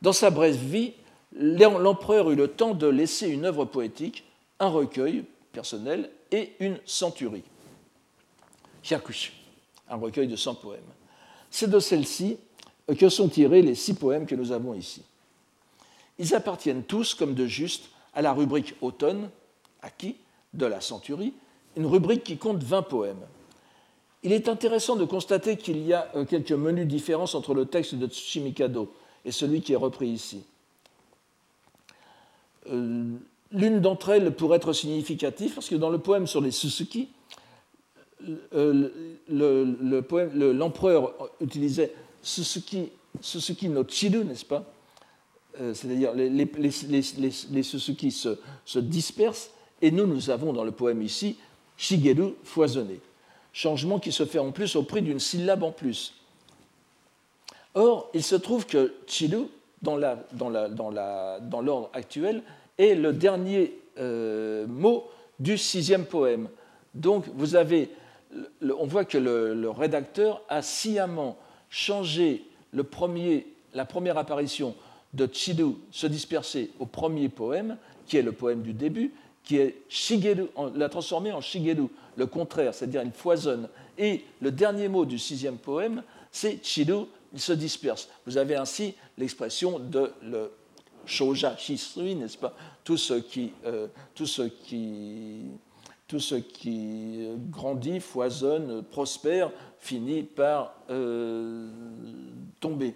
Dans 0.00 0.14
sa 0.14 0.30
brève 0.30 0.56
vie, 0.56 0.94
l'empereur 1.36 2.30
eut 2.30 2.36
le 2.36 2.48
temps 2.48 2.74
de 2.74 2.86
laisser 2.86 3.28
une 3.28 3.44
œuvre 3.44 3.64
poétique, 3.64 4.24
un 4.60 4.68
recueil 4.68 5.24
personnel 5.52 6.10
et 6.30 6.52
une 6.60 6.78
centurie. 6.84 7.44
Un 9.90 9.96
recueil 9.96 10.28
de 10.28 10.36
100 10.36 10.54
poèmes. 10.56 10.80
C'est 11.50 11.70
de 11.70 11.78
celle-ci 11.78 12.38
que 12.98 13.08
sont 13.08 13.28
tirés 13.28 13.62
les 13.62 13.74
six 13.74 13.94
poèmes 13.94 14.26
que 14.26 14.34
nous 14.34 14.52
avons 14.52 14.74
ici. 14.74 15.02
Ils 16.18 16.34
appartiennent 16.34 16.82
tous, 16.82 17.14
comme 17.14 17.34
de 17.34 17.46
juste, 17.46 17.90
à 18.14 18.22
la 18.22 18.32
rubrique 18.32 18.74
automne, 18.80 19.30
acquis, 19.82 20.16
de 20.54 20.66
la 20.66 20.80
centurie, 20.80 21.34
une 21.76 21.86
rubrique 21.86 22.24
qui 22.24 22.38
compte 22.38 22.62
20 22.62 22.82
poèmes. 22.82 23.26
Il 24.22 24.32
est 24.32 24.48
intéressant 24.48 24.96
de 24.96 25.04
constater 25.04 25.56
qu'il 25.56 25.78
y 25.86 25.92
a 25.92 26.10
euh, 26.16 26.24
quelques 26.24 26.52
menus 26.52 26.86
différences 26.86 27.34
entre 27.34 27.54
le 27.54 27.66
texte 27.66 27.94
de 27.94 28.06
Tsushimikado 28.06 28.92
et 29.24 29.30
celui 29.30 29.60
qui 29.60 29.74
est 29.74 29.76
repris 29.76 30.08
ici. 30.08 30.42
Euh, 32.70 33.04
l'une 33.52 33.80
d'entre 33.80 34.10
elles 34.10 34.32
pourrait 34.32 34.56
être 34.58 34.72
significative 34.72 35.54
parce 35.54 35.68
que 35.68 35.74
dans 35.74 35.90
le 35.90 35.98
poème 35.98 36.26
sur 36.26 36.40
les 36.40 36.50
Suzuki, 36.50 37.08
euh, 38.54 38.90
l'empereur 40.52 41.14
utilisait 41.40 41.94
Suzuki, 42.22 42.90
no 43.68 43.84
Chiru, 43.84 44.24
n'est-ce 44.24 44.44
pas? 44.44 44.64
C'est-à-dire 45.72 46.14
les, 46.14 46.28
les, 46.30 46.48
les, 47.50 47.62
Suzuki 47.64 48.12
se, 48.12 48.38
se, 48.64 48.78
dispersent 48.78 49.50
et 49.82 49.90
nous, 49.90 50.06
nous 50.06 50.30
avons 50.30 50.52
dans 50.52 50.62
le 50.62 50.70
poème 50.70 51.02
ici 51.02 51.36
Shigeru 51.76 52.34
foisonné 52.44 53.00
changement 53.58 53.98
qui 53.98 54.12
se 54.12 54.24
fait 54.24 54.38
en 54.38 54.52
plus 54.52 54.76
au 54.76 54.84
prix 54.84 55.02
d'une 55.02 55.18
syllabe 55.18 55.64
en 55.64 55.72
plus. 55.72 56.14
Or, 57.74 58.08
il 58.14 58.22
se 58.22 58.36
trouve 58.36 58.66
que 58.66 58.94
Chilu, 59.06 59.46
dans 59.82 59.96
l'ordre 59.96 61.90
actuel, 61.92 62.42
est 62.78 62.94
le 62.94 63.12
dernier 63.12 63.74
euh, 63.98 64.66
mot 64.66 65.04
du 65.38 65.58
sixième 65.58 66.04
poème. 66.04 66.48
Donc, 66.94 67.24
vous 67.34 67.56
avez, 67.56 67.90
on 68.62 68.86
voit 68.86 69.04
que 69.04 69.18
le, 69.18 69.70
rédacteur 69.70 70.42
a 70.48 70.62
sciemment 70.62 71.36
changé 71.70 72.44
le 72.72 72.84
premier, 72.84 73.46
la 73.74 73.84
première 73.84 74.18
apparition 74.18 74.74
de 75.14 75.28
Chilu 75.30 75.74
se 75.90 76.06
disperser 76.06 76.70
au 76.78 76.86
premier 76.86 77.28
poème, 77.28 77.76
qui 78.06 78.16
est 78.16 78.22
le 78.22 78.32
poème 78.32 78.62
du 78.62 78.72
début, 78.72 79.12
qui 79.44 79.58
est 79.58 79.80
Shigeru, 79.88 80.48
l'a 80.74 80.88
transformé 80.88 81.32
en 81.32 81.40
Shigeru, 81.40 81.88
le 82.16 82.26
contraire, 82.26 82.74
c'est-à-dire 82.74 83.02
il 83.02 83.12
foisonne. 83.12 83.68
Et 83.96 84.24
le 84.40 84.50
dernier 84.50 84.88
mot 84.88 85.04
du 85.04 85.18
sixième 85.18 85.56
poème, 85.56 86.02
c'est 86.30 86.62
Chiru, 86.62 87.06
il 87.32 87.40
se 87.40 87.52
disperse. 87.52 88.08
Vous 88.26 88.36
avez 88.36 88.56
ainsi 88.56 88.94
l'expression 89.16 89.78
de 89.78 90.12
le 90.22 90.50
Shoja 91.08 91.56
Shisui, 91.56 92.14
n'est-ce 92.14 92.36
pas 92.36 92.54
tout 92.84 92.96
ce, 92.96 93.14
qui, 93.14 93.52
euh, 93.64 93.88
tout, 94.14 94.26
ce 94.26 94.42
qui, 94.42 95.46
tout 96.06 96.20
ce 96.20 96.34
qui 96.36 97.26
grandit, 97.50 98.00
foisonne, 98.00 98.82
prospère, 98.82 99.50
finit 99.78 100.22
par 100.22 100.74
euh, 100.90 101.70
tomber. 102.60 102.94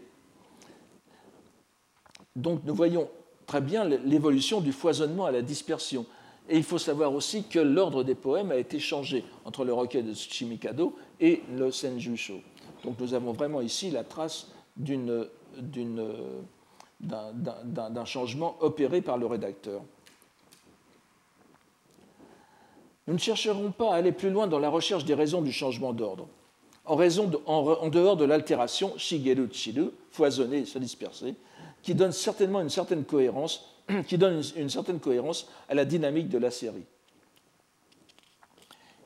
Donc 2.36 2.60
nous 2.64 2.74
voyons 2.74 3.08
très 3.46 3.60
bien 3.60 3.84
l'évolution 3.84 4.60
du 4.60 4.72
foisonnement 4.72 5.26
à 5.26 5.30
la 5.30 5.42
dispersion. 5.42 6.06
Et 6.48 6.56
il 6.56 6.64
faut 6.64 6.78
savoir 6.78 7.14
aussi 7.14 7.44
que 7.44 7.60
l'ordre 7.60 8.02
des 8.04 8.14
poèmes 8.14 8.50
a 8.50 8.56
été 8.56 8.78
changé 8.78 9.24
entre 9.44 9.64
le 9.64 9.72
recueil 9.72 10.02
de 10.02 10.12
Tsuchimikado 10.12 10.96
et 11.20 11.42
le 11.56 11.70
Senjusho. 11.70 12.40
Donc 12.84 12.98
nous 12.98 13.14
avons 13.14 13.32
vraiment 13.32 13.60
ici 13.60 13.90
la 13.90 14.04
trace 14.04 14.48
d'un 17.02 18.04
changement 18.04 18.56
opéré 18.60 19.00
par 19.00 19.18
le 19.18 19.26
rédacteur. 19.26 19.82
Nous 23.06 23.14
ne 23.14 23.18
chercherons 23.18 23.72
pas 23.72 23.92
à 23.92 23.96
aller 23.96 24.12
plus 24.12 24.30
loin 24.30 24.46
dans 24.46 24.60
la 24.60 24.68
recherche 24.68 25.04
des 25.04 25.14
raisons 25.14 25.42
du 25.42 25.52
changement 25.52 25.92
d'ordre. 25.92 26.28
En, 26.84 26.96
dehors 26.96 28.16
de 28.16 28.24
l'altération 28.24 28.96
Shigeru 28.96 29.48
Chiru, 29.52 29.90
foisonner 30.10 30.58
et 30.58 30.64
se 30.64 30.78
disperser, 30.78 31.34
qui 31.82 31.94
donne 31.94 32.12
certainement 32.12 32.60
une 32.60 32.70
certaine 32.70 33.04
cohérence 33.04 33.72
qui 34.08 34.18
donne 34.18 34.42
une 34.56 34.70
certaine 34.70 35.00
cohérence 35.00 35.48
à 35.68 35.74
la 35.74 35.84
dynamique 35.84 36.28
de 36.28 36.38
la 36.38 36.50
série. 36.50 36.84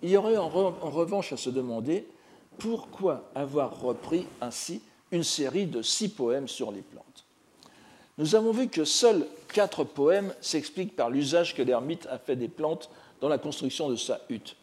Il 0.02 0.10
y 0.10 0.16
aurait 0.16 0.36
en, 0.36 0.48
revanche 0.48 1.32
à 1.32 1.36
se 1.36 1.50
demander 1.50 2.06
pourquoi 2.58 3.30
avoir 3.34 3.80
repris 3.80 4.26
ainsi 4.40 4.82
une 5.10 5.24
série 5.24 5.66
de 5.66 5.82
six 5.82 6.08
poèmes 6.08 6.48
sur 6.48 6.70
les 6.70 6.82
plantes. 6.82 7.25
Nous 8.18 8.34
avons 8.34 8.52
vu 8.52 8.68
que 8.68 8.84
seuls 8.84 9.26
quatre 9.52 9.84
poèmes 9.84 10.34
s'expliquent 10.40 10.96
par 10.96 11.10
l'usage 11.10 11.54
que 11.54 11.62
l'ermite 11.62 12.06
a 12.06 12.18
fait 12.18 12.36
des 12.36 12.48
plantes 12.48 12.90
dans 13.20 13.28
la 13.28 13.38
construction 13.38 13.90
de 13.90 13.96
sa 13.96 14.20
hutte, 14.30 14.56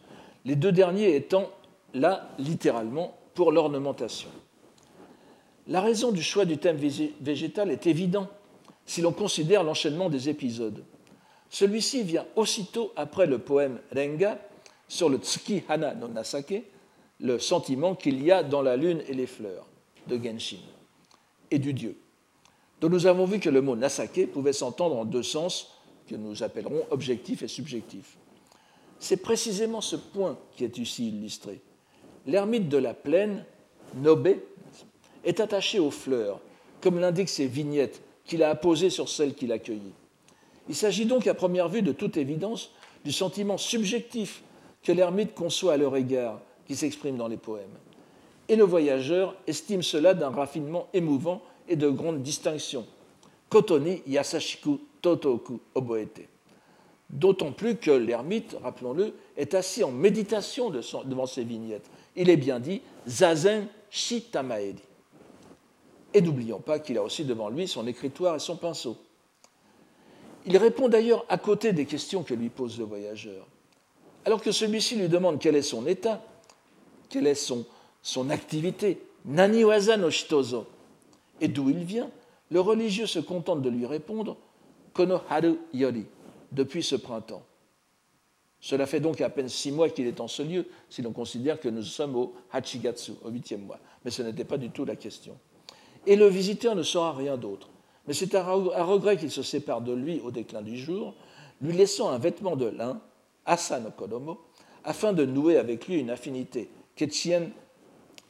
les 0.44 0.56
deux 0.56 0.72
derniers 0.72 1.14
étant 1.14 1.50
là 1.92 2.28
littéralement 2.38 3.16
pour 3.34 3.52
l'ornementation. 3.52 4.28
La 5.66 5.80
raison 5.80 6.12
du 6.12 6.22
choix 6.22 6.44
du 6.44 6.58
thème 6.58 6.76
végétal 6.76 7.70
est 7.70 7.86
évidente 7.86 8.28
si 8.86 9.00
l'on 9.00 9.12
considère 9.12 9.62
l'enchaînement 9.62 10.10
des 10.10 10.28
épisodes. 10.28 10.84
Celui-ci 11.48 12.02
vient 12.02 12.26
aussitôt 12.36 12.92
après 12.96 13.26
le 13.26 13.38
poème 13.38 13.78
Renga 13.94 14.38
sur 14.88 15.08
le 15.08 15.18
Tsuki 15.18 15.62
Hana 15.68 15.94
no 15.94 16.08
Nasake, 16.08 16.64
le 17.20 17.38
sentiment 17.38 17.94
qu'il 17.94 18.22
y 18.22 18.30
a 18.30 18.42
dans 18.42 18.60
la 18.60 18.76
lune 18.76 19.02
et 19.08 19.14
les 19.14 19.26
fleurs 19.26 19.66
de 20.08 20.16
Genshin, 20.22 20.58
et 21.50 21.58
du 21.58 21.72
dieu, 21.72 21.96
dont 22.80 22.88
nous 22.88 23.06
avons 23.06 23.24
vu 23.24 23.40
que 23.40 23.48
le 23.48 23.62
mot 23.62 23.76
Nasake 23.76 24.30
pouvait 24.32 24.52
s'entendre 24.52 24.96
en 24.96 25.04
deux 25.04 25.22
sens 25.22 25.78
que 26.08 26.16
nous 26.16 26.42
appellerons 26.42 26.84
objectif 26.90 27.42
et 27.42 27.48
subjectif. 27.48 28.16
C'est 28.98 29.18
précisément 29.18 29.80
ce 29.80 29.96
point 29.96 30.38
qui 30.56 30.64
est 30.64 30.78
ici 30.78 31.08
illustré. 31.08 31.60
L'ermite 32.26 32.68
de 32.68 32.78
la 32.78 32.94
plaine, 32.94 33.44
Nobe, 33.96 34.36
est 35.24 35.40
attaché 35.40 35.78
aux 35.78 35.90
fleurs, 35.90 36.40
comme 36.80 36.98
l'indiquent 36.98 37.28
ces 37.28 37.46
vignettes 37.46 38.02
qu'il 38.24 38.42
a 38.42 38.50
apposées 38.50 38.90
sur 38.90 39.08
celles 39.08 39.34
qu'il 39.34 39.52
accueillit. 39.52 39.92
Il 40.68 40.74
s'agit 40.74 41.04
donc 41.04 41.26
à 41.26 41.34
première 41.34 41.68
vue 41.68 41.82
de 41.82 41.92
toute 41.92 42.16
évidence 42.16 42.70
du 43.04 43.12
sentiment 43.12 43.58
subjectif 43.58 44.42
que 44.82 44.92
l'ermite 44.92 45.34
conçoit 45.34 45.74
à 45.74 45.76
leur 45.76 45.96
égard, 45.96 46.40
qui 46.66 46.76
s'exprime 46.76 47.16
dans 47.16 47.28
les 47.28 47.36
poèmes. 47.36 47.68
Et 48.48 48.56
le 48.56 48.64
voyageur 48.64 49.34
estime 49.46 49.82
cela 49.82 50.14
d'un 50.14 50.30
raffinement 50.30 50.88
émouvant 50.92 51.42
et 51.68 51.76
de 51.76 51.88
grande 51.88 52.22
distinction. 52.22 52.86
Kotoni 53.48 54.02
yasashiku 54.06 54.80
totoku 55.00 55.60
oboete. 55.74 56.28
D'autant 57.10 57.52
plus 57.52 57.76
que 57.76 57.90
l'ermite, 57.90 58.56
rappelons-le, 58.62 59.14
est 59.36 59.54
assis 59.54 59.84
en 59.84 59.92
méditation 59.92 60.70
devant 60.70 61.26
ces 61.26 61.44
vignettes. 61.44 61.88
Il 62.16 62.30
est 62.30 62.36
bien 62.36 62.58
dit 62.58 62.80
Zazen 63.06 63.68
Shitamaedi. 63.90 64.82
Et 66.12 66.20
n'oublions 66.20 66.60
pas 66.60 66.78
qu'il 66.78 66.98
a 66.98 67.02
aussi 67.02 67.24
devant 67.24 67.48
lui 67.48 67.68
son 67.68 67.86
écritoire 67.86 68.36
et 68.36 68.40
son 68.40 68.56
pinceau. 68.56 68.96
Il 70.46 70.56
répond 70.56 70.88
d'ailleurs 70.88 71.24
à 71.28 71.38
côté 71.38 71.72
des 71.72 71.86
questions 71.86 72.22
que 72.22 72.34
lui 72.34 72.48
pose 72.48 72.78
le 72.78 72.84
voyageur. 72.84 73.46
Alors 74.24 74.40
que 74.40 74.52
celui-ci 74.52 74.96
lui 74.96 75.08
demande 75.08 75.38
quel 75.38 75.56
est 75.56 75.62
son 75.62 75.86
état, 75.86 76.22
quelle 77.08 77.26
est 77.26 77.34
son, 77.34 77.64
son 78.02 78.30
activité, 78.30 78.98
Nani 79.24 79.64
no 79.64 80.10
shitozo, 80.10 80.66
et 81.40 81.48
d'où 81.48 81.70
il 81.70 81.84
vient, 81.84 82.10
le 82.50 82.60
religieux 82.60 83.06
se 83.06 83.18
contente 83.18 83.62
de 83.62 83.70
lui 83.70 83.86
répondre 83.86 84.36
Kono 84.92 85.20
haru 85.28 85.56
yori, 85.72 86.06
depuis 86.52 86.82
ce 86.82 86.96
printemps. 86.96 87.42
Cela 88.60 88.86
fait 88.86 89.00
donc 89.00 89.20
à 89.20 89.28
peine 89.28 89.48
six 89.48 89.72
mois 89.72 89.90
qu'il 89.90 90.06
est 90.06 90.20
en 90.20 90.28
ce 90.28 90.42
lieu, 90.42 90.66
si 90.88 91.02
l'on 91.02 91.12
considère 91.12 91.60
que 91.60 91.68
nous 91.68 91.82
sommes 91.82 92.16
au 92.16 92.34
Hachigatsu, 92.52 93.12
au 93.22 93.28
huitième 93.28 93.62
mois. 93.62 93.78
Mais 94.04 94.10
ce 94.10 94.22
n'était 94.22 94.44
pas 94.44 94.56
du 94.56 94.70
tout 94.70 94.84
la 94.84 94.96
question. 94.96 95.36
Et 96.06 96.16
le 96.16 96.28
visiteur 96.28 96.74
ne 96.74 96.82
saura 96.82 97.12
rien 97.12 97.36
d'autre. 97.36 97.68
Mais 98.06 98.14
c'est 98.14 98.34
à 98.34 98.42
regret 98.52 99.16
qu'il 99.16 99.30
se 99.30 99.42
sépare 99.42 99.80
de 99.80 99.92
lui 99.92 100.20
au 100.20 100.30
déclin 100.30 100.62
du 100.62 100.78
jour, 100.78 101.14
lui 101.60 101.72
laissant 101.72 102.10
un 102.10 102.18
vêtement 102.18 102.56
de 102.56 102.66
lin, 102.66 103.00
Asa 103.46 103.80
afin 104.84 105.12
de 105.12 105.24
nouer 105.24 105.56
avec 105.56 105.88
lui 105.88 105.98
une 105.98 106.10
affinité, 106.10 106.70
Ketchien 106.94 107.50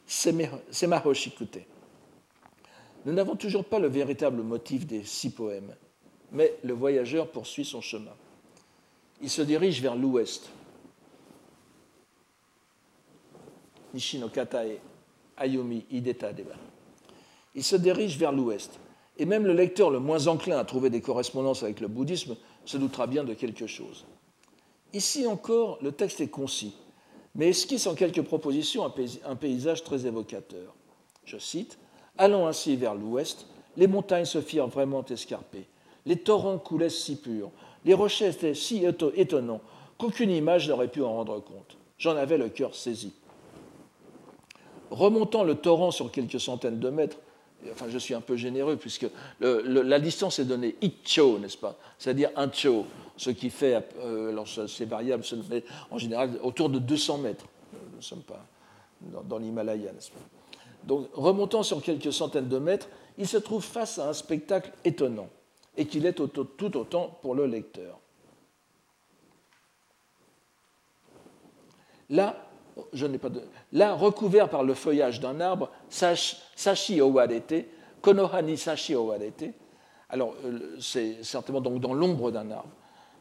Semahoshikute. 0.07 1.59
Nous 3.05 3.13
n'avons 3.13 3.37
toujours 3.37 3.65
pas 3.65 3.79
le 3.79 3.89
véritable 3.89 4.43
motif 4.43 4.87
des 4.87 5.05
six 5.05 5.31
poèmes, 5.31 5.75
mais 6.33 6.55
le 6.63 6.73
voyageur 6.73 7.31
poursuit 7.31 7.65
son 7.65 7.81
chemin. 7.81 8.15
Il 9.21 9.31
se 9.31 9.43
dirige 9.43 9.81
vers 9.83 9.95
l'ouest. 9.95 10.51
Nishino 13.93 14.29
Katae, 14.29 14.79
Ayumi 15.37 15.85
Hideta 15.91 16.33
Deba. 16.33 16.57
Il 17.55 17.63
se 17.63 17.77
dirige 17.77 18.17
vers 18.19 18.33
l'ouest. 18.33 18.81
Et 19.17 19.27
même 19.27 19.47
le 19.47 19.53
lecteur 19.53 19.91
le 19.91 20.01
moins 20.01 20.27
enclin 20.27 20.59
à 20.59 20.65
trouver 20.65 20.91
des 20.91 21.01
correspondances 21.01 21.63
avec 21.63 21.81
le 21.81 21.87
bouddhisme 21.87 22.37
se 22.65 22.77
doutera 22.77 23.07
bien 23.07 23.23
de 23.23 23.35
quelque 23.35 23.67
chose. 23.67 24.05
Ici 24.93 25.27
encore, 25.27 25.79
le 25.83 25.93
texte 25.93 26.21
est 26.21 26.29
concis, 26.29 26.75
mais 27.35 27.51
esquisse 27.51 27.87
en 27.87 27.95
quelques 27.95 28.23
propositions 28.23 28.85
un 29.25 29.37
paysage 29.37 29.85
très 29.85 30.07
évocateur. 30.07 30.75
Je 31.25 31.39
cite 31.39 31.79
Allons 32.19 32.47
ainsi 32.47 32.77
vers 32.77 32.95
l'ouest, 32.95 33.47
les 33.77 33.87
montagnes 33.87 34.25
se 34.25 34.41
firent 34.41 34.69
vraiment 34.69 35.05
escarpées, 35.05 35.67
les 36.07 36.17
torrents 36.17 36.59
coulaient 36.59 36.91
si 36.91 37.17
purs, 37.17 37.51
les 37.85 37.95
rochers 37.95 38.29
étaient 38.29 38.55
si 38.55 38.85
étonnants 39.17 39.61
qu'aucune 39.99 40.31
image 40.31 40.69
n'aurait 40.69 40.89
pu 40.89 41.03
en 41.03 41.13
rendre 41.13 41.41
compte. 41.41 41.77
J'en 41.99 42.17
avais 42.17 42.39
le 42.39 42.49
cœur 42.49 42.75
saisi. 42.75 43.13
Remontant 44.91 45.45
le 45.45 45.57
torrent 45.57 45.91
sur 45.91 46.11
quelques 46.11 46.41
centaines 46.41 46.79
de 46.79 46.91
mètres, 46.91 47.17
enfin 47.73 47.87
je 47.89 47.99
suis 47.99 48.15
un 48.15 48.21
peu 48.21 48.37
généreux 48.37 48.77
puisque 48.77 49.07
la 49.41 49.99
distance 50.01 50.39
est 50.39 50.45
donnée 50.45 50.77
icho, 50.83 51.39
n'est-ce 51.39 51.57
pas? 51.57 51.77
C'est-à-dire 51.99 52.31
un 52.37 52.51
cho, 52.53 52.87
ce 53.17 53.31
qui 53.31 53.51
fait, 53.51 53.83
euh, 54.01 54.45
c'est 54.69 54.85
variable, 54.85 55.25
en 55.91 55.99
général 55.99 56.39
autour 56.43 56.69
de 56.69 56.79
200 56.79 57.19
mètres. 57.19 57.47
Nous 57.73 57.97
ne 57.97 58.03
sommes 58.03 58.23
pas 58.23 58.45
dans, 59.01 59.39
l'Himalaya, 59.39 59.93
n'est-ce 59.93 60.11
pas? 60.11 60.21
Donc 60.87 61.09
remontant 61.15 61.63
sur 61.63 61.83
quelques 61.83 62.13
centaines 62.13 62.49
de 62.49 62.59
mètres, 62.59 62.89
il 63.19 63.27
se 63.27 63.37
trouve 63.37 63.65
face 63.65 63.99
à 63.99 64.09
un 64.09 64.13
spectacle 64.13 64.73
étonnant 64.85 65.29
et 65.77 65.87
qu'il 65.87 66.07
est 66.07 66.13
tout 66.13 66.77
autant 66.77 67.19
pour 67.23 67.35
le 67.35 67.47
lecteur. 67.47 67.99
Là, 72.11 72.37
je 72.93 73.07
n'ai 73.07 73.19
pas 73.19 73.29
de... 73.29 73.43
Là, 73.73 73.95
recouvert 73.95 74.49
par 74.49 74.63
le 74.63 74.75
feuillage 74.75 75.21
d'un 75.21 75.41
arbre, 75.41 75.71
sashi 75.89 77.01
owarete, 77.01 77.67
konohani 78.01 78.57
sashi 78.57 78.95
owarete, 78.95 79.55
alors 80.11 80.35
euh, 80.45 80.77
c'est 80.81 81.25
certainement 81.25 81.61
donc 81.61 81.81
dans 81.81 81.95
l'ombre 81.95 82.31
d'un 82.31 82.51
arbre, 82.51 82.71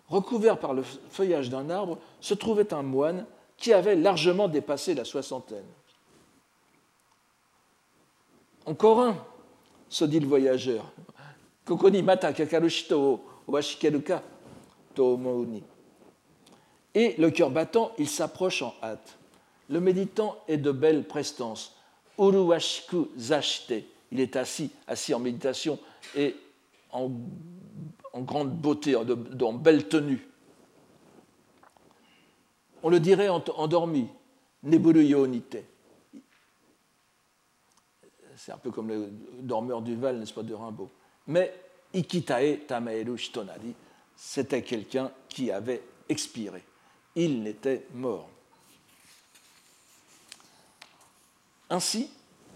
recouvert 0.10 0.60
par 0.60 0.74
le 0.74 0.84
feuillage 0.84 1.50
d'un 1.50 1.70
arbre, 1.70 1.98
se 2.20 2.34
trouvait 2.34 2.74
un 2.74 2.84
moine 2.84 3.26
qui 3.58 3.74
avait 3.74 3.96
largement 3.96 4.48
dépassé 4.48 4.94
la 4.94 5.06
soixantaine. 5.06 5.66
Encore 8.66 9.02
un, 9.02 9.18
se 9.90 10.06
dit 10.06 10.20
le 10.20 10.28
voyageur. 10.28 10.92
Mata 12.04 12.32
Et 16.94 17.16
le 17.18 17.30
cœur 17.30 17.50
battant, 17.50 17.92
il 17.98 18.10
s'approche 18.10 18.62
en 18.62 18.74
hâte. 18.82 19.18
Le 19.70 19.80
méditant 19.80 20.38
est 20.48 20.58
de 20.58 20.72
belle 20.72 21.04
prestance. 21.06 21.76
Uruwashiku 22.20 23.10
zashite. 23.18 23.86
Il 24.12 24.20
est 24.20 24.36
assis, 24.36 24.70
assis 24.88 25.14
en 25.14 25.20
méditation 25.20 25.80
et 26.16 26.36
en, 26.92 27.10
grande 28.18 28.56
beauté, 28.56 28.96
en, 28.96 29.54
belle 29.54 29.88
tenue. 29.88 30.28
On 32.84 32.90
le 32.90 33.00
dirait 33.00 33.30
endormi. 33.30 34.08
Neburu 34.64 35.04
yonite. 35.04 35.58
C'est 38.46 38.52
un 38.52 38.58
peu 38.58 38.72
comme 38.72 38.90
le 38.90 39.10
dormeur 39.40 39.82
du 39.82 39.96
Val, 39.96 40.20
n'est-ce 40.20 40.34
pas, 40.34 40.44
de 40.44 40.54
Rimbaud. 40.54 40.90
Mais 41.28 41.54
Ikitae 41.94 42.58
Tamaeru 42.68 43.18
Shitonari, 43.18 43.74
c'était 44.18 44.64
quelqu'un 44.64 45.12
qui 45.30 45.50
avait 45.50 45.82
expiré. 46.10 46.62
Il 47.16 47.42
n'était 47.42 47.86
mort. 47.94 48.28
Ainsi, 51.70 52.10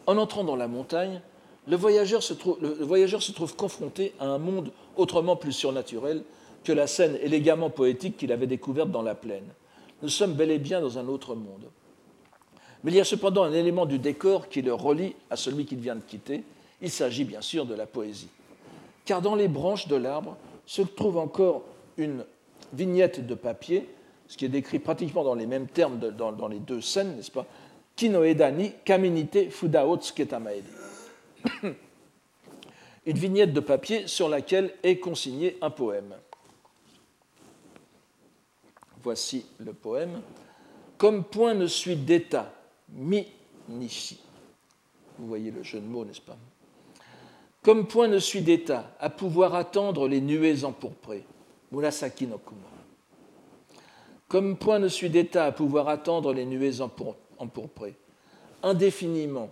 en 0.07 0.17
entrant 0.17 0.43
dans 0.43 0.57
la 0.57 0.67
montagne, 0.67 1.21
le 1.67 1.77
voyageur, 1.77 2.21
se 2.21 2.33
trouve, 2.33 2.57
le 2.59 2.83
voyageur 2.83 3.23
se 3.23 3.31
trouve 3.31 3.55
confronté 3.55 4.13
à 4.19 4.25
un 4.25 4.39
monde 4.39 4.73
autrement 4.97 5.37
plus 5.37 5.53
surnaturel 5.53 6.25
que 6.65 6.73
la 6.73 6.87
scène 6.87 7.17
élégamment 7.21 7.69
poétique 7.69 8.17
qu'il 8.17 8.33
avait 8.33 8.45
découverte 8.45 8.91
dans 8.91 9.03
la 9.03 9.15
plaine. 9.15 9.47
Nous 10.01 10.09
sommes 10.09 10.33
bel 10.33 10.51
et 10.51 10.59
bien 10.59 10.81
dans 10.81 10.97
un 10.97 11.07
autre 11.07 11.33
monde. 11.33 11.69
Mais 12.87 12.93
il 12.93 12.95
y 12.95 13.01
a 13.01 13.03
cependant 13.03 13.43
un 13.43 13.51
élément 13.51 13.85
du 13.85 13.99
décor 13.99 14.47
qui 14.47 14.61
le 14.63 14.73
relie 14.73 15.13
à 15.29 15.35
celui 15.35 15.65
qu'il 15.65 15.79
vient 15.79 15.95
de 15.95 16.01
quitter. 16.01 16.43
Il 16.81 16.89
s'agit 16.89 17.25
bien 17.25 17.41
sûr 17.41 17.65
de 17.65 17.75
la 17.75 17.85
poésie 17.85 18.29
car 19.07 19.21
dans 19.21 19.35
les 19.35 19.47
branches 19.47 19.87
de 19.87 19.95
l'arbre 19.95 20.37
se 20.65 20.81
trouve 20.81 21.17
encore 21.17 21.63
une 21.95 22.25
vignette 22.73 23.25
de 23.25 23.35
papier, 23.35 23.87
ce 24.27 24.35
qui 24.35 24.43
est 24.45 24.49
décrit 24.49 24.79
pratiquement 24.79 25.23
dans 25.23 25.33
les 25.33 25.47
mêmes 25.47 25.67
termes 25.67 25.97
dans, 25.97 26.47
les 26.49 26.59
deux 26.59 26.81
scènes, 26.81 27.15
n'est-ce 27.15 27.31
pas 27.31 27.45
Kinoeda 27.95 28.51
ni 28.51 28.73
kaminite 28.83 29.49
fudao 29.49 29.97
tsuketamaedi. 29.97 30.67
Une 33.05 33.17
vignette 33.17 33.53
de 33.53 33.61
papier 33.61 34.07
sur 34.07 34.27
laquelle 34.27 34.73
est 34.83 34.97
consigné 34.97 35.57
un 35.61 35.69
poème. 35.69 36.13
Voici 39.01 39.45
le 39.59 39.71
poème. 39.71 40.21
Comme 40.97 41.23
point 41.23 41.53
ne 41.53 41.67
suit 41.67 41.95
d'état, 41.95 42.53
mi 42.89 43.27
nishi. 43.69 44.19
Vous 45.17 45.27
voyez 45.27 45.51
le 45.51 45.63
jeu 45.63 45.79
de 45.79 45.85
mots, 45.85 46.05
n'est-ce 46.05 46.21
pas? 46.21 46.37
Comme 47.63 47.87
point 47.87 48.07
ne 48.07 48.19
suit 48.19 48.41
d'état, 48.41 48.95
à 48.99 49.09
pouvoir 49.09 49.55
attendre 49.55 50.07
les 50.07 50.21
nuées 50.21 50.63
empourprées. 50.63 51.25
Murasaki 51.71 52.27
no 52.27 52.37
Kuma. 52.37 52.61
Comme 54.27 54.57
point 54.57 54.79
ne 54.79 54.87
suit 54.87 55.09
d'état, 55.09 55.45
à 55.45 55.51
pouvoir 55.51 55.89
attendre 55.89 56.33
les 56.33 56.45
nuées 56.45 56.81
empourprées. 57.39 57.95
Indéfiniment, 58.63 59.49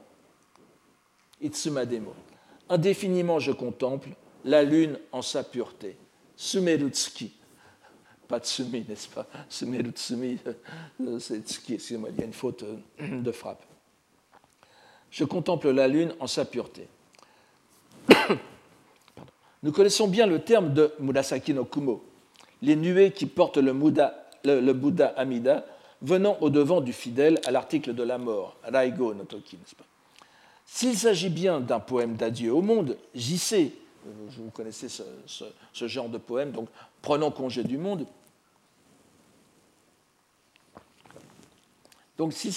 Itsumademo. 1.41 2.13
Indéfiniment, 2.69 3.39
je 3.39 3.51
contemple 3.51 4.09
la 4.43 4.63
lune 4.63 4.99
en 5.11 5.21
sa 5.21 5.43
pureté. 5.43 5.97
Sumerutsuki. 6.35 7.33
Pas 8.27 8.39
Tsumi, 8.39 8.85
n'est-ce 8.87 9.07
pas? 9.07 9.27
Tsumi, 9.49 10.37
euh, 10.47 11.19
c'est 11.19 11.39
Tsuki, 11.47 11.75
excusez-moi, 11.75 12.09
il 12.11 12.19
y 12.19 12.21
a 12.21 12.25
une 12.25 12.33
faute 12.33 12.63
euh, 12.63 13.21
de 13.21 13.31
frappe. 13.31 13.63
Je 15.11 15.23
contemple 15.23 15.69
la 15.69 15.87
lune 15.87 16.13
en 16.19 16.27
sa 16.27 16.45
pureté. 16.45 16.87
Nous 19.63 19.71
connaissons 19.71 20.07
bien 20.07 20.27
le 20.27 20.39
terme 20.39 20.73
de 20.73 20.91
Murasaki 20.99 21.53
no 21.53 21.65
Kumo, 21.65 22.03
les 22.61 22.75
nuées 22.75 23.11
qui 23.11 23.25
portent 23.25 23.57
le, 23.57 23.71
le, 23.71 24.73
Bouddha 24.73 25.13
Amida 25.17 25.65
venant 26.01 26.37
au-devant 26.41 26.81
du 26.81 26.93
fidèle 26.93 27.39
à 27.45 27.51
l'article 27.51 27.93
de 27.93 28.03
la 28.03 28.17
mort, 28.17 28.57
Raigo 28.63 29.13
no 29.13 29.23
Toki, 29.23 29.57
n'est-ce 29.57 29.75
pas? 29.75 29.85
S'il 30.65 30.97
s'agit 30.97 31.29
bien 31.29 31.61
d'un 31.61 31.79
poème 31.79 32.15
d'adieu 32.15 32.53
au 32.53 32.61
monde, 32.61 32.97
j'y 33.13 33.37
sais, 33.37 33.71
vous 34.03 34.49
connaissez 34.51 34.89
ce, 34.89 35.03
ce, 35.73 35.87
genre 35.87 36.09
de 36.09 36.17
poème, 36.17 36.51
donc 36.51 36.69
prenons 37.05 37.29
congé 37.29 37.63
du 37.63 37.77
monde. 37.77 38.07
Donc 42.17 42.33
s'il 42.33 42.51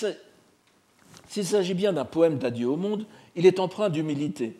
s'agit 1.44 1.74
bien 1.74 1.92
d'un 1.92 2.06
poème 2.06 2.38
d'adieu 2.38 2.66
au 2.66 2.76
monde, 2.76 3.04
il 3.36 3.44
est 3.44 3.60
empreint 3.60 3.90
d'humilité. 3.90 4.56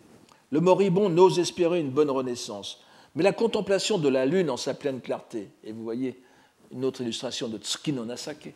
Le 0.51 0.61
moribond 0.61 1.09
n'ose 1.09 1.39
espérer 1.39 1.81
une 1.81 1.91
bonne 1.91 2.11
renaissance, 2.11 2.83
mais 3.15 3.23
la 3.23 3.33
contemplation 3.33 3.97
de 3.97 4.11
la 4.11 4.27
lune 4.27 4.51
en 4.51 4.59
sa 4.59 4.75
pleine 4.75 5.01
clarté, 5.01 5.49
et 5.65 5.73
vous 5.73 5.83
voyez 5.83 6.21
une 6.71 6.85
autre 6.85 7.01
illustration 7.01 7.49
de 7.49 7.57
Tsuki 7.57 7.95
no 7.95 8.05
Nasake, 8.05 8.53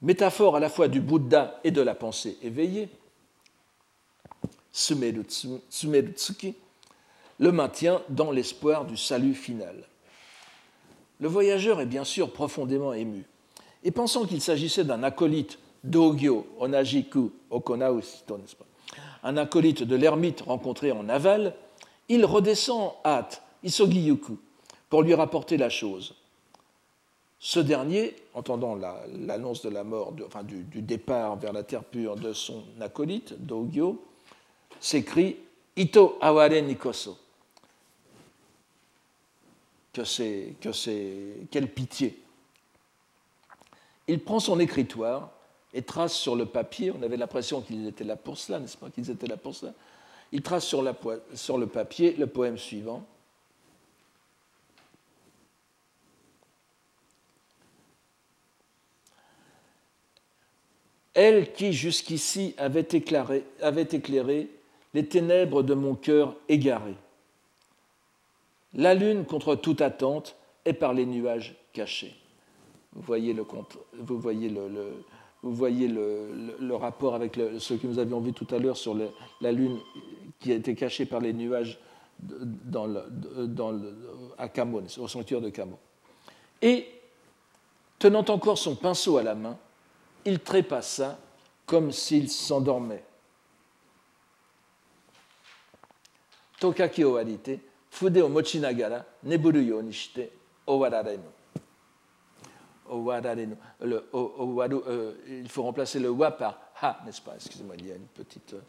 métaphore 0.00 0.56
à 0.56 0.60
la 0.60 0.70
fois 0.70 0.88
du 0.88 1.02
Bouddha 1.02 1.60
et 1.62 1.72
de 1.72 1.82
la 1.82 1.94
pensée 1.94 2.38
éveillée, 2.42 2.88
Tsuki, 4.72 6.54
le 7.38 7.52
maintient 7.52 8.02
dans 8.08 8.30
l'espoir 8.30 8.84
du 8.84 8.96
salut 8.96 9.34
final. 9.34 9.74
Le 11.20 11.28
voyageur 11.28 11.80
est 11.80 11.86
bien 11.86 12.04
sûr 12.04 12.32
profondément 12.32 12.92
ému, 12.92 13.24
et 13.84 13.90
pensant 13.90 14.24
qu'il 14.24 14.40
s'agissait 14.40 14.84
d'un 14.84 15.02
acolyte 15.02 15.58
d'Ogyo 15.84 16.46
Onajiku 16.58 17.30
Okonausito, 17.50 18.38
un 19.22 19.36
acolyte 19.36 19.82
de 19.82 19.96
l'ermite 19.96 20.42
rencontré 20.42 20.92
en 20.92 21.08
aval, 21.08 21.54
il 22.08 22.24
redescend 22.24 22.92
hâte, 23.04 23.42
Isogiyuku, 23.62 24.38
pour 24.88 25.02
lui 25.02 25.14
rapporter 25.14 25.56
la 25.56 25.68
chose. 25.68 26.14
Ce 27.40 27.60
dernier, 27.60 28.16
entendant 28.34 28.76
l'annonce 28.76 29.62
de 29.62 29.68
la 29.68 29.84
mort, 29.84 30.12
du, 30.12 30.82
départ 30.82 31.36
vers 31.36 31.52
la 31.52 31.62
terre 31.62 31.84
pure 31.84 32.16
de 32.16 32.32
son 32.32 32.64
acolyte, 32.80 33.34
Dogyo, 33.38 34.02
s'écrie 34.80 35.36
Ito 35.76 36.18
aware 36.20 36.60
nikoso. 36.60 37.16
C'est, 40.04 40.54
que 40.60 40.72
c'est, 40.72 41.46
quelle 41.50 41.68
pitié. 41.68 42.18
Il 44.06 44.20
prend 44.20 44.40
son 44.40 44.58
écritoire 44.58 45.30
et 45.74 45.82
trace 45.82 46.14
sur 46.14 46.34
le 46.34 46.46
papier, 46.46 46.90
on 46.90 47.02
avait 47.02 47.16
l'impression 47.16 47.60
qu'ils 47.60 47.86
étaient 47.86 48.04
là 48.04 48.16
pour 48.16 48.38
cela, 48.38 48.58
n'est-ce 48.58 48.76
pas, 48.76 48.90
qu'ils 48.90 49.10
étaient 49.10 49.26
là 49.26 49.36
pour 49.36 49.54
cela. 49.54 49.74
Il 50.32 50.42
trace 50.42 50.64
sur 50.64 50.82
le 50.82 51.66
papier 51.66 52.12
le 52.12 52.26
poème 52.26 52.58
suivant. 52.58 53.06
Elle 61.14 61.52
qui 61.52 61.72
jusqu'ici 61.72 62.54
avait 62.58 62.86
éclairé, 62.92 63.44
avait 63.60 63.82
éclairé 63.82 64.48
les 64.94 65.04
ténèbres 65.06 65.62
de 65.62 65.74
mon 65.74 65.94
cœur 65.94 66.36
égaré. 66.48 66.94
La 68.74 68.94
lune, 68.94 69.24
contre 69.24 69.54
toute 69.54 69.80
attente, 69.80 70.36
est 70.64 70.74
par 70.74 70.92
les 70.92 71.06
nuages 71.06 71.56
cachée. 71.72 72.14
Vous 72.92 73.02
voyez 73.02 73.32
le, 73.32 73.42
vous 73.42 74.20
vous 75.42 75.54
voyez 75.54 75.88
le, 75.88 76.74
rapport 76.74 77.14
avec 77.14 77.36
ce 77.36 77.74
que 77.74 77.86
nous 77.86 77.98
avions 77.98 78.20
vu 78.20 78.32
tout 78.32 78.46
à 78.50 78.58
l'heure 78.58 78.76
sur 78.76 78.96
la 79.40 79.52
lune 79.52 79.78
qui 80.40 80.52
a 80.52 80.56
été 80.56 80.74
cachée 80.74 81.06
par 81.06 81.20
les 81.20 81.32
nuages 81.32 81.78
à 84.38 84.48
au 84.98 85.08
sanctuaire 85.08 85.40
de 85.40 85.50
Camo. 85.50 85.78
Et, 86.60 86.86
tenant 87.98 88.24
encore 88.28 88.58
son 88.58 88.74
pinceau 88.74 89.16
à 89.18 89.22
la 89.22 89.34
main, 89.34 89.56
il 90.24 90.40
trépassa 90.40 91.18
comme 91.66 91.92
s'il 91.92 92.28
s'endormait. 92.28 93.04
Tokaki 97.90 98.20
owarite, 98.20 98.20
fude 98.20 98.22
o 98.22 98.28
mochinagara, 98.28 99.04
neburu 99.22 99.62
yo 99.62 99.82
ni 99.82 99.92
shite, 99.92 100.30
owararenu. 100.66 101.22
Owararenu. 102.90 103.56
Le, 103.80 104.08
euh, 104.14 105.12
il 105.28 105.48
faut 105.48 105.62
remplacer 105.62 105.98
le 106.00 106.10
wa 106.10 106.30
par 106.30 106.58
ha, 106.80 107.00
n'est-ce 107.04 107.20
pas? 107.20 107.34
Excusez-moi, 107.34 107.74
il 107.78 107.86
y 107.86 107.92
a 107.92 107.96
une 107.96 108.06
petite, 108.06 108.54
euh, 108.54 108.60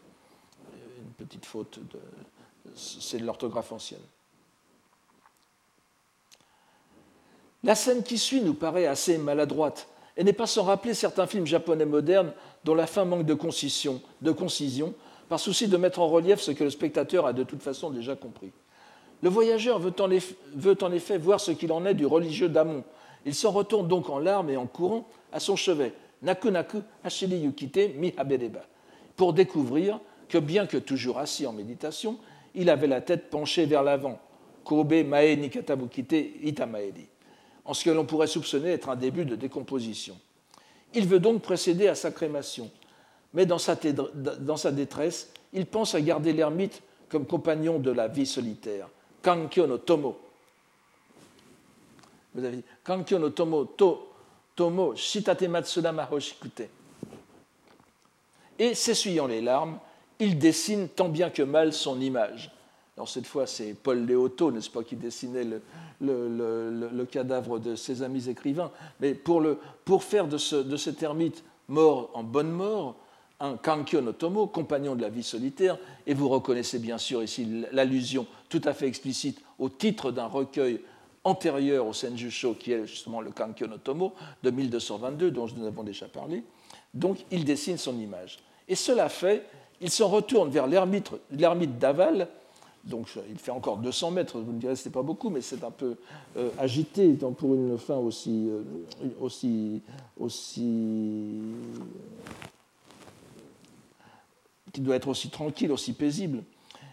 une 0.98 1.26
petite 1.26 1.46
faute. 1.46 1.78
De, 1.78 1.98
c'est 2.74 3.18
de 3.18 3.24
l'orthographe 3.24 3.72
ancienne. 3.72 4.00
La 7.62 7.74
scène 7.74 8.02
qui 8.02 8.18
suit 8.18 8.40
nous 8.40 8.54
paraît 8.54 8.86
assez 8.86 9.18
maladroite 9.18 9.88
et 10.16 10.24
n'est 10.24 10.32
pas 10.32 10.46
sans 10.46 10.64
rappeler 10.64 10.94
certains 10.94 11.26
films 11.26 11.46
japonais 11.46 11.84
modernes 11.84 12.32
dont 12.64 12.74
la 12.74 12.86
fin 12.86 13.04
manque 13.04 13.26
de 13.26 13.34
concision, 13.34 14.00
de 14.20 14.32
concision, 14.32 14.94
par 15.28 15.40
souci 15.40 15.68
de 15.68 15.76
mettre 15.76 16.00
en 16.00 16.08
relief 16.08 16.40
ce 16.40 16.50
que 16.52 16.64
le 16.64 16.70
spectateur 16.70 17.26
a 17.26 17.32
de 17.32 17.44
toute 17.44 17.62
façon 17.62 17.90
déjà 17.90 18.16
compris. 18.16 18.52
Le 19.22 19.28
voyageur 19.28 19.78
veut 19.78 19.92
en 20.00 20.92
effet, 20.92 21.18
voir 21.18 21.40
ce 21.40 21.50
qu'il 21.50 21.72
en 21.72 21.84
est 21.84 21.94
du 21.94 22.06
religieux 22.06 22.48
d'Amon. 22.48 22.84
Il 23.26 23.34
s'en 23.34 23.50
retourne 23.50 23.86
donc 23.86 24.08
en 24.08 24.18
larmes 24.18 24.50
et 24.50 24.56
en 24.56 24.66
courant 24.66 25.06
à 25.32 25.40
son 25.40 25.56
chevet, 25.56 25.92
Naku 26.22 26.48
Hashiri 27.04 27.38
Yukite 27.38 27.78
pour 29.16 29.32
découvrir 29.32 30.00
que 30.28 30.38
bien 30.38 30.66
que 30.66 30.78
toujours 30.78 31.18
assis 31.18 31.46
en 31.46 31.52
méditation, 31.52 32.18
il 32.54 32.70
avait 32.70 32.86
la 32.86 33.00
tête 33.00 33.28
penchée 33.30 33.66
vers 33.66 33.82
l'avant, 33.82 34.18
Kobe 34.64 35.04
Mae 35.04 35.36
Nikatabukite 35.36 36.14
Itamaeri 36.42 37.08
en 37.64 37.74
ce 37.74 37.84
que 37.84 37.90
l'on 37.90 38.04
pourrait 38.04 38.26
soupçonner 38.26 38.70
être 38.70 38.88
un 38.88 38.96
début 38.96 39.24
de 39.24 39.36
décomposition. 39.36 40.16
Il 40.92 41.06
veut 41.06 41.20
donc 41.20 41.42
précéder 41.42 41.86
à 41.86 41.94
sa 41.94 42.10
crémation, 42.10 42.68
mais 43.32 43.46
dans 43.46 43.58
sa, 43.58 43.76
détresse, 44.72 45.32
il 45.52 45.66
pense 45.66 45.94
à 45.94 46.00
garder 46.00 46.32
l'ermite 46.32 46.82
comme 47.08 47.26
compagnon 47.26 47.78
de 47.78 47.92
la 47.92 48.08
vie 48.08 48.26
solitaire, 48.26 48.88
Kankyo 49.22 49.66
no 49.66 49.78
Tomo. 49.78 50.18
Vous 52.34 52.44
avez 52.44 52.56
dit 52.56 52.64
Kankyo 52.84 53.18
no 53.18 53.30
Tomo, 53.30 53.64
to, 53.64 54.08
Tomo, 54.54 54.94
Shitate 54.94 55.42
Matsuda 55.42 55.92
Mahoshikute. 55.92 56.68
Et 58.58 58.74
s'essuyant 58.74 59.26
les 59.26 59.40
larmes, 59.40 59.78
il 60.18 60.38
dessine 60.38 60.88
tant 60.88 61.08
bien 61.08 61.30
que 61.30 61.42
mal 61.42 61.72
son 61.72 62.00
image. 62.00 62.52
Alors 62.96 63.08
cette 63.08 63.26
fois, 63.26 63.46
c'est 63.46 63.72
Paul 63.72 64.04
Léoto, 64.04 64.52
n'est-ce 64.52 64.68
pas, 64.68 64.84
qui 64.84 64.96
dessinait 64.96 65.44
le, 65.44 65.62
le, 66.00 67.04
cadavre 67.06 67.58
de 67.58 67.74
ses 67.74 68.02
amis 68.02 68.28
écrivains. 68.28 68.70
Mais 69.00 69.14
pour, 69.14 69.42
pour 69.86 70.04
faire 70.04 70.28
de, 70.28 70.36
ce, 70.36 70.56
de, 70.56 70.76
cet 70.76 71.02
ermite 71.02 71.42
mort 71.68 72.10
en 72.12 72.22
bonne 72.22 72.50
mort, 72.50 72.96
un 73.40 73.56
Kankyo 73.56 74.00
no 74.00 74.12
Tomo, 74.12 74.46
compagnon 74.46 74.94
de 74.94 75.02
la 75.02 75.08
vie 75.08 75.22
solitaire, 75.22 75.78
et 76.06 76.14
vous 76.14 76.28
reconnaissez 76.28 76.78
bien 76.78 76.98
sûr 76.98 77.22
ici 77.22 77.64
l'allusion 77.72 78.26
tout 78.48 78.60
à 78.64 78.74
fait 78.74 78.86
explicite 78.86 79.40
au 79.58 79.68
titre 79.68 80.12
d'un 80.12 80.26
recueil 80.26 80.80
antérieur 81.24 81.86
au 81.86 81.92
Senjusho, 81.92 82.54
qui 82.54 82.72
est 82.72 82.86
justement 82.86 83.20
le 83.20 83.30
Kankyo 83.30 83.66
no 83.66 83.78
Tomo 83.78 84.14
de 84.42 84.50
1222, 84.50 85.30
dont 85.30 85.46
nous 85.56 85.66
avons 85.66 85.82
déjà 85.82 86.06
parlé. 86.06 86.42
Donc 86.94 87.18
il 87.30 87.44
dessine 87.44 87.78
son 87.78 87.98
image. 87.98 88.38
Et 88.68 88.74
cela 88.74 89.08
fait, 89.08 89.46
il 89.80 89.90
s'en 89.90 90.08
retourne 90.08 90.50
vers 90.50 90.66
l'ermite 90.66 91.10
d'Aval, 91.78 92.28
donc 92.84 93.08
il 93.28 93.38
fait 93.38 93.50
encore 93.50 93.78
200 93.78 94.10
mètres, 94.10 94.38
vous 94.38 94.52
me 94.52 94.60
direz 94.60 94.76
ce 94.76 94.88
n'est 94.88 94.92
pas 94.92 95.02
beaucoup, 95.02 95.28
mais 95.28 95.40
c'est 95.40 95.62
un 95.64 95.70
peu 95.70 95.96
euh, 96.36 96.48
agité 96.58 97.12
pour 97.36 97.54
une 97.54 97.76
fin 97.76 97.96
aussi, 97.96 98.48
euh, 98.48 98.62
aussi, 99.20 99.82
aussi 100.18 101.40
qui 104.72 104.80
doit 104.80 104.96
être 104.96 105.08
aussi 105.08 105.30
tranquille, 105.30 105.72
aussi 105.72 105.92
paisible. 105.92 106.42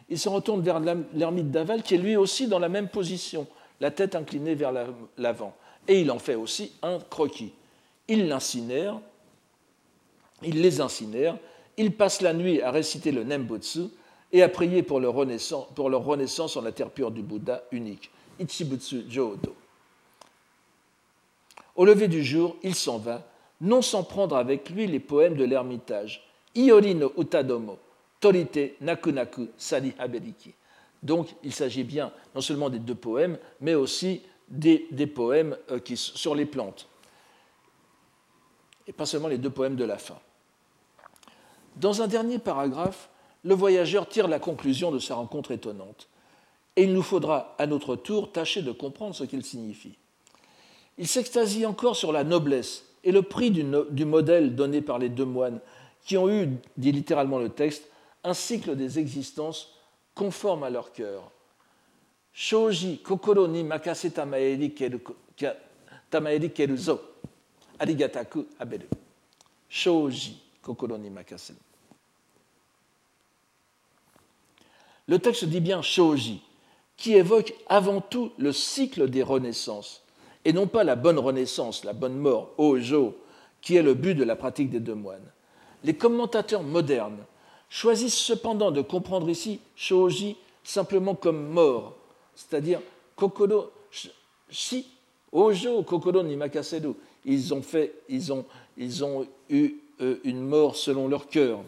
Il 0.09 0.17
se 0.17 0.29
retourne 0.29 0.61
vers 0.61 0.79
l'ermite 1.13 1.51
d'Aval 1.51 1.83
qui 1.83 1.95
est 1.95 1.99
lui 1.99 2.15
aussi 2.15 2.47
dans 2.47 2.59
la 2.59 2.69
même 2.69 2.87
position, 2.87 3.47
la 3.79 3.91
tête 3.91 4.15
inclinée 4.15 4.55
vers 4.55 4.71
l'avant. 5.17 5.55
Et 5.87 6.01
il 6.01 6.11
en 6.11 6.19
fait 6.19 6.35
aussi 6.35 6.71
un 6.81 6.99
croquis. 6.99 7.53
Il 8.07 8.27
l'incinère, 8.27 8.99
il 10.43 10.61
les 10.61 10.81
incinère, 10.81 11.37
il 11.77 11.91
passe 11.93 12.21
la 12.21 12.33
nuit 12.33 12.61
à 12.61 12.71
réciter 12.71 13.11
le 13.11 13.23
Nembutsu, 13.23 13.89
et 14.31 14.43
à 14.43 14.49
prier 14.49 14.83
pour 14.83 14.99
leur 14.99 15.13
renaissance, 15.13 15.67
pour 15.75 15.89
leur 15.89 16.03
renaissance 16.03 16.57
en 16.57 16.61
la 16.61 16.71
terre 16.71 16.89
pure 16.89 17.11
du 17.11 17.21
Bouddha 17.21 17.63
unique, 17.71 18.11
Ichibutsu 18.39 19.05
Jodo. 19.09 19.55
Au 21.75 21.85
lever 21.85 22.07
du 22.07 22.23
jour, 22.23 22.57
il 22.63 22.75
s'en 22.75 22.97
va, 22.97 23.25
non 23.61 23.81
sans 23.81 24.03
prendre 24.03 24.35
avec 24.35 24.69
lui 24.69 24.87
les 24.87 24.99
poèmes 24.99 25.35
de 25.35 25.43
l'ermitage, 25.43 26.26
Iori 26.57 26.95
no 26.95 27.13
Utadomo, 27.15 27.77
Torite 28.19 28.75
Nakunaku 28.81 29.49
Sari 29.57 29.93
Haberiki. 29.97 30.53
Donc 31.03 31.29
il 31.43 31.53
s'agit 31.53 31.83
bien 31.83 32.11
non 32.35 32.41
seulement 32.41 32.69
des 32.69 32.79
deux 32.79 32.95
poèmes, 32.95 33.37
mais 33.61 33.75
aussi 33.75 34.21
des, 34.49 34.87
poèmes 35.07 35.57
euh, 35.71 35.79
sur 35.95 36.33
les 36.33 36.45
plantes, 36.45 36.87
et 38.87 38.93
pas 38.93 39.05
seulement 39.05 39.27
les 39.27 39.37
deux 39.37 39.49
poèmes 39.49 39.75
de 39.75 39.83
la 39.83 39.97
fin. 39.97 40.17
Dans 41.75 42.01
un 42.01 42.07
dernier 42.07 42.39
paragraphe, 42.39 43.09
le 43.43 43.53
voyageur 43.53 44.07
tire 44.07 44.27
la 44.27 44.39
conclusion 44.39 44.91
de 44.91 44.99
sa 44.99 45.15
rencontre 45.15 45.51
étonnante, 45.51 46.07
et 46.75 46.83
il 46.83 46.93
nous 46.93 47.03
faudra 47.03 47.55
à 47.57 47.67
notre 47.67 47.95
tour 47.95 48.31
tâcher 48.31 48.61
de 48.61 48.71
comprendre 48.71 49.15
ce 49.15 49.23
qu'il 49.23 49.43
signifie. 49.43 49.97
Il 50.97 51.07
s'extasie 51.07 51.65
encore 51.65 51.95
sur 51.95 52.11
la 52.11 52.23
noblesse 52.23 52.85
et 53.03 53.11
le 53.11 53.21
prix 53.21 53.51
du, 53.51 53.63
modèle 54.05 54.55
donné 54.55 54.81
par 54.81 54.97
les 54.97 55.09
deux 55.09 55.25
moines, 55.25 55.59
qui 56.07 56.17
ont 56.17 56.29
eu, 56.29 56.47
dit 56.77 56.93
littéralement 56.93 57.37
le 57.37 57.49
texte, 57.49 57.83
un 58.23 58.33
cycle 58.33 58.77
des 58.77 58.97
existences 58.97 59.73
conforme 60.15 60.63
à 60.63 60.69
leur 60.69 60.93
cœur. 60.93 61.29
Shoji 62.31 62.99
kokoro 62.99 63.45
ni 63.47 63.63
makase 63.63 64.09
tamaeri 64.13 64.71
keruzo. 66.53 67.01
Arigataku. 67.77 68.45
Shoji 69.67 70.41
kokoro 70.61 70.97
ni 70.97 71.09
makase. 71.09 71.53
Le 75.07 75.19
texte 75.19 75.43
dit 75.43 75.61
bien 75.61 75.81
shoji, 75.81 76.41
qui 76.95 77.15
évoque 77.15 77.53
avant 77.67 77.99
tout 77.99 78.31
le 78.37 78.53
cycle 78.53 79.09
des 79.09 79.23
renaissances, 79.23 80.03
et 80.45 80.53
non 80.53 80.67
pas 80.67 80.85
la 80.85 80.95
bonne 80.95 81.19
renaissance, 81.19 81.83
la 81.83 81.93
bonne 81.93 82.17
mort, 82.17 82.53
ojo, 82.57 83.17
qui 83.61 83.75
est 83.75 83.83
le 83.83 83.93
but 83.93 84.15
de 84.15 84.23
la 84.23 84.37
pratique 84.37 84.69
des 84.69 84.79
deux 84.79 84.95
moines. 84.95 85.31
Les 85.83 85.95
commentateurs 85.95 86.63
modernes 86.63 87.23
choisissent 87.69 88.17
cependant 88.17 88.71
de 88.71 88.81
comprendre 88.81 89.29
ici 89.29 89.59
shoji 89.75 90.37
simplement 90.63 91.15
comme 91.15 91.47
mort, 91.47 91.95
c'est-à-dire 92.35 92.81
kokoro 93.15 93.71
shi 94.49 94.85
ojo 95.31 95.83
kokoro 95.83 96.23
ni 96.23 96.35
makaseru. 96.35 96.93
Ils 97.25 97.53
ont 97.53 97.61
fait, 97.61 97.93
ils 98.07 98.31
ont, 98.31 98.45
ils 98.77 99.03
ont 99.03 99.27
eu 99.49 99.75
euh, 100.01 100.19
une 100.23 100.41
mort 100.41 100.75
selon 100.75 101.07
leur 101.07 101.27
cœur 101.27 101.59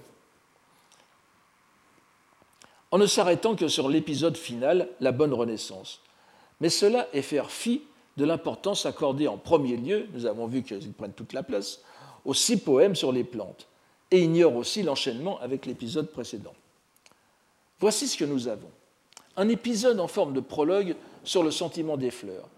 en 2.91 2.97
ne 2.97 3.05
s'arrêtant 3.05 3.55
que 3.55 3.67
sur 3.67 3.89
l'épisode 3.89 4.37
final, 4.37 4.89
la 4.99 5.11
bonne 5.11 5.33
renaissance. 5.33 6.01
Mais 6.59 6.69
cela 6.69 7.07
est 7.13 7.21
faire 7.21 7.51
fi 7.51 7.81
de 8.17 8.25
l'importance 8.25 8.85
accordée 8.85 9.27
en 9.27 9.37
premier 9.37 9.77
lieu, 9.77 10.07
nous 10.13 10.25
avons 10.25 10.47
vu 10.47 10.63
qu'ils 10.63 10.91
prennent 10.91 11.13
toute 11.13 11.33
la 11.33 11.43
place, 11.43 11.81
aux 12.25 12.33
six 12.33 12.57
poèmes 12.57 12.95
sur 12.95 13.11
les 13.11 13.23
plantes, 13.23 13.67
et 14.11 14.21
ignore 14.21 14.55
aussi 14.55 14.83
l'enchaînement 14.83 15.39
avec 15.39 15.65
l'épisode 15.65 16.11
précédent. 16.11 16.53
Voici 17.79 18.07
ce 18.07 18.17
que 18.17 18.25
nous 18.25 18.47
avons. 18.47 18.69
Un 19.37 19.49
épisode 19.49 19.99
en 19.99 20.07
forme 20.07 20.33
de 20.33 20.39
prologue 20.39 20.95
sur 21.23 21.43
le 21.43 21.51
sentiment 21.51 21.95
des 21.95 22.11
fleurs, 22.11 22.49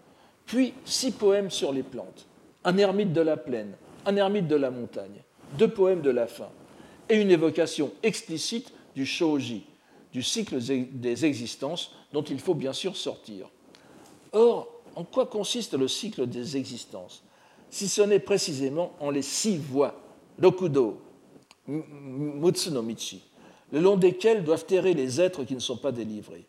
puis 0.46 0.74
six 0.84 1.12
poèmes 1.12 1.50
sur 1.50 1.72
les 1.72 1.82
plantes, 1.82 2.26
un 2.64 2.76
ermite 2.76 3.12
de 3.12 3.20
la 3.20 3.36
plaine, 3.36 3.74
un 4.06 4.16
ermite 4.16 4.48
de 4.48 4.56
la 4.56 4.70
montagne, 4.70 5.22
deux 5.58 5.68
poèmes 5.68 6.02
de 6.02 6.10
la 6.10 6.26
fin, 6.26 6.48
et 7.08 7.20
une 7.20 7.30
évocation 7.30 7.92
explicite 8.02 8.72
du 8.96 9.06
shoji, 9.06 9.64
du 10.12 10.22
cycle 10.22 10.58
des 10.60 11.24
existences 11.24 11.92
dont 12.12 12.22
il 12.22 12.40
faut 12.40 12.54
bien 12.54 12.72
sûr 12.72 12.96
sortir. 12.96 13.48
Or, 14.32 14.68
en 14.96 15.04
quoi 15.04 15.26
consiste 15.26 15.74
le 15.74 15.88
cycle 15.88 16.26
des 16.26 16.56
existences 16.56 17.22
Si 17.70 17.88
ce 17.88 18.02
n'est 18.02 18.18
précisément 18.18 18.92
en 19.00 19.10
les 19.10 19.22
six 19.22 19.56
voies, 19.56 19.94
Rokudo, 20.42 21.00
Mutsunomichi, 21.68 23.22
le 23.70 23.80
long 23.80 23.96
desquelles 23.96 24.44
doivent 24.44 24.66
errer 24.70 24.94
les 24.94 25.20
êtres 25.20 25.44
qui 25.44 25.54
ne 25.54 25.60
sont 25.60 25.76
pas 25.76 25.92
délivrés. 25.92 26.46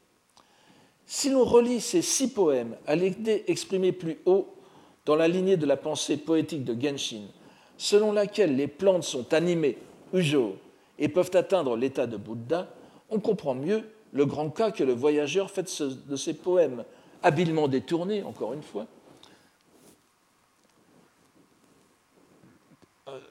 Si 1.06 1.30
l'on 1.30 1.44
relit 1.44 1.82
ces 1.82 2.02
six 2.02 2.30
poèmes 2.30 2.76
à 2.88 2.96
l'idée 2.96 3.44
exprimée 3.48 3.92
plus 3.92 4.20
haut 4.26 4.48
dans 5.06 5.16
la 5.16 5.28
lignée 5.28 5.58
de 5.58 5.66
la 5.66 5.78
pensée 5.78 6.18
poétique 6.18 6.64
de 6.64 6.80
Genshin, 6.80 7.28
selon 7.78 8.12
laquelle 8.12 8.56
les 8.56 8.68
plantes 8.68 9.04
sont 9.04 9.34
animées, 9.34 9.78
ujo, 10.14 10.56
et 11.00 11.10
peuvent 11.10 11.32
atteindre 11.34 11.76
l'état 11.76 12.08
de 12.08 12.18
Bouddha, 12.18 12.68
on 13.10 13.20
comprend 13.20 13.56
mieux 13.56 13.84
le 14.12 14.26
grand 14.26 14.50
cas 14.50 14.72
que 14.72 14.84
le 14.84 14.94
voyageur 14.94 15.50
fait 15.50 15.82
de 16.08 16.16
ces 16.16 16.34
poèmes, 16.34 16.84
habilement 17.22 17.68
détournés, 17.68 18.24
encore 18.24 18.54
une 18.54 18.62
fois. 18.62 18.88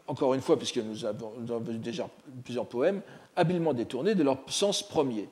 Encore 0.07 0.35
une 0.35 0.41
fois, 0.41 0.57
puisque 0.57 0.79
nous 0.79 1.05
avons, 1.05 1.33
déjà 1.71 2.09
plusieurs 2.45 2.67
poèmes, 2.67 3.03
habilement 3.37 3.73
détournés 3.73 4.15
de 4.15 4.23
leur 4.23 4.39
sens 4.49 4.83
premier. 4.83 5.29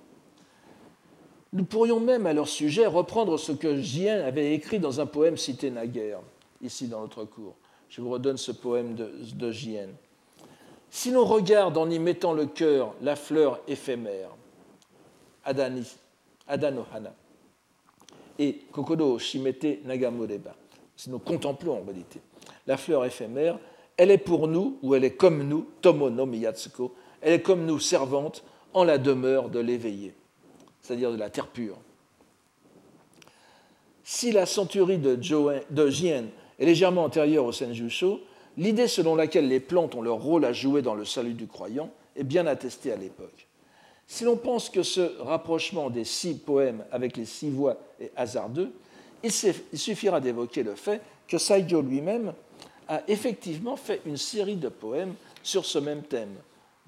Nous 1.53 1.65
pourrions 1.65 1.99
même, 1.99 2.27
à 2.27 2.33
leur 2.33 2.49
sujet, 2.49 2.87
reprendre 2.87 3.37
ce 3.37 3.53
que 3.53 3.81
Gien 3.81 4.25
avait 4.25 4.55
écrit 4.55 4.79
dans 4.79 5.01
un 5.01 5.07
poème 5.07 5.37
cité 5.37 5.71
naguère, 5.71 6.21
ici 6.63 6.87
dans 6.87 7.01
notre 7.01 7.25
cours. 7.25 7.57
Je 7.89 8.01
vous 8.01 8.11
redonne 8.11 8.37
ce 8.37 8.53
poème 8.53 8.95
de, 8.95 9.11
de. 9.35 9.53
Si 10.91 11.11
l'on 11.11 11.25
regarde 11.25 11.77
en 11.77 11.91
y 11.91 11.99
mettant 11.99 12.33
le 12.33 12.47
cœur 12.47 12.95
la 13.03 13.17
fleur 13.17 13.61
éphémère, 13.67 14.31
Adani, 15.45 15.85
Adanohana, 16.47 17.15
et 18.39 18.63
Kokodo 18.73 19.19
Shimete 19.19 19.85
Nagamureba, 19.85 20.55
si 20.97 21.11
nous 21.11 21.19
contemplons 21.19 21.79
en 21.79 21.85
réalité 21.85 22.21
la 22.67 22.77
fleur 22.77 23.05
éphémère, 23.05 23.59
elle 24.01 24.11
est 24.11 24.17
pour 24.17 24.49
nous, 24.49 24.79
ou 24.81 24.95
elle 24.95 25.05
est 25.05 25.11
comme 25.11 25.47
nous, 25.47 25.67
Tomo 25.83 26.09
no 26.09 26.25
Miyatsuko, 26.25 26.95
elle 27.21 27.35
est 27.35 27.43
comme 27.43 27.67
nous, 27.67 27.79
servante, 27.79 28.43
en 28.73 28.83
la 28.83 28.97
demeure 28.97 29.51
de 29.51 29.61
l'éveillé, 29.61 30.15
c'est-à-dire 30.81 31.13
de 31.13 31.19
la 31.19 31.29
terre 31.29 31.49
pure. 31.49 31.77
Si 34.03 34.33
la 34.33 34.47
centurie 34.47 34.97
de, 34.97 35.17
de 35.71 35.91
Jien 35.91 36.25
est 36.59 36.65
légèrement 36.65 37.05
antérieure 37.05 37.45
au 37.45 37.53
Senjusho, 37.53 38.21
l'idée 38.57 38.89
selon 38.89 39.17
laquelle 39.17 39.49
les 39.49 39.61
plantes 39.61 39.95
ont 39.95 40.01
leur 40.01 40.17
rôle 40.17 40.47
à 40.47 40.55
jouer 40.55 40.81
dans 40.81 40.95
le 40.95 41.05
salut 41.05 41.35
du 41.35 41.47
croyant 41.47 41.91
est 42.17 42.25
bien 42.25 42.47
attestée 42.47 42.93
à 42.93 42.97
l'époque. 42.97 43.49
Si 44.07 44.25
l'on 44.25 44.37
pense 44.39 44.71
que 44.71 44.83
ce 44.83 45.21
rapprochement 45.21 45.91
des 45.91 46.05
six 46.05 46.39
poèmes 46.39 46.87
avec 46.91 47.19
les 47.19 47.27
six 47.27 47.51
voix 47.51 47.77
est 48.01 48.13
hasardeux, 48.17 48.73
il 49.23 49.31
suffira 49.31 50.21
d'évoquer 50.21 50.63
le 50.63 50.75
fait 50.75 51.03
que 51.29 51.37
Saigyo 51.37 51.83
lui-même 51.83 52.33
a 52.91 53.03
effectivement 53.07 53.77
fait 53.77 54.03
une 54.05 54.17
série 54.17 54.57
de 54.57 54.69
poèmes 54.69 55.15
sur 55.45 55.65
ce 55.65 55.79
même 55.79 56.03
thème, 56.03 56.35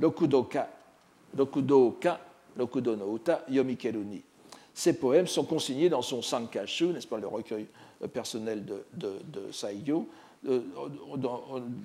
Lokudoka, 0.00 0.68
Lokudoka, 1.36 2.20
Lokudo 2.56 2.96
no 2.96 3.16
Uta. 3.16 3.46
Ces 4.74 4.98
poèmes 4.98 5.28
sont 5.28 5.44
consignés 5.44 5.88
dans 5.88 6.02
son 6.02 6.20
Sankashu, 6.20 6.86
n'est-ce 6.88 7.06
pas, 7.06 7.18
le 7.18 7.28
recueil 7.28 7.66
personnel 8.12 8.64
de, 8.64 8.84
de, 8.94 9.52
Saigyo, 9.52 10.08
euh, 10.48 10.60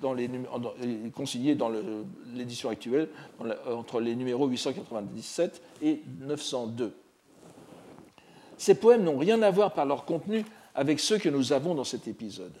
dans, 0.02 0.14
les, 0.14 0.28
consigné 1.14 1.54
dans 1.54 1.70
l'édition 2.34 2.70
actuelle 2.70 3.08
entre 3.70 4.00
les 4.00 4.16
numéros 4.16 4.48
897 4.48 5.62
et 5.82 6.02
902. 6.22 6.92
Ces 8.56 8.74
poèmes 8.74 9.04
n'ont 9.04 9.18
rien 9.18 9.40
à 9.42 9.50
voir 9.52 9.74
par 9.74 9.86
leur 9.86 10.04
contenu 10.04 10.44
avec 10.74 10.98
ceux 10.98 11.18
que 11.18 11.28
nous 11.28 11.52
avons 11.52 11.76
dans 11.76 11.84
cet 11.84 12.08
épisode. 12.08 12.52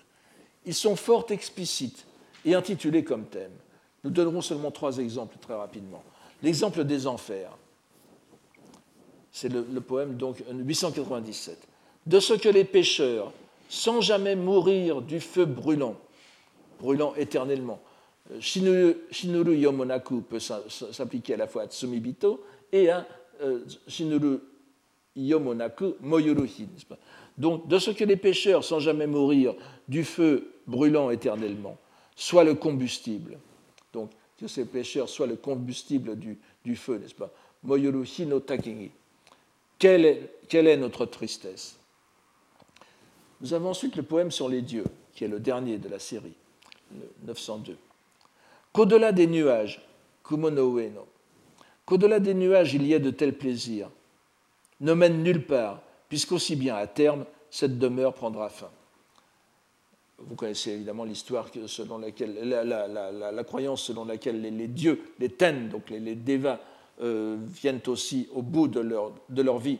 Ils 0.68 0.74
sont 0.74 0.96
fort 0.96 1.24
explicites 1.30 2.04
et 2.44 2.54
intitulés 2.54 3.02
comme 3.02 3.24
thème. 3.24 3.52
Nous 4.04 4.10
donnerons 4.10 4.42
seulement 4.42 4.70
trois 4.70 4.98
exemples 4.98 5.38
très 5.40 5.54
rapidement. 5.54 6.04
L'exemple 6.42 6.84
des 6.84 7.06
enfers, 7.06 7.56
c'est 9.32 9.48
le, 9.48 9.80
poème 9.80 10.16
donc 10.18 10.44
897. 10.52 11.56
De 12.04 12.20
ce 12.20 12.34
que 12.34 12.50
les 12.50 12.64
pécheurs, 12.64 13.32
sans 13.70 14.02
jamais 14.02 14.36
mourir 14.36 15.00
du 15.00 15.20
feu 15.20 15.46
brûlant, 15.46 15.96
brûlant 16.78 17.14
éternellement. 17.14 17.80
Shinuru, 18.38 19.56
Yomonaku 19.56 20.20
peut 20.20 20.38
s'appliquer 20.38 21.32
à 21.32 21.38
la 21.38 21.46
fois 21.46 21.62
à 21.62 21.66
Tsumibito 21.68 22.44
et 22.70 22.90
à 22.90 23.06
euh, 23.40 23.64
Shinuru 23.86 24.40
Yomonaku 25.16 25.94
Moyuruhi. 26.02 26.68
Donc, 27.38 27.68
de 27.68 27.78
ce 27.78 27.92
que 27.92 28.04
les 28.04 28.16
pêcheurs, 28.16 28.64
sans 28.64 28.80
jamais 28.80 29.06
mourir 29.06 29.54
du 29.86 30.04
feu 30.04 30.52
brûlant 30.66 31.10
éternellement, 31.10 31.78
soient 32.16 32.44
le 32.44 32.54
combustible. 32.54 33.38
Donc, 33.92 34.10
que 34.38 34.48
ces 34.48 34.64
pêcheurs 34.64 35.08
soient 35.08 35.26
le 35.26 35.36
combustible 35.36 36.16
du, 36.16 36.76
feu, 36.76 36.98
n'est-ce 36.98 37.14
pas? 37.14 37.30
Moyuruhi 37.62 38.26
no 38.26 38.40
Takingi. 38.40 38.90
Quelle 39.78 40.04
est, 40.04 40.76
notre 40.76 41.06
tristesse? 41.06 41.78
Nous 43.40 43.54
avons 43.54 43.70
ensuite 43.70 43.94
le 43.94 44.02
poème 44.02 44.32
sur 44.32 44.48
les 44.48 44.62
dieux, 44.62 44.84
qui 45.14 45.24
est 45.24 45.28
le 45.28 45.38
dernier 45.38 45.78
de 45.78 45.88
la 45.88 46.00
série, 46.00 46.34
le 46.92 47.08
902. 47.26 47.76
Qu'au-delà 48.72 49.12
des 49.12 49.28
nuages, 49.28 49.80
Kumono 50.24 50.78
Ueno, 50.78 51.06
qu'au-delà 51.86 52.18
des 52.18 52.34
nuages 52.34 52.74
il 52.74 52.84
y 52.84 52.92
ait 52.92 53.00
de 53.00 53.10
tels 53.10 53.36
plaisirs, 53.36 53.90
ne 54.80 54.92
mène 54.92 55.22
nulle 55.22 55.46
part, 55.46 55.80
puisqu'aussi 56.08 56.56
bien 56.56 56.76
à 56.76 56.86
terme, 56.86 57.24
cette 57.50 57.78
demeure 57.78 58.14
prendra 58.14 58.48
fin. 58.48 58.70
Vous 60.18 60.34
connaissez 60.34 60.72
évidemment 60.72 61.04
l'histoire 61.04 61.48
selon 61.66 61.98
laquelle, 61.98 62.34
la, 62.42 63.44
croyance 63.44 63.82
selon 63.82 64.04
laquelle 64.04 64.40
les, 64.40 64.68
dieux, 64.68 65.00
les 65.20 65.28
ten, 65.28 65.68
donc 65.68 65.90
les, 65.90 66.16
devas, 66.16 66.58
euh, 67.00 67.36
viennent 67.40 67.80
aussi 67.86 68.28
au 68.34 68.42
bout 68.42 68.66
de 68.66 68.80
leur, 68.80 69.58
vie 69.58 69.78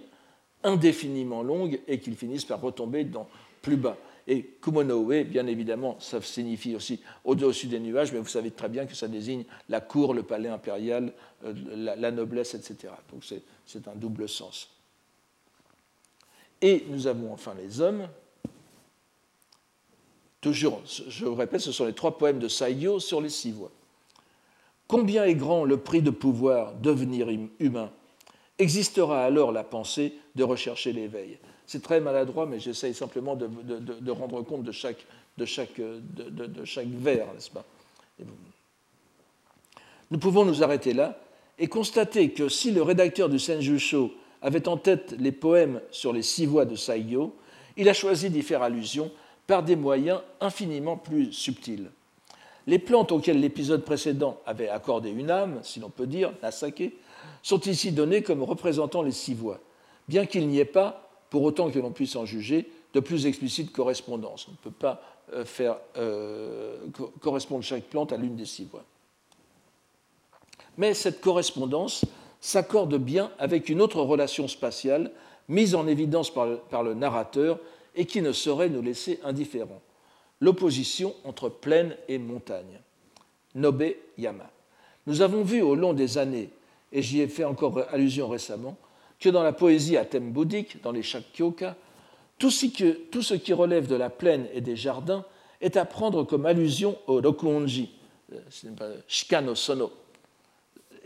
indéfiniment 0.63 1.43
longue 1.43 1.81
et 1.89 1.99
qu'ils 1.99 2.17
finissent 2.17 2.45
par 2.45 2.61
retomber 2.61 3.05
dans, 3.05 3.29
plus 3.63 3.77
bas. 3.77 3.97
Et 4.27 4.45
Kumonoe, 4.61 5.25
bien 5.25 5.47
évidemment, 5.47 5.97
ça 6.01 6.21
signifie 6.21 6.77
aussi 6.77 7.01
au-dessus 7.25 7.67
des 7.67 7.81
nuages, 7.81 8.13
mais 8.13 8.19
vous 8.19 8.29
savez 8.29 8.51
très 8.51 8.69
bien 8.69 8.87
que 8.87 8.95
ça 8.95 9.09
désigne 9.09 9.45
la 9.69 9.81
cour, 9.81 10.15
le 10.15 10.23
palais 10.23 10.51
impérial, 10.51 11.13
euh, 11.45 11.55
la, 11.75 12.11
noblesse, 12.11 12.55
etc. 12.55 12.93
Donc 13.11 13.25
c'est 13.65 13.89
un 13.89 13.95
double 13.95 14.29
sens. 14.29 14.71
Et 16.61 16.85
nous 16.89 17.07
avons 17.07 17.33
enfin 17.33 17.55
les 17.61 17.81
hommes. 17.81 18.09
Toujours, 20.41 20.83
je 20.87 21.25
vous 21.25 21.35
répète, 21.35 21.61
ce 21.61 21.73
sont 21.73 21.87
les 21.87 21.95
trois 21.95 22.17
poèmes 22.17 22.39
de 22.39 22.49
Saigyo 22.49 23.01
sur 23.01 23.21
les 23.21 23.29
six 23.29 23.53
voix. 23.53 23.71
Combien 24.87 25.25
est 25.25 25.35
grand 25.35 25.65
le 25.65 25.77
prix 25.77 26.01
de 26.01 26.11
pouvoir 26.11 26.75
devenir 26.75 27.29
hum-, 27.29 27.51
humain? 27.59 27.91
Existera 28.59 29.25
alors 29.25 29.53
la 29.53 29.65
pensée 29.65 30.15
de 30.35 30.45
rechercher 30.45 30.93
l'éveil 30.93 31.39
c'est 31.69 31.83
très 31.83 32.01
maladroit, 32.01 32.47
mais 32.47 32.59
j'essaye 32.59 32.95
simplement 32.95 33.37
de, 33.37 34.11
rendre 34.11 34.41
compte 34.43 34.63
de 34.63 34.73
chaque, 34.73 35.05
chaque 35.45 35.79
vers, 35.79 37.27
n'est-ce 37.35 37.51
pas? 37.51 37.65
Nous 40.11 40.19
pouvons 40.19 40.47
nous 40.47 40.63
arrêter 40.63 40.95
là 40.95 41.21
et 41.59 41.67
constater 41.67 42.31
que 42.31 42.49
si 42.49 42.71
le 42.71 42.81
rédacteur 42.81 43.29
du 43.29 43.39
Senjusho 43.39 44.15
avait 44.43 44.69
en 44.69 44.77
tête 44.77 45.15
les 45.19 45.33
poèmes 45.33 45.81
sur 45.91 46.13
les 46.13 46.23
six 46.23 46.47
voix 46.47 46.65
de 46.65 46.77
Saigyo, 46.77 47.35
il 47.77 47.89
a 47.89 47.95
choisi 47.95 48.31
d'y 48.31 48.43
faire 48.43 48.63
allusion 48.63 49.11
par 49.47 49.63
des 49.63 49.77
moyens 49.77 50.21
infiniment 50.41 50.97
plus 50.97 51.33
subtils. 51.33 51.91
Les 52.67 52.79
plantes 52.79 53.13
auxquelles 53.13 53.41
l'épisode 53.41 53.85
précédent 53.85 54.41
avait 54.45 54.69
accordé 54.69 55.11
une 55.11 55.31
âme, 55.31 55.61
si 55.63 55.81
l'on 55.81 55.89
peut 55.89 56.07
dire, 56.07 56.33
Nasake, 56.43 56.93
sont 57.43 57.61
ici 57.61 57.93
données 57.93 58.23
comme 58.23 58.43
représentant 58.43 59.03
les 59.03 59.13
six 59.13 59.35
voix, 59.35 59.61
bien 60.07 60.27
qu'il 60.27 60.47
n'y 60.49 60.59
ait 60.59 60.67
pas 60.67 61.09
pour 61.31 61.43
autant 61.43 61.71
que 61.71 61.79
l'on 61.79 61.93
puisse 61.93 62.15
en 62.17 62.27
juger 62.27 62.71
de 62.93 63.01
plus 63.01 63.27
explicite 63.27 63.73
correspondance. 63.73 64.47
On 64.49 64.53
ne 64.53 64.57
peut 64.57 64.71
pas 64.71 65.03
euh, 65.33 65.45
faire 65.45 65.77
euh, 65.97 66.79
correspondre 67.21 67.63
chaque 67.63 67.85
plante 67.85 68.13
à 68.13 68.17
l'une 68.17 68.37
des 68.37 68.47
six 68.47 68.65
voies. 68.65 68.85
Mais 70.77 70.95
cette 70.95 71.21
correspondance 71.21 72.05
s'accorde 72.41 72.97
bien 72.97 73.31
avec 73.39 73.69
une 73.69 73.81
autre 73.81 74.01
relation 74.01 74.49
spatiale 74.49 75.11
mise 75.49 75.75
en 75.75 75.87
évidence 75.87 76.33
par 76.33 76.83
le, 76.83 76.95
narrateur 76.95 77.59
et 77.95 78.05
qui 78.05 78.23
ne 78.23 78.33
saurait 78.33 78.69
nous 78.69 78.83
laisser 78.83 79.19
indifférents. 79.25 79.81
L'opposition 80.41 81.15
entre 81.25 81.49
plaine 81.49 81.97
et 82.07 82.19
montagne. 82.19 82.81
Nobe 83.55 83.95
Yama. 84.19 84.51
Nous 85.07 85.23
avons 85.23 85.43
vu 85.43 85.63
au 85.63 85.75
long 85.75 85.95
des 85.95 86.19
années, 86.19 86.51
et 86.93 87.03
j'y 87.03 87.21
ai 87.21 87.29
fait 87.29 87.45
encore 87.45 87.81
allusion 87.91 88.29
récemment, 88.29 88.77
que 89.19 89.31
dans 89.31 89.43
la 89.43 89.53
poésie 89.53 89.97
à 89.97 90.05
thème 90.05 90.31
bouddhique, 90.31 90.83
dans 90.83 90.93
les 90.93 91.03
Shakyoka, 91.03 91.77
tout 92.39 92.51
ce, 92.51 93.35
qui 93.35 93.53
relève 93.53 93.89
de 93.89 93.97
la 93.97 94.11
plaine 94.11 94.47
et 94.53 94.61
des 94.61 94.77
jardins 94.77 95.25
est 95.61 95.77
à 95.77 95.85
prendre 95.85 96.23
comme 96.23 96.47
allusion 96.47 96.97
au 97.09 97.21
Rokuonji, 97.21 97.91
euh, 98.33 98.97
Shikano 99.09 99.57
Sono, 99.57 99.91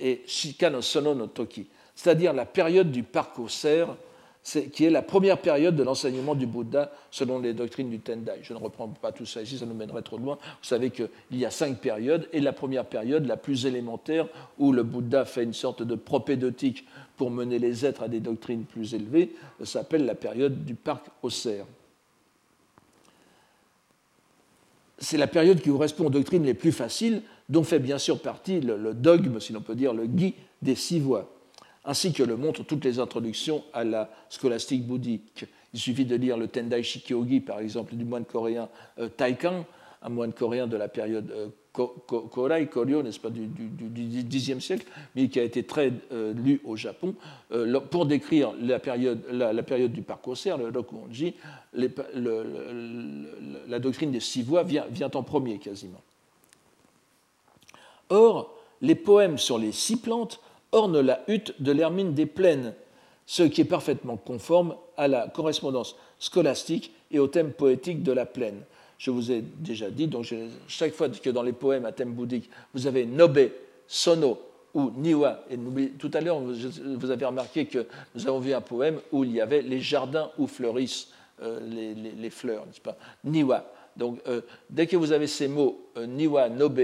et 0.02 0.22
Shikano 0.26 0.82
Sono 0.82 1.14
no 1.14 1.28
Toki, 1.28 1.66
c'est-à-dire 1.94 2.32
la 2.32 2.44
période 2.44 2.90
du 2.90 3.04
parc 3.04 3.38
aux 3.38 3.48
cerfs 3.48 3.96
qui 4.42 4.84
est 4.84 4.90
la 4.90 5.02
première 5.02 5.38
période 5.38 5.76
de 5.76 5.84
l'enseignement 5.84 6.34
du 6.34 6.46
Bouddha 6.46 6.90
selon 7.12 7.38
les 7.38 7.54
doctrines 7.54 7.88
du 7.88 8.00
Tendai. 8.00 8.40
Je 8.42 8.52
ne 8.52 8.58
reprends 8.58 8.88
pas 8.88 9.12
tout 9.12 9.24
ça 9.24 9.40
ici, 9.40 9.56
ça 9.56 9.66
nous 9.66 9.74
mènerait 9.74 10.02
trop 10.02 10.18
loin. 10.18 10.36
Vous 10.42 10.68
savez 10.68 10.90
qu'il 10.90 11.08
y 11.30 11.44
a 11.44 11.50
cinq 11.50 11.78
périodes, 11.78 12.28
et 12.32 12.40
la 12.40 12.52
première 12.52 12.84
période, 12.84 13.24
la 13.26 13.36
plus 13.36 13.66
élémentaire, 13.66 14.26
où 14.58 14.72
le 14.72 14.82
Bouddha 14.82 15.24
fait 15.24 15.44
une 15.44 15.52
sorte 15.52 15.84
de 15.84 15.94
propédotique 15.94 16.84
pour 17.16 17.30
mener 17.30 17.60
les 17.60 17.86
êtres 17.86 18.02
à 18.02 18.08
des 18.08 18.18
doctrines 18.18 18.64
plus 18.64 18.94
élevées, 18.94 19.32
s'appelle 19.62 20.06
la 20.06 20.16
période 20.16 20.64
du 20.64 20.74
parc 20.74 21.06
aux 21.22 21.30
cerfs. 21.30 21.66
C'est 24.98 25.18
la 25.18 25.28
période 25.28 25.60
qui 25.60 25.70
correspond 25.70 26.06
aux 26.06 26.10
doctrines 26.10 26.44
les 26.44 26.54
plus 26.54 26.72
faciles, 26.72 27.22
dont 27.48 27.64
fait 27.64 27.78
bien 27.78 27.98
sûr 27.98 28.20
partie 28.20 28.60
le, 28.60 28.94
dogme, 28.94 29.40
si 29.40 29.52
l'on 29.52 29.60
peut 29.60 29.74
dire, 29.74 29.92
le 29.92 30.06
gui 30.06 30.34
des 30.60 30.74
six 30.74 31.00
voies 31.00 31.28
ainsi 31.84 32.12
que 32.12 32.22
le 32.22 32.36
montrent 32.36 32.64
toutes 32.64 32.84
les 32.84 32.98
introductions 32.98 33.62
à 33.72 33.84
la 33.84 34.10
scolastique 34.28 34.86
bouddhique. 34.86 35.46
Il 35.74 35.80
suffit 35.80 36.04
de 36.04 36.16
lire 36.16 36.36
le 36.36 36.48
Tendai 36.48 36.82
Shikyogi, 36.82 37.40
par 37.40 37.60
exemple, 37.60 37.94
du 37.94 38.04
moine 38.04 38.24
coréen 38.24 38.68
euh, 38.98 39.08
Taikang, 39.08 39.64
un 40.02 40.08
moine 40.08 40.32
coréen 40.32 40.66
de 40.66 40.76
la 40.76 40.88
période 40.88 41.30
euh, 41.30 41.48
Koryo, 41.72 43.02
n'est-ce 43.02 43.18
pas, 43.18 43.30
du, 43.30 43.48
Xe 43.48 44.58
siècle, 44.58 44.86
mais 45.16 45.28
qui 45.28 45.40
a 45.40 45.42
été 45.42 45.62
très 45.62 45.90
euh, 46.12 46.34
lu 46.34 46.60
au 46.64 46.76
Japon, 46.76 47.14
pour 47.90 48.04
décrire 48.04 48.52
la 48.60 48.78
période, 48.78 49.22
la, 49.30 49.62
période 49.62 49.92
du 49.92 50.02
parcours 50.02 50.36
le 50.44 50.68
Rokuonji, 50.68 51.34
la 51.72 51.88
doctrine 53.78 54.10
des 54.10 54.20
six 54.20 54.42
voies 54.42 54.64
vient, 54.64 54.84
vient 54.90 55.10
en 55.14 55.22
premier 55.22 55.58
quasiment. 55.58 56.02
Or, 58.12 58.54
les 58.82 58.94
poèmes 58.94 59.38
sur 59.38 59.58
les 59.58 59.72
six 59.72 59.96
plantes 59.96 60.38
orne 60.70 61.00
la 61.00 61.22
hutte 61.28 61.54
de 61.62 61.72
l'hermine 61.72 62.12
des 62.12 62.26
plaines, 62.26 62.74
ce 63.24 63.42
qui 63.42 63.62
est 63.62 63.64
parfaitement 63.64 64.18
conforme 64.18 64.76
à 64.98 65.08
la 65.08 65.28
correspondance 65.28 65.96
scolastique 66.18 66.92
et 67.10 67.18
au 67.18 67.26
thème 67.26 67.52
poétique 67.52 68.02
de 68.02 68.12
la 68.12 68.26
plaine. 68.26 68.60
Je 68.98 69.10
vous 69.10 69.32
ai 69.32 69.40
déjà 69.40 69.90
dit, 69.90 70.08
donc 70.08 70.32
chaque 70.68 70.92
fois 70.92 71.08
que 71.08 71.30
dans 71.30 71.42
les 71.42 71.54
poèmes 71.54 71.86
à 71.86 71.92
thème 71.92 72.12
bouddhique, 72.12 72.50
vous 72.74 72.86
avez 72.86 73.06
Nobe, 73.06 73.48
Sono 73.86 74.38
ou 74.74 74.90
Niwa, 74.94 75.44
et 75.50 75.56
tout 75.98 76.10
à 76.12 76.20
l'heure, 76.20 76.40
vous 76.40 77.10
avez 77.10 77.24
remarqué 77.24 77.64
que 77.64 77.86
nous 78.14 78.28
avons 78.28 78.40
vu 78.40 78.52
un 78.52 78.60
poème 78.60 79.00
où 79.10 79.24
il 79.24 79.32
y 79.32 79.40
avait 79.40 79.62
les 79.62 79.80
jardins 79.80 80.30
où 80.36 80.46
fleurissent 80.46 81.08
euh, 81.42 81.60
les, 81.64 82.30
fleurs, 82.30 82.66
n'est-ce 82.66 82.80
pas? 82.80 82.96
Niwa. 83.24 83.64
Donc, 83.96 84.20
euh, 84.26 84.42
dès 84.68 84.86
que 84.86 84.96
vous 84.96 85.12
avez 85.12 85.26
ces 85.26 85.48
mots, 85.48 85.80
euh, 85.96 86.06
Niwa, 86.06 86.50
Nobe 86.50 86.80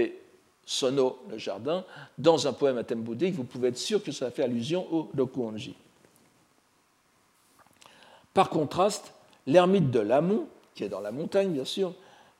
Sono, 0.71 1.17
le 1.31 1.39
jardin, 1.39 1.83
dans 2.19 2.45
un 2.45 2.53
poème 2.53 2.77
à 2.77 2.83
thème 2.83 3.01
bouddhique, 3.01 3.33
vous 3.33 3.43
pouvez 3.43 3.69
être 3.69 3.77
sûr 3.79 4.03
que 4.03 4.11
ça 4.11 4.29
fait 4.29 4.43
allusion 4.43 4.85
au 4.93 5.09
Rokuonji. 5.17 5.73
Par 8.35 8.51
contraste, 8.51 9.11
l'ermite 9.47 9.89
de 9.89 9.99
l'Amon, 9.99 10.45
qui 10.75 10.83
est 10.83 10.89
dans 10.89 10.99
la 10.99 11.11
montagne 11.11 11.49
bien 11.49 11.65
sûr, 11.65 11.95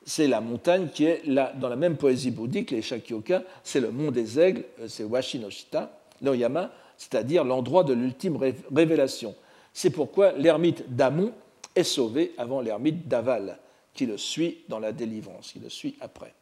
c'est 0.06 0.28
la 0.28 0.40
montagne 0.40 0.90
qui 0.94 1.06
est 1.06 1.26
là, 1.26 1.52
dans 1.56 1.68
la 1.68 1.74
même 1.74 1.96
poésie 1.96 2.30
bouddhique, 2.30 2.70
les 2.70 2.82
Shakyoka, 2.82 3.42
c'est 3.64 3.80
le 3.80 3.90
mont 3.90 4.12
des 4.12 4.38
aigles, 4.38 4.64
euh, 4.78 4.86
c'est 4.86 5.02
Washinoshita, 5.02 5.90
Noyama, 6.22 6.70
c'est-à-dire 6.96 7.42
l'endroit 7.42 7.82
de 7.82 7.94
l'ultime 7.94 8.38
révélation. 8.72 9.34
C'est 9.72 9.90
pourquoi 9.90 10.30
l'ermite 10.34 10.94
d'Amon 10.94 11.32
est 11.74 11.82
sauvé 11.82 12.32
avant 12.38 12.60
l'ermite 12.60 13.08
d'Aval, 13.08 13.58
qui 13.92 14.06
le 14.06 14.16
suit 14.16 14.58
dans 14.68 14.78
la 14.78 14.92
délivrance, 14.92 15.50
qui 15.50 15.58
le 15.58 15.68
suit 15.68 15.96
après. 16.00 16.32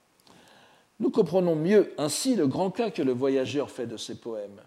Nous 1.00 1.10
comprenons 1.10 1.54
mieux 1.54 1.92
ainsi 1.96 2.34
le 2.34 2.46
grand 2.46 2.70
cas 2.70 2.90
que 2.90 3.02
le 3.02 3.12
voyageur 3.12 3.70
fait 3.70 3.86
de 3.86 3.96
ces 3.96 4.16
poèmes. 4.16 4.60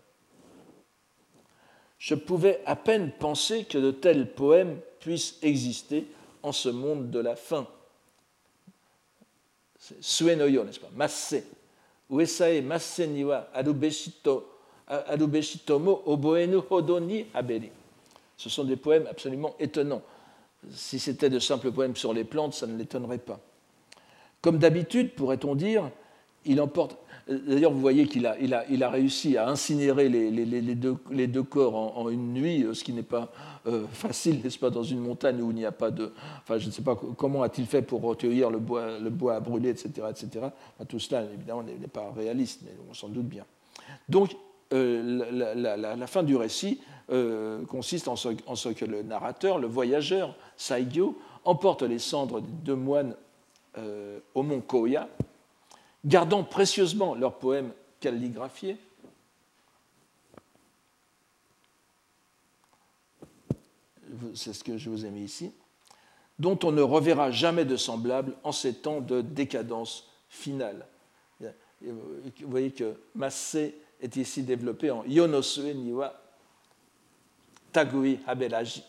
Je 1.98 2.16
pouvais 2.16 2.62
à 2.66 2.76
peine 2.76 3.12
penser 3.20 3.66
que 3.66 3.78
de 3.78 3.92
tels 3.92 4.32
poèmes 4.34 4.80
puissent 5.00 5.38
exister 5.42 6.08
en 6.42 6.52
ce 6.52 6.70
monde 6.70 7.12
de 7.12 7.20
la 7.20 7.36
fin. 7.36 7.68
Suenoyo, 10.00 10.64
n'est-ce 10.64 10.80
pas? 10.80 10.90
Masse. 10.96 11.36
Uesae 12.10 12.62
masse 12.62 13.00
niwa 13.00 13.50
adubeshitomo 15.08 16.02
oboenu 16.06 16.62
hodoni 16.70 17.26
aberi. 17.34 17.72
Ce 18.36 18.50
sont 18.50 18.64
des 18.64 18.76
poèmes 18.76 19.08
absolument 19.08 19.56
étonnants. 19.60 20.02
Si 20.72 21.00
c'était 21.00 21.30
de 21.30 21.40
simples 21.40 21.72
poèmes 21.72 21.96
sur 21.96 22.14
les 22.14 22.24
plantes, 22.24 22.54
ça 22.54 22.68
ne 22.68 22.78
l'étonnerait 22.78 23.18
pas. 23.18 23.40
Comme 24.42 24.58
d'habitude, 24.58 25.14
pourrait-on 25.16 25.56
dire, 25.56 25.90
il 26.46 26.62
emporte. 26.62 26.98
D'ailleurs, 27.28 27.72
vous 27.72 27.80
voyez 27.80 28.08
qu'il 28.08 28.26
a, 28.26 28.38
il 28.40 28.54
a, 28.54 28.66
il 28.70 28.84
a, 28.84 28.90
réussi 28.90 29.38
à 29.38 29.48
incinérer 29.48 30.10
les, 30.10 30.32
deux, 30.76 30.98
les 31.12 31.28
deux, 31.28 31.44
corps 31.44 31.98
en, 31.98 32.10
une 32.10 32.34
nuit, 32.34 32.66
ce 32.74 32.84
qui 32.84 32.94
n'est 32.94 33.04
pas 33.04 33.32
euh, 33.68 33.86
facile, 33.92 34.42
n'est-ce 34.44 34.58
pas, 34.58 34.70
dans 34.70 34.84
une 34.84 35.00
montagne 35.00 35.42
où 35.42 35.52
il 35.52 35.56
n'y 35.56 35.66
a 35.66 35.72
pas 35.72 35.92
de. 35.92 36.12
Enfin, 36.42 36.58
je 36.58 36.66
ne 36.66 36.72
sais 36.72 36.82
pas 36.82 36.96
comment 36.96 37.44
a-t-il 37.44 37.68
fait 37.68 37.84
pour 37.84 38.02
recueillir 38.02 38.50
le 38.50 38.60
bois, 38.60 39.00
le 39.00 39.10
bois 39.10 39.36
à 39.36 39.40
brûler, 39.40 39.70
etc. 39.70 40.08
etc. 40.10 40.48
tout 40.90 41.00
cela, 41.00 41.24
évidemment, 41.32 41.64
n'est 41.64 41.88
pas 41.88 42.12
réaliste, 42.16 42.62
mais 42.66 42.72
on 42.90 42.94
s'en 42.94 43.08
doute 43.08 43.28
bien. 43.28 43.46
Donc, 44.10 44.36
euh, 44.74 45.46
la, 45.76 46.08
fin 46.08 46.24
du 46.24 46.36
récit 46.36 46.82
euh, 47.12 47.64
consiste 47.66 48.08
en 48.08 48.16
ce, 48.16 48.30
en 48.48 48.56
ce, 48.56 48.70
que 48.70 48.86
le 48.86 49.04
narrateur, 49.04 49.60
le 49.60 49.68
voyageur, 49.68 50.36
Saigyo, 50.58 51.18
emporte 51.46 51.84
les 51.84 52.00
cendres 52.00 52.42
des 52.42 52.52
deux 52.64 52.76
moines 52.76 53.16
au 54.36 54.44
mont 54.44 54.60
Koya, 54.60 55.08
gardant 56.06 56.44
précieusement 56.44 57.16
leurs 57.16 57.38
poèmes 57.38 57.72
calligraphiés, 58.00 58.78
c'est 64.34 64.54
ce 64.54 64.64
que 64.64 64.78
je 64.78 64.90
vous 64.90 65.06
ai 65.06 65.10
mis 65.10 65.24
ici, 65.24 65.52
dont 66.40 66.58
on 66.64 66.72
ne 66.72 66.82
reverra 66.82 67.32
jamais 67.32 67.66
de 67.66 67.78
semblable 67.78 68.36
en 68.44 68.52
ces 68.52 68.74
temps 68.76 69.02
de 69.02 69.22
décadence 69.22 70.10
finale. 70.30 70.86
Vous 71.82 72.50
voyez 72.50 72.72
que 72.72 72.96
Massé 73.16 73.76
est 74.00 74.16
ici 74.16 74.44
développé 74.44 74.92
en 74.92 75.04
Yonosue 75.06 75.74
Niwa 75.74 76.14
Tagui 77.72 78.20
Habelaji. 78.28 78.84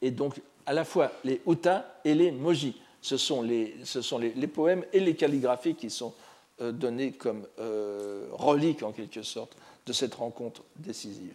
Et 0.00 0.10
donc, 0.10 0.40
à 0.66 0.72
la 0.72 0.84
fois 0.84 1.10
les 1.24 1.40
uta 1.46 2.00
et 2.04 2.14
les 2.14 2.30
moji. 2.30 2.80
Ce 3.02 3.16
sont 3.16 3.42
les, 3.42 4.46
poèmes 4.46 4.84
et 4.92 5.00
les 5.00 5.14
calligraphies 5.14 5.74
qui 5.74 5.90
sont 5.90 6.14
euh, 6.60 6.72
donnés 6.72 7.12
comme 7.12 7.46
euh, 7.58 8.26
reliques, 8.32 8.82
en 8.82 8.92
quelque 8.92 9.22
sorte, 9.22 9.56
de 9.86 9.92
cette 9.92 10.14
rencontre 10.14 10.62
décisive. 10.76 11.34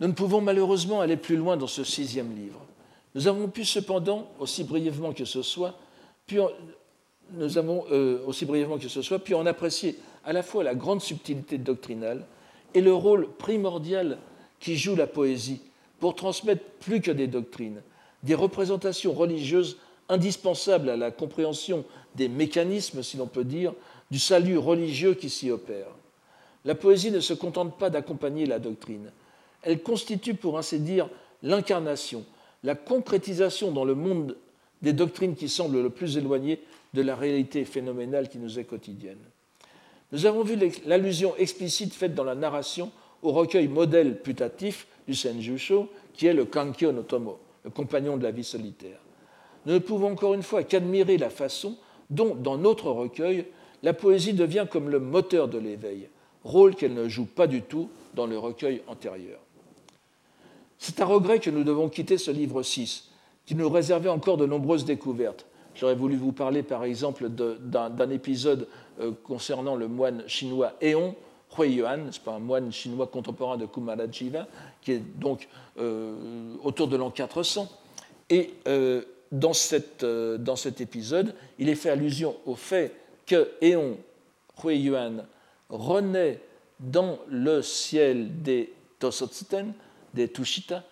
Nous 0.00 0.08
ne 0.08 0.12
pouvons 0.12 0.40
malheureusement 0.40 1.02
aller 1.02 1.18
plus 1.18 1.36
loin 1.36 1.58
dans 1.58 1.66
ce 1.66 1.84
sixième 1.84 2.34
livre. 2.34 2.60
Nous 3.14 3.28
avons 3.28 3.48
pu 3.48 3.66
cependant, 3.66 4.30
aussi 4.38 4.64
brièvement 4.64 5.12
que 5.12 5.26
ce 5.26 5.42
soit, 5.42 5.78
euh, 6.32 8.18
aussi 8.26 8.46
brièvement 8.46 8.78
que 8.78 8.88
ce 8.88 9.02
soit, 9.02 9.18
pu 9.18 9.34
en 9.34 9.44
apprécier 9.44 9.98
à 10.24 10.32
la 10.32 10.42
fois 10.42 10.64
la 10.64 10.74
grande 10.74 11.02
subtilité 11.02 11.58
doctrinale 11.58 12.24
et 12.72 12.80
le 12.80 12.94
rôle 12.94 13.28
primordial 13.32 14.18
qui 14.58 14.76
joue 14.76 14.96
la 14.96 15.06
poésie 15.06 15.60
pour 15.98 16.14
transmettre 16.14 16.64
plus 16.80 17.02
que 17.02 17.10
des 17.10 17.26
doctrines, 17.26 17.82
des 18.22 18.34
représentations 18.34 19.12
religieuses 19.12 19.78
indispensables 20.08 20.90
à 20.90 20.96
la 20.96 21.10
compréhension 21.10 21.84
des 22.16 22.28
mécanismes, 22.28 23.02
si 23.02 23.16
l'on 23.16 23.26
peut 23.26 23.44
dire, 23.44 23.74
du 24.10 24.18
salut 24.18 24.58
religieux 24.58 25.14
qui 25.14 25.30
s'y 25.30 25.50
opère. 25.50 25.86
La 26.64 26.74
poésie 26.74 27.10
ne 27.10 27.20
se 27.20 27.32
contente 27.32 27.78
pas 27.78 27.90
d'accompagner 27.90 28.44
la 28.46 28.58
doctrine, 28.58 29.12
elle 29.62 29.82
constitue, 29.82 30.34
pour 30.34 30.58
ainsi 30.58 30.80
dire, 30.80 31.08
l'incarnation, 31.42 32.24
la 32.62 32.74
concrétisation 32.74 33.70
dans 33.70 33.84
le 33.84 33.94
monde 33.94 34.36
des 34.82 34.92
doctrines 34.92 35.36
qui 35.36 35.48
semblent 35.48 35.82
le 35.82 35.90
plus 35.90 36.16
éloignées 36.16 36.60
de 36.94 37.02
la 37.02 37.14
réalité 37.14 37.64
phénoménale 37.64 38.28
qui 38.28 38.38
nous 38.38 38.58
est 38.58 38.64
quotidienne. 38.64 39.18
Nous 40.12 40.26
avons 40.26 40.42
vu 40.42 40.58
l'allusion 40.86 41.36
explicite 41.36 41.94
faite 41.94 42.14
dans 42.14 42.24
la 42.24 42.34
narration 42.34 42.90
au 43.22 43.32
recueil 43.32 43.68
modèle 43.68 44.20
putatif 44.20 44.86
du 45.06 45.14
Senjusho, 45.14 45.88
qui 46.14 46.26
est 46.26 46.34
le 46.34 46.46
Kankyo 46.46 46.92
no 46.92 47.02
Tomo, 47.02 47.38
compagnon 47.74 48.16
de 48.16 48.22
la 48.22 48.30
vie 48.30 48.44
solitaire. 48.44 48.98
Nous 49.66 49.74
ne 49.74 49.78
pouvons 49.78 50.12
encore 50.12 50.34
une 50.34 50.42
fois 50.42 50.62
qu'admirer 50.62 51.18
la 51.18 51.30
façon 51.30 51.76
dont, 52.08 52.34
dans 52.34 52.56
notre 52.56 52.90
recueil, 52.90 53.46
la 53.82 53.92
poésie 53.92 54.32
devient 54.32 54.66
comme 54.70 54.88
le 54.88 55.00
moteur 55.00 55.48
de 55.48 55.58
l'éveil, 55.58 56.08
rôle 56.44 56.74
qu'elle 56.74 56.94
ne 56.94 57.08
joue 57.08 57.26
pas 57.26 57.46
du 57.46 57.62
tout 57.62 57.90
dans 58.14 58.26
le 58.26 58.38
recueil 58.38 58.82
antérieur. 58.86 59.38
C'est 60.78 61.00
à 61.00 61.04
regret 61.04 61.40
que 61.40 61.50
nous 61.50 61.64
devons 61.64 61.88
quitter 61.88 62.16
ce 62.16 62.30
livre 62.30 62.62
6, 62.62 63.10
qui 63.44 63.54
nous 63.54 63.68
réservait 63.68 64.08
encore 64.08 64.38
de 64.38 64.46
nombreuses 64.46 64.84
découvertes. 64.84 65.46
J'aurais 65.74 65.94
voulu 65.94 66.16
vous 66.16 66.32
parler 66.32 66.62
par 66.62 66.84
exemple 66.84 67.28
d'un 67.28 68.10
épisode 68.10 68.66
euh, 69.00 69.12
concernant 69.24 69.76
le 69.76 69.88
moine 69.88 70.24
chinois 70.26 70.72
Eon, 70.82 71.14
Hui 71.58 71.74
Yuan, 71.74 72.08
c'est 72.12 72.22
pas 72.22 72.32
un 72.32 72.38
moine 72.38 72.72
chinois 72.72 73.06
contemporain 73.06 73.56
de 73.56 73.66
Kumarajiva, 73.66 74.46
qui 74.82 74.92
est 74.92 75.18
donc 75.18 75.48
euh, 75.78 76.54
autour 76.62 76.88
de 76.88 76.96
l'an 76.96 77.10
400. 77.10 77.68
Et 78.28 78.54
euh, 78.68 79.02
dans, 79.32 79.52
cette, 79.52 80.04
dans, 80.04 80.56
cet 80.56 80.80
épisode, 80.80 81.34
il 81.58 81.68
est 81.68 81.74
fait 81.74 81.90
allusion 81.90 82.36
au 82.46 82.54
fait 82.54 82.94
que 83.26 83.50
Eon, 83.62 83.96
Hui 84.64 84.78
Yuan, 84.78 85.26
renaît 85.68 86.40
dans 86.78 87.18
le 87.28 87.62
ciel 87.62 88.42
des 88.42 88.72
Tosotsuten, 88.98 89.72
des 90.14 90.28
Tushita, 90.28 90.84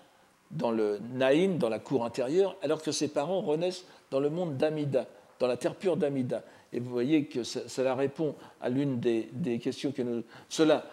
dans 0.50 0.70
le 0.70 0.98
Nain, 1.14 1.56
dans 1.58 1.68
la 1.68 1.78
cour 1.78 2.04
intérieure, 2.04 2.56
alors 2.62 2.82
que 2.82 2.92
ses 2.92 3.08
parents 3.08 3.40
renaissent 3.40 3.84
dans 4.10 4.20
le 4.20 4.30
monde 4.30 4.56
d'Amida, 4.56 5.06
dans 5.38 5.46
la 5.46 5.56
terre 5.56 5.74
pure 5.74 5.96
d'Amida. 5.96 6.42
Et 6.72 6.80
vous 6.80 6.90
voyez 6.90 7.24
que 7.24 7.44
cela 7.44 7.94
répond 7.94 8.34
à 8.60 8.68
l'une 8.68 9.00
des, 9.00 9.58
questions 9.62 9.92
que 9.92 10.02
nous. 10.02 10.22
Cela 10.48 10.84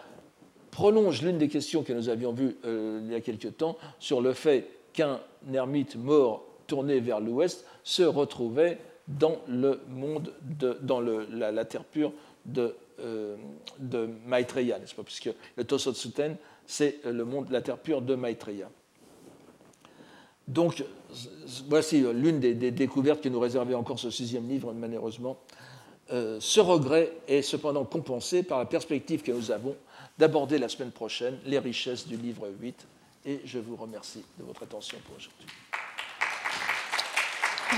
prolonge 0.70 1.22
l'une 1.22 1.38
des 1.38 1.48
questions 1.48 1.82
que 1.82 1.92
nous 1.92 2.08
avions 2.08 2.32
vues 2.32 2.56
euh, 2.64 3.00
il 3.04 3.12
y 3.12 3.14
a 3.14 3.20
quelque 3.20 3.48
temps 3.48 3.76
sur 3.98 4.20
le 4.20 4.32
fait 4.32 4.68
qu'un 4.92 5.20
ermite 5.52 5.96
mort 5.96 6.44
tourné 6.66 7.00
vers 7.00 7.20
l'ouest 7.20 7.64
se 7.84 8.02
retrouvait 8.02 8.78
dans 9.08 9.36
le 9.46 9.80
monde, 9.88 10.32
de, 10.42 10.78
dans 10.82 11.00
le, 11.00 11.26
la, 11.30 11.64
terre 11.64 11.84
pure 11.84 12.12
de, 12.44 12.74
euh, 13.00 13.36
de 13.78 14.08
Maitreya, 14.26 14.78
n'est-ce 14.78 14.94
pas? 14.94 15.04
Puisque 15.04 15.30
le 15.56 15.64
Tosotsuten 15.64 16.36
c'est 16.66 17.04
le 17.04 17.24
monde, 17.24 17.48
la 17.50 17.62
terre 17.62 17.78
pure 17.78 18.02
de 18.02 18.14
Maitreya. 18.14 18.68
Donc, 20.48 20.84
voici 21.68 22.04
l'une 22.12 22.38
des, 22.38 22.54
découvertes 22.54 23.20
qui 23.20 23.30
nous 23.30 23.40
réservait 23.40 23.74
encore 23.74 23.98
ce 23.98 24.10
sixième 24.10 24.48
livre, 24.48 24.72
malheureusement. 24.72 25.38
Euh, 26.12 26.38
ce 26.40 26.60
regret 26.60 27.12
est 27.26 27.42
cependant 27.42 27.84
compensé 27.84 28.42
par 28.42 28.58
la 28.58 28.64
perspective 28.64 29.22
que 29.22 29.32
nous 29.32 29.50
avons 29.50 29.76
d'aborder 30.18 30.58
la 30.58 30.68
semaine 30.68 30.92
prochaine 30.92 31.38
les 31.44 31.58
richesses 31.58 32.06
du 32.06 32.16
livre 32.16 32.48
8. 32.60 32.86
Et 33.24 33.40
je 33.44 33.58
vous 33.58 33.76
remercie 33.76 34.22
de 34.38 34.44
votre 34.44 34.62
attention 34.62 34.98
pour 35.04 35.16
aujourd'hui. 35.16 35.46